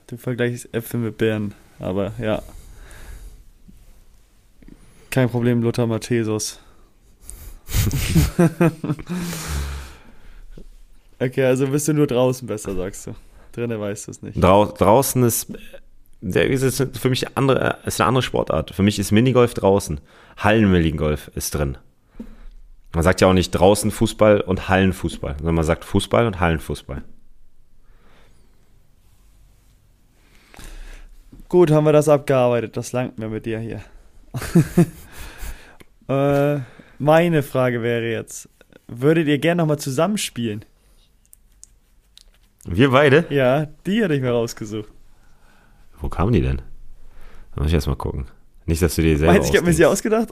du 0.07 0.19
vergleichst 0.19 0.75
Äpfel 0.75 1.01
mit 1.01 1.17
Birnen. 1.17 1.55
Aber 1.79 2.13
ja. 2.21 2.43
Kein 5.11 5.31
Problem, 5.31 5.63
Lothar 5.63 5.87
Matthäus. 5.87 6.61
okay, 11.19 11.45
also 11.45 11.69
bist 11.69 11.89
du 11.89 11.95
nur 11.95 12.07
draußen 12.07 12.47
besser, 12.47 12.75
sagst 12.75 13.07
du. 13.07 13.15
Drinnen 13.53 13.81
weißt 13.81 14.07
du 14.07 14.11
es 14.11 14.21
nicht. 14.23 14.43
Drau 14.43 14.67
draußen 14.67 15.23
ist, 15.23 15.47
ist 16.21 16.99
für 16.99 17.09
mich 17.09 17.37
andere, 17.37 17.79
ist 17.87 18.01
eine 18.01 18.09
andere 18.09 18.23
Sportart. 18.23 18.73
Für 18.75 18.83
mich 18.83 18.99
ist 18.99 19.13
Minigolf 19.13 19.55
draußen. 19.55 20.01
Hallenminigolf 20.37 21.31
ist 21.35 21.55
drin. 21.55 21.79
Man 22.95 23.03
sagt 23.03 23.21
ja 23.21 23.29
auch 23.29 23.33
nicht 23.33 23.51
draußen 23.51 23.91
Fußball 23.91 24.41
und 24.41 24.69
Hallenfußball, 24.69 25.35
sondern 25.39 25.57
man 25.57 25.65
sagt 25.65 25.85
Fußball 25.85 26.27
und 26.27 26.39
Hallenfußball. 26.39 27.03
Gut, 31.49 31.71
haben 31.73 31.85
wir 31.85 31.93
das 31.93 32.09
abgearbeitet. 32.09 32.77
Das 32.77 32.93
langt 32.93 33.19
mir 33.19 33.29
mit 33.29 33.47
dir 33.47 33.59
hier. 33.59 33.81
äh, 36.09 36.61
meine 36.99 37.43
Frage 37.43 37.83
wäre 37.83 38.11
jetzt: 38.11 38.49
Würdet 38.87 39.27
ihr 39.27 39.39
gerne 39.39 39.63
nochmal 39.63 39.79
zusammenspielen? 39.79 40.65
Wir 42.65 42.91
beide? 42.91 43.27
Ja, 43.29 43.67
die 43.87 44.03
hätte 44.03 44.15
ich 44.15 44.23
mir 44.23 44.31
rausgesucht. 44.31 44.89
Wo 46.01 46.09
kamen 46.09 46.33
die 46.33 46.43
denn? 46.43 46.63
Da 47.55 47.61
muss 47.61 47.69
ich 47.69 47.75
erst 47.75 47.89
mal 47.89 47.97
gucken. 47.97 48.27
Nicht, 48.67 48.83
dass 48.83 48.95
du 48.95 49.03
dir 49.03 49.19
selber 49.19 49.35
Meinst 49.35 49.49
du, 49.49 49.53
ich 49.53 49.59
habe 49.59 49.67
mir 49.67 49.75
sie 49.75 49.85
ausgedacht? 49.85 50.29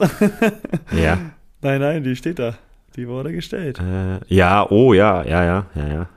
Ja. 0.91 1.19
Nein, 1.63 1.81
nein, 1.81 2.03
die 2.03 2.15
steht 2.15 2.39
da. 2.39 2.57
Die 2.95 3.07
wurde 3.07 3.31
gestellt. 3.33 3.79
Äh, 3.79 4.19
ja, 4.27 4.69
oh 4.69 4.93
ja, 4.93 5.23
ja, 5.23 5.43
ja, 5.43 5.65
ja, 5.75 5.87
ja. 5.87 6.09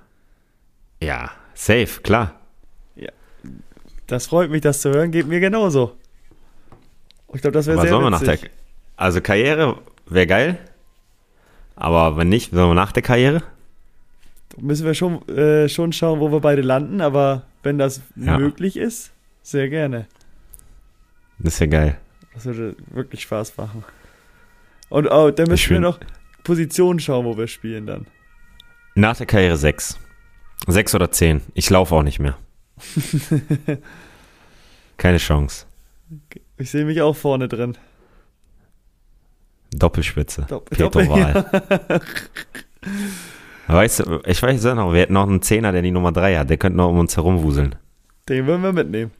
Ja, 1.00 1.30
safe, 1.54 2.00
klar. 2.02 2.34
Das 4.06 4.28
freut 4.28 4.50
mich, 4.50 4.60
das 4.60 4.82
zu 4.82 4.90
hören. 4.90 5.10
Geht 5.10 5.26
mir 5.26 5.40
genauso. 5.40 5.96
Ich 7.34 7.40
glaube, 7.40 7.52
das 7.54 7.66
wäre 7.66 7.80
sehr 7.80 7.90
sollen 7.90 8.04
wir 8.04 8.10
nach 8.10 8.22
der, 8.22 8.38
also 8.96 9.20
Karriere 9.20 9.78
wäre 10.06 10.26
geil, 10.28 10.58
aber 11.74 12.16
wenn 12.16 12.28
nicht, 12.28 12.52
sollen 12.52 12.70
wir 12.70 12.74
nach 12.74 12.92
der 12.92 13.02
Karriere? 13.02 13.42
Müssen 14.58 14.86
wir 14.86 14.94
schon, 14.94 15.26
äh, 15.28 15.68
schon 15.68 15.92
schauen, 15.92 16.20
wo 16.20 16.30
wir 16.30 16.40
beide 16.40 16.62
landen, 16.62 17.00
aber 17.00 17.42
wenn 17.64 17.78
das 17.78 18.00
Ja. 18.14 18.38
möglich 18.38 18.76
ist, 18.76 19.10
sehr 19.42 19.68
gerne. 19.68 20.06
Das 21.38 21.58
wäre 21.60 21.68
geil. 21.68 21.98
Das 22.32 22.44
würde 22.44 22.76
wirklich 22.90 23.22
Spaß 23.22 23.56
machen. 23.56 23.84
Und 24.88 25.08
oh, 25.10 25.30
dann 25.30 25.48
müssen 25.48 25.70
wir 25.70 25.80
noch 25.80 25.98
Positionen 26.44 27.00
schauen, 27.00 27.24
wo 27.24 27.36
wir 27.36 27.46
spielen 27.48 27.86
dann. 27.86 28.06
Nach 28.94 29.16
der 29.16 29.26
Karriere 29.26 29.56
sechs. 29.56 29.98
Sechs 30.66 30.94
oder 30.94 31.10
zehn. 31.10 31.42
Ich 31.54 31.68
laufe 31.70 31.94
auch 31.94 32.02
nicht 32.02 32.18
mehr. 32.18 32.36
Keine 34.96 35.18
Chance. 35.18 35.66
Ich 36.56 36.70
sehe 36.70 36.84
mich 36.84 37.00
auch 37.02 37.14
vorne 37.16 37.48
drin. 37.48 37.76
Doppelspitze. 39.72 40.42
Dopp- 40.48 40.70
Peter 40.70 40.84
Doppel- 40.84 41.08
Wahl. 41.08 42.00
Weißt 43.66 44.00
du, 44.00 44.20
ich 44.24 44.40
weiß 44.40 44.62
ja 44.64 44.74
noch, 44.76 44.92
wir 44.92 45.00
hätten 45.00 45.14
noch 45.14 45.26
einen 45.28 45.42
Zehner, 45.42 45.72
der 45.72 45.82
die 45.82 45.90
Nummer 45.90 46.12
drei 46.12 46.36
hat. 46.36 46.48
Der 46.48 46.56
könnte 46.56 46.76
noch 46.76 46.88
um 46.90 46.98
uns 47.00 47.16
herumwuseln. 47.16 47.74
Den 48.28 48.46
würden 48.46 48.62
wir 48.62 48.72
mitnehmen. 48.72 49.10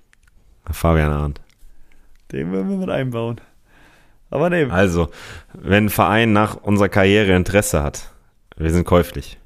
Fabian 0.71 1.11
Arndt. 1.13 1.41
Den 2.33 2.53
würden 2.53 2.71
wir 2.71 2.77
mit 2.77 2.89
einbauen. 2.91 3.41
Aber 4.31 4.51
nee, 4.51 4.65
Also, 4.65 5.09
wenn 5.55 5.87
ein 5.87 5.91
Verein 5.91 6.33
nach 6.33 6.57
unserer 6.57 6.89
Karriere 6.89 7.35
Interesse 7.37 7.83
hat, 7.83 8.11
wir 8.57 8.71
sind 8.71 8.85
käuflich. 8.85 9.39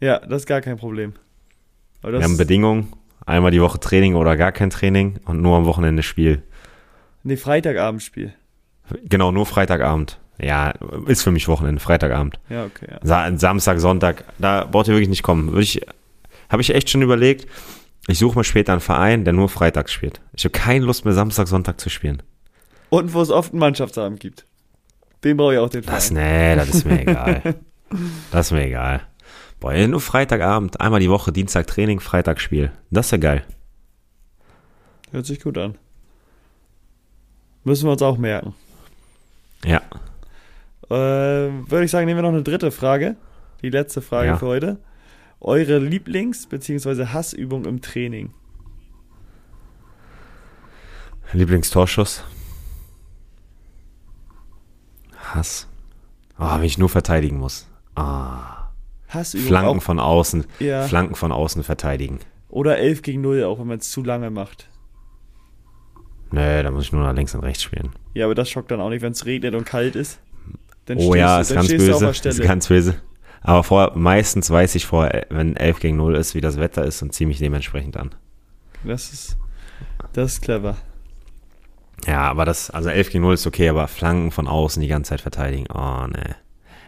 ja, 0.00 0.18
das 0.18 0.42
ist 0.42 0.46
gar 0.46 0.60
kein 0.60 0.76
Problem. 0.76 1.14
Wir 2.02 2.22
haben 2.22 2.36
Bedingungen, 2.36 2.92
einmal 3.26 3.50
die 3.50 3.60
Woche 3.60 3.80
Training 3.80 4.14
oder 4.14 4.36
gar 4.36 4.52
kein 4.52 4.70
Training 4.70 5.18
und 5.24 5.40
nur 5.42 5.56
am 5.56 5.64
Wochenende 5.64 6.02
Spiel. 6.02 6.42
nee, 7.22 7.36
Freitagabendspiel. 7.36 8.32
Genau, 9.04 9.32
nur 9.32 9.46
Freitagabend. 9.46 10.18
Ja, 10.40 10.72
ist 11.06 11.22
für 11.22 11.32
mich 11.32 11.48
Wochenende, 11.48 11.80
Freitagabend. 11.80 12.38
Ja, 12.48 12.64
okay, 12.64 12.86
ja. 12.90 12.98
Sa 13.02 13.36
Samstag, 13.36 13.80
Sonntag, 13.80 14.24
da 14.38 14.64
braucht 14.64 14.86
ihr 14.86 14.94
wirklich 14.94 15.08
nicht 15.08 15.24
kommen. 15.24 15.48
Würde 15.48 15.62
ich, 15.62 15.80
habe 16.48 16.62
ich 16.62 16.72
echt 16.74 16.88
schon 16.90 17.02
überlegt, 17.02 17.48
ich 18.06 18.18
suche 18.18 18.38
mir 18.38 18.44
später 18.44 18.72
einen 18.72 18.80
Verein, 18.80 19.24
der 19.24 19.34
nur 19.34 19.48
freitags 19.48 19.92
spielt. 19.92 20.20
Ich 20.36 20.44
habe 20.44 20.52
keine 20.52 20.84
Lust 20.84 21.04
mehr, 21.04 21.12
Samstag, 21.14 21.48
Sonntag 21.48 21.80
zu 21.80 21.90
spielen. 21.90 22.22
Und 22.90 23.12
wo 23.14 23.20
es 23.20 23.30
oft 23.30 23.52
einen 23.52 23.60
Mannschaftsabend 23.60 24.20
gibt. 24.20 24.46
Den 25.24 25.36
brauche 25.36 25.54
ich 25.54 25.58
auch, 25.58 25.68
den 25.68 25.82
Das, 25.82 26.10
nee, 26.10 26.54
das 26.56 26.68
ist 26.68 26.84
mir 26.84 27.00
egal. 27.06 27.56
Das 28.30 28.46
ist 28.46 28.52
mir 28.52 28.64
egal. 28.66 29.02
Boah, 29.60 29.74
nur 29.88 30.00
Freitagabend, 30.00 30.80
einmal 30.80 31.00
die 31.00 31.10
Woche, 31.10 31.32
Dienstag 31.32 31.66
Training, 31.66 31.98
Freitag 32.00 32.40
Spiel. 32.40 32.70
Das 32.90 33.06
ist 33.06 33.10
ja 33.12 33.18
geil. 33.18 33.44
Hört 35.10 35.26
sich 35.26 35.40
gut 35.40 35.58
an. 35.58 35.76
Müssen 37.64 37.86
wir 37.86 37.92
uns 37.92 38.02
auch 38.02 38.16
merken. 38.18 38.54
Ja. 39.64 39.80
Äh, 40.88 40.94
Würde 41.68 41.84
ich 41.84 41.90
sagen, 41.90 42.06
nehmen 42.06 42.18
wir 42.18 42.22
noch 42.22 42.28
eine 42.32 42.42
dritte 42.44 42.70
Frage. 42.70 43.16
Die 43.62 43.70
letzte 43.70 44.00
Frage 44.00 44.28
Ja. 44.28 44.36
für 44.36 44.46
heute. 44.46 44.78
Eure 45.40 45.78
Lieblings- 45.78 46.48
bzw. 46.48 47.06
Hassübung 47.06 47.64
im 47.64 47.80
Training. 47.82 48.30
Lieblingstorschuss. 51.32 52.24
Hass. 55.34 55.68
Oh, 56.38 56.56
wenn 56.56 56.64
ich 56.64 56.78
nur 56.78 56.88
verteidigen 56.88 57.38
muss. 57.38 57.66
Ah. 57.94 58.68
Flanken 59.08 59.78
auch, 59.78 59.82
von 59.82 59.98
außen. 59.98 60.44
ja, 60.60 60.82
Flanken 60.82 61.14
von 61.14 61.32
außen 61.32 61.62
verteidigen. 61.64 62.18
oder 62.50 62.78
11 62.78 63.02
gegen 63.02 63.22
0, 63.22 63.44
auch 63.44 63.58
wenn 63.58 63.66
man 63.66 63.78
es 63.78 63.90
zu 63.90 64.02
lange 64.04 64.30
macht. 64.30 64.68
Nee, 66.30 66.62
da 66.62 66.70
muss 66.70 66.84
ich 66.84 66.92
nur 66.92 67.02
nach 67.02 67.14
links 67.14 67.34
und 67.34 67.42
rechts 67.42 67.62
spielen. 67.62 67.90
Ja, 68.12 68.26
aber 68.26 68.34
das 68.34 68.50
schockt 68.50 68.70
dann 68.70 68.80
auch 68.80 68.90
nicht, 68.90 69.00
wenn 69.00 69.12
es 69.12 69.24
regnet 69.24 69.54
und 69.54 69.64
kalt 69.64 69.96
ist. 69.96 70.20
Dann 70.84 70.98
Oh 70.98 71.14
ja, 71.14 71.36
du, 71.36 71.42
ist 71.42 71.54
ganz 71.54 71.68
böse. 71.68 72.06
Ist 72.28 72.42
ganz 72.42 72.68
böse. 72.68 72.96
Aber 73.40 73.62
vorher, 73.64 73.96
meistens 73.96 74.50
weiß 74.50 74.74
ich 74.74 74.84
vorher, 74.84 75.26
wenn 75.30 75.56
11 75.56 75.80
gegen 75.80 75.96
0 75.96 76.16
ist, 76.16 76.34
wie 76.34 76.40
das 76.40 76.58
Wetter 76.58 76.84
ist 76.84 77.02
und 77.02 77.14
ziehe 77.14 77.26
mich 77.26 77.38
dementsprechend 77.38 77.96
an. 77.96 78.14
Das 78.84 79.10
ist, 79.12 79.36
das 80.12 80.34
ist 80.34 80.42
clever. 80.42 80.76
Ja, 82.06 82.22
aber 82.22 82.44
das, 82.44 82.70
also 82.70 82.88
11 82.88 83.10
gegen 83.10 83.24
0 83.24 83.34
ist 83.34 83.46
okay, 83.46 83.68
aber 83.68 83.88
Flanken 83.88 84.30
von 84.30 84.46
außen 84.46 84.80
die 84.80 84.88
ganze 84.88 85.10
Zeit 85.10 85.20
verteidigen, 85.20 85.66
oh 85.72 86.06
ne. 86.06 86.36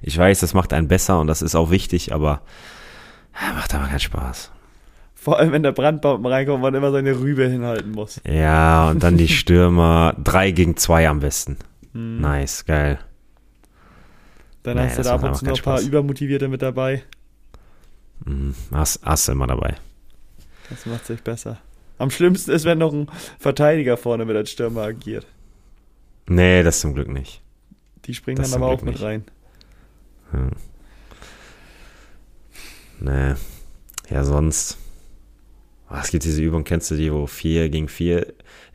Ich 0.03 0.17
weiß, 0.17 0.41
das 0.41 0.55
macht 0.55 0.73
einen 0.73 0.89
besser 0.89 1.21
und 1.21 1.27
das 1.27 1.43
ist 1.43 1.55
auch 1.55 1.71
wichtig, 1.71 2.15
aber 2.15 2.41
macht 3.55 3.75
aber 3.75 3.87
keinen 3.87 4.01
Spaß. 4.01 4.51
Vor 5.15 5.39
allem, 5.39 5.53
wenn 5.53 5.63
der 5.63 5.73
Brandbaum 5.73 6.25
reinkommt 6.25 6.57
und 6.57 6.63
man 6.63 6.75
immer 6.75 6.93
seine 6.93 7.19
Rübe 7.19 7.47
hinhalten 7.47 7.93
muss. 7.93 8.23
Ja, 8.27 8.89
und 8.89 9.03
dann 9.03 9.19
die 9.19 9.29
Stürmer, 9.41 10.15
3 10.25 10.53
gegen 10.53 10.77
2 10.79 11.09
am 11.09 11.21
besten. 11.21 11.59
Hm. 11.93 12.21
Nice, 12.21 12.65
geil. 12.65 12.99
Dann 14.63 14.77
Nee, 14.77 14.85
hast 14.85 14.99
du 14.99 15.03
da 15.03 15.15
ab 15.15 15.23
und 15.25 15.35
zu 15.37 15.45
noch 15.45 15.53
ein 15.53 15.63
paar 15.63 15.79
Spaß. 15.79 15.87
Übermotivierte 15.87 16.49
mit 16.49 16.63
dabei. 16.63 17.03
Mhm, 18.25 18.55
hast, 18.73 19.01
hast 19.05 19.29
du 19.29 19.33
immer 19.33 19.47
dabei. 19.47 19.75
Das 20.69 20.87
macht 20.87 21.07
sich 21.07 21.23
besser. 21.23 21.59
Am 22.01 22.11
schlimmsten 22.11 22.51
ist, 22.53 22.65
wenn 22.65 22.79
noch 22.79 22.95
ein 22.95 23.09
Verteidiger 23.39 23.99
vorne 23.99 24.25
mit 24.25 24.35
als 24.35 24.51
Stürmer 24.51 24.83
agiert. 24.85 25.27
Nee, 26.27 26.63
das 26.63 26.81
zum 26.81 26.95
Glück 26.95 27.09
nicht. 27.09 27.43
Die 28.07 28.15
springen 28.15 28.39
Das 28.39 28.51
dann 28.53 28.63
aber 28.63 28.73
auch 28.73 28.79
Glück 28.79 28.85
mit 28.87 28.95
nicht. 28.95 29.05
rein. 29.05 29.25
Hm. 30.31 30.51
Nee. 33.01 33.35
Ja, 34.09 34.25
sonst. 34.25 34.79
Oh, 35.93 35.97
es 36.01 36.11
gibt 36.13 36.23
diese 36.25 36.41
Übung, 36.41 36.63
kennst 36.63 36.91
du 36.93 36.95
die, 36.95 37.13
wo 37.13 37.27
4 37.27 37.69
gegen 37.69 37.89
4 37.89 38.25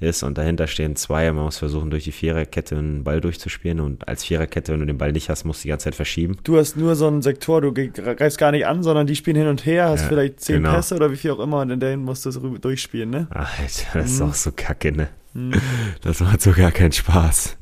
ist 0.01 0.21
und 0.23 0.37
dahinter 0.37 0.67
stehen 0.67 0.97
zwei. 0.97 1.31
Man 1.31 1.45
muss 1.45 1.57
versuchen, 1.57 1.89
durch 1.89 2.03
die 2.03 2.11
Viererkette 2.11 2.75
einen 2.77 3.05
Ball 3.05 3.21
durchzuspielen 3.21 3.79
und 3.79 4.05
als 4.07 4.25
Viererkette, 4.25 4.73
wenn 4.73 4.81
du 4.81 4.85
den 4.85 4.97
Ball 4.97 5.13
nicht 5.13 5.29
hast, 5.29 5.45
musst 5.45 5.61
du 5.61 5.63
die 5.63 5.69
ganze 5.69 5.85
Zeit 5.85 5.95
verschieben. 5.95 6.35
Du 6.43 6.57
hast 6.57 6.75
nur 6.75 6.95
so 6.97 7.07
einen 7.07 7.21
Sektor, 7.21 7.61
du 7.61 7.71
greifst 7.73 8.37
gar 8.37 8.51
nicht 8.51 8.65
an, 8.67 8.83
sondern 8.83 9.07
die 9.07 9.15
spielen 9.15 9.37
hin 9.37 9.47
und 9.47 9.65
her, 9.65 9.87
hast 9.89 10.01
Ja, 10.01 10.07
vielleicht 10.09 10.41
zehn 10.41 10.57
genau. 10.57 10.73
Pässe 10.75 10.95
oder 10.95 11.09
wie 11.11 11.15
viel 11.15 11.31
auch 11.31 11.39
immer 11.39 11.61
und 11.61 11.69
in 11.69 11.79
denen 11.79 12.03
musst 12.03 12.25
du 12.25 12.29
es 12.29 12.39
durchspielen, 12.61 13.09
ne? 13.09 13.27
Alter, 13.29 13.47
das 13.93 14.11
ist 14.11 14.19
Mhm. 14.19 14.29
auch 14.29 14.33
so 14.33 14.51
kacke, 14.53 14.91
ne? 14.91 15.07
Hm. 15.33 15.53
Das 16.01 16.19
macht 16.19 16.41
so 16.41 16.51
gar 16.51 16.71
keinen 16.71 16.91
Spaß. 16.91 17.55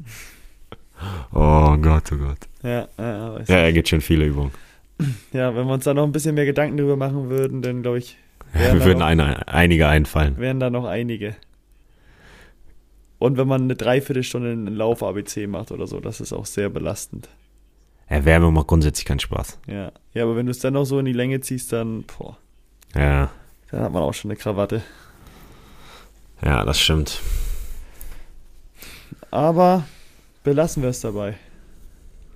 Oh 1.31 1.75
Gott, 1.77 2.11
oh 2.11 2.17
Gott. 2.17 2.37
Ja, 2.63 2.87
ja, 2.97 3.35
weiß 3.35 3.47
Ja, 3.49 3.57
ja. 3.65 3.71
gibt 3.71 3.89
schon 3.89 4.01
viele 4.01 4.25
Übungen. 4.25 4.51
ja, 5.31 5.55
wenn 5.55 5.65
wir 5.67 5.73
uns 5.73 5.83
da 5.83 5.93
noch 5.93 6.03
ein 6.05 6.11
bisschen 6.11 6.33
mehr 6.35 6.45
Gedanken 6.45 6.77
drüber 6.77 6.95
machen 6.95 7.29
würden, 7.29 7.61
dann 7.61 7.81
glaube 7.81 7.97
ich, 7.99 8.17
mir 8.53 8.85
würden 8.85 8.99
noch- 8.99 9.05
eine, 9.05 9.47
einige 9.47 9.87
einfallen. 9.87 10.37
wären 10.37 10.59
da 10.59 10.69
noch 10.69 10.85
einige. 10.85 11.35
Und 13.19 13.37
wenn 13.37 13.47
man 13.47 13.63
eine 13.63 13.75
Dreiviertelstunde 13.75 14.51
einen 14.51 14.75
Lauf-ABC 14.75 15.47
macht 15.47 15.71
oder 15.71 15.87
so, 15.87 15.99
das 15.99 16.19
ist 16.21 16.33
auch 16.33 16.45
sehr 16.45 16.69
belastend. 16.69 17.29
Erwärmung 18.07 18.53
macht 18.53 18.67
grundsätzlich 18.67 19.05
keinen 19.05 19.19
Spaß. 19.21 19.59
Ja, 19.67 19.91
ja 20.13 20.23
aber 20.23 20.35
wenn 20.35 20.45
du 20.45 20.51
es 20.51 20.59
dann 20.59 20.73
noch 20.73 20.83
so 20.85 20.99
in 20.99 21.05
die 21.05 21.13
Länge 21.13 21.39
ziehst, 21.39 21.71
dann, 21.71 22.03
boah, 22.03 22.37
Ja, 22.95 23.31
dann 23.71 23.81
hat 23.81 23.93
man 23.93 24.03
auch 24.03 24.13
schon 24.13 24.29
eine 24.29 24.37
Krawatte. 24.37 24.81
ja, 26.43 26.65
das 26.65 26.79
stimmt. 26.79 27.21
Aber 29.31 29.85
belassen 30.43 30.83
wir 30.83 30.89
es 30.89 31.01
dabei. 31.01 31.35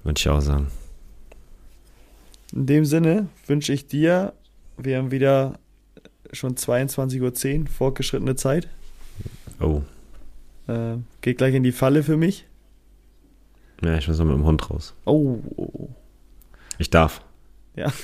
Würde 0.04 0.18
ich 0.20 0.30
auch 0.30 0.40
sagen. 0.40 0.68
In 2.54 2.66
dem 2.66 2.86
Sinne 2.86 3.28
wünsche 3.46 3.74
ich 3.74 3.88
dir, 3.88 4.34
wir 4.78 4.98
haben 4.98 5.12
wieder 5.12 5.60
schon 6.32 6.56
22.10 6.56 7.62
Uhr, 7.62 7.68
fortgeschrittene 7.68 8.36
Zeit. 8.36 8.68
Oh. 9.60 9.82
Äh, 10.68 10.98
geht 11.22 11.38
gleich 11.38 11.56
in 11.56 11.64
die 11.64 11.72
Falle 11.72 12.04
für 12.04 12.18
mich. 12.18 12.46
Ja, 13.84 13.98
ich 13.98 14.08
muss 14.08 14.18
noch 14.20 14.26
mit 14.26 14.36
dem 14.36 14.46
Hund 14.46 14.70
raus. 14.70 14.94
Oh. 15.06 15.38
Ich 16.78 16.90
darf. 16.90 17.22
Ja. 17.76 17.92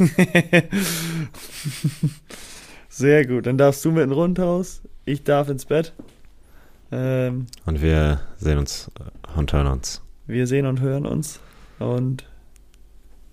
Sehr 2.89 3.25
gut. 3.25 3.45
Dann 3.47 3.57
darfst 3.57 3.83
du 3.85 3.91
mit 3.91 4.03
dem 4.03 4.15
Hund 4.15 4.39
raus. 4.39 4.81
Ich 5.05 5.23
darf 5.23 5.49
ins 5.49 5.65
Bett. 5.65 5.93
Ähm, 6.91 7.47
Und 7.65 7.81
wir 7.81 8.21
sehen 8.37 8.57
uns 8.59 8.91
äh, 8.99 9.37
und 9.39 9.51
hören 9.51 9.67
uns. 9.67 10.01
wir 10.27 10.45
sehen 10.47 10.65
und 10.67 10.79
hören 10.79 11.05
uns. 11.05 11.39
Und 11.79 12.25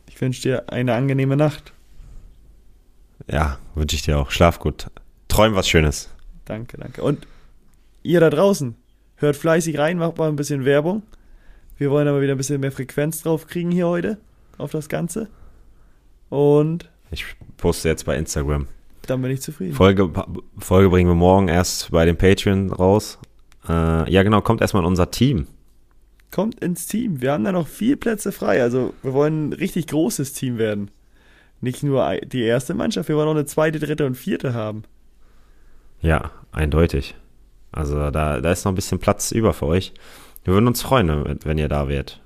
ich 0.08 0.18
wünsche 0.20 0.42
dir 0.42 0.72
eine 0.72 0.94
angenehme 0.94 1.36
Nacht. 1.36 1.72
Ja, 3.28 3.58
wünsche 3.74 3.96
ich 3.96 4.02
dir 4.02 4.18
auch. 4.18 4.30
Schlaf 4.30 4.58
gut. 4.58 4.86
Träum 5.28 5.54
was 5.54 5.68
Schönes. 5.68 6.08
Danke, 6.44 6.76
danke. 6.78 7.02
Und 7.02 7.26
ihr 8.02 8.20
da 8.20 8.30
draußen, 8.30 8.74
hört 9.16 9.36
fleißig 9.36 9.78
rein, 9.78 9.98
macht 9.98 10.18
mal 10.18 10.28
ein 10.28 10.36
bisschen 10.36 10.64
Werbung. 10.64 11.02
Wir 11.76 11.90
wollen 11.90 12.08
aber 12.08 12.20
wieder 12.20 12.32
ein 12.34 12.38
bisschen 12.38 12.60
mehr 12.60 12.72
Frequenz 12.72 13.22
drauf 13.22 13.46
kriegen 13.46 13.70
hier 13.70 13.86
heute 13.86 14.18
auf 14.58 14.70
das 14.72 14.88
Ganze. 14.88 15.28
Und 16.28 16.90
Ich 17.10 17.24
poste 17.56 17.88
jetzt 17.88 18.04
bei 18.04 18.16
Instagram. 18.16 18.66
dann 19.06 19.22
bin 19.22 19.30
ich 19.30 19.40
zufrieden. 19.42 19.74
Folge, 19.74 20.10
Folge 20.58 20.88
bringen 20.90 21.08
wir 21.10 21.14
morgen 21.14 21.48
erst 21.48 21.90
bei 21.90 22.04
dem 22.04 22.16
Patreon 22.16 22.70
raus. 22.72 23.18
Äh, 23.68 24.10
ja, 24.10 24.22
genau, 24.22 24.40
kommt 24.40 24.60
erstmal 24.60 24.82
in 24.82 24.86
unser 24.88 25.10
Team. 25.10 25.46
Kommt 26.30 26.60
ins 26.62 26.86
Team. 26.86 27.20
Wir 27.20 27.32
haben 27.32 27.44
da 27.44 27.50
noch 27.52 27.66
vier 27.66 27.98
Plätze 27.98 28.30
frei. 28.30 28.62
Also 28.62 28.94
wir 29.02 29.12
wollen 29.12 29.48
ein 29.48 29.52
richtig 29.52 29.88
großes 29.88 30.32
Team 30.32 30.58
werden. 30.58 30.90
Nicht 31.60 31.82
nur 31.82 32.16
die 32.24 32.42
erste 32.42 32.74
Mannschaft, 32.74 33.08
wir 33.08 33.16
wollen 33.16 33.28
auch 33.28 33.32
eine 33.34 33.44
zweite, 33.44 33.78
dritte 33.78 34.06
und 34.06 34.14
vierte 34.16 34.54
haben. 34.54 34.84
Ja, 36.00 36.30
eindeutig. 36.52 37.14
Also 37.72 38.10
da, 38.10 38.40
da 38.40 38.52
ist 38.52 38.64
noch 38.64 38.72
ein 38.72 38.76
bisschen 38.76 38.98
Platz 38.98 39.30
über 39.32 39.52
für 39.52 39.66
euch. 39.66 39.92
Wir 40.44 40.54
würden 40.54 40.66
uns 40.66 40.80
freuen, 40.80 41.38
wenn- 41.44 41.58
ihr 41.58 41.68
da 41.68 41.86
wärt. 41.88 42.20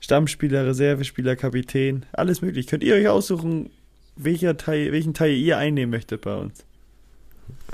Stammspieler, 0.00 0.66
Reservespieler, 0.66 1.36
Kapitän, 1.36 2.04
alles 2.12 2.40
möglich. 2.42 2.66
Könnt 2.66 2.82
ihr 2.82 2.94
euch 2.94 3.08
aussuchen, 3.08 3.70
welcher 4.16 4.56
Teil, 4.56 4.92
welchen 4.92 5.12
Teil 5.14 5.32
ihr 5.32 5.58
einnehmen 5.58 5.90
möchtet 5.90 6.22
bei 6.22 6.34
uns. 6.34 6.64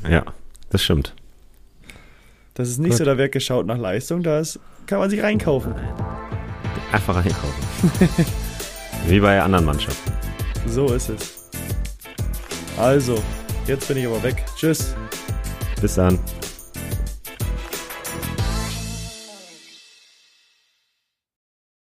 Ja, 0.08 0.24
das 0.70 0.82
stimmt. 0.82 1.14
Das 2.54 2.68
ist 2.68 2.78
nicht 2.78 2.90
Gut. 2.90 2.98
so, 2.98 3.04
da 3.04 3.16
wird 3.18 3.32
geschaut 3.32 3.66
nach 3.66 3.78
Leistung, 3.78 4.22
da 4.22 4.42
kann 4.86 4.98
man 4.98 5.10
sich 5.10 5.22
reinkaufen. 5.22 5.74
Einfach 6.92 7.16
einkaufen. 7.16 8.26
Wie 9.06 9.20
bei 9.20 9.40
anderen 9.40 9.64
Mannschaften. 9.64 10.12
So 10.66 10.92
ist 10.92 11.08
es. 11.08 11.48
Also, 12.76 13.22
jetzt 13.66 13.88
bin 13.88 13.98
ich 13.98 14.06
aber 14.06 14.22
weg. 14.22 14.44
Tschüss. 14.56 14.94
Bis 15.80 15.94
dann. 15.94 16.18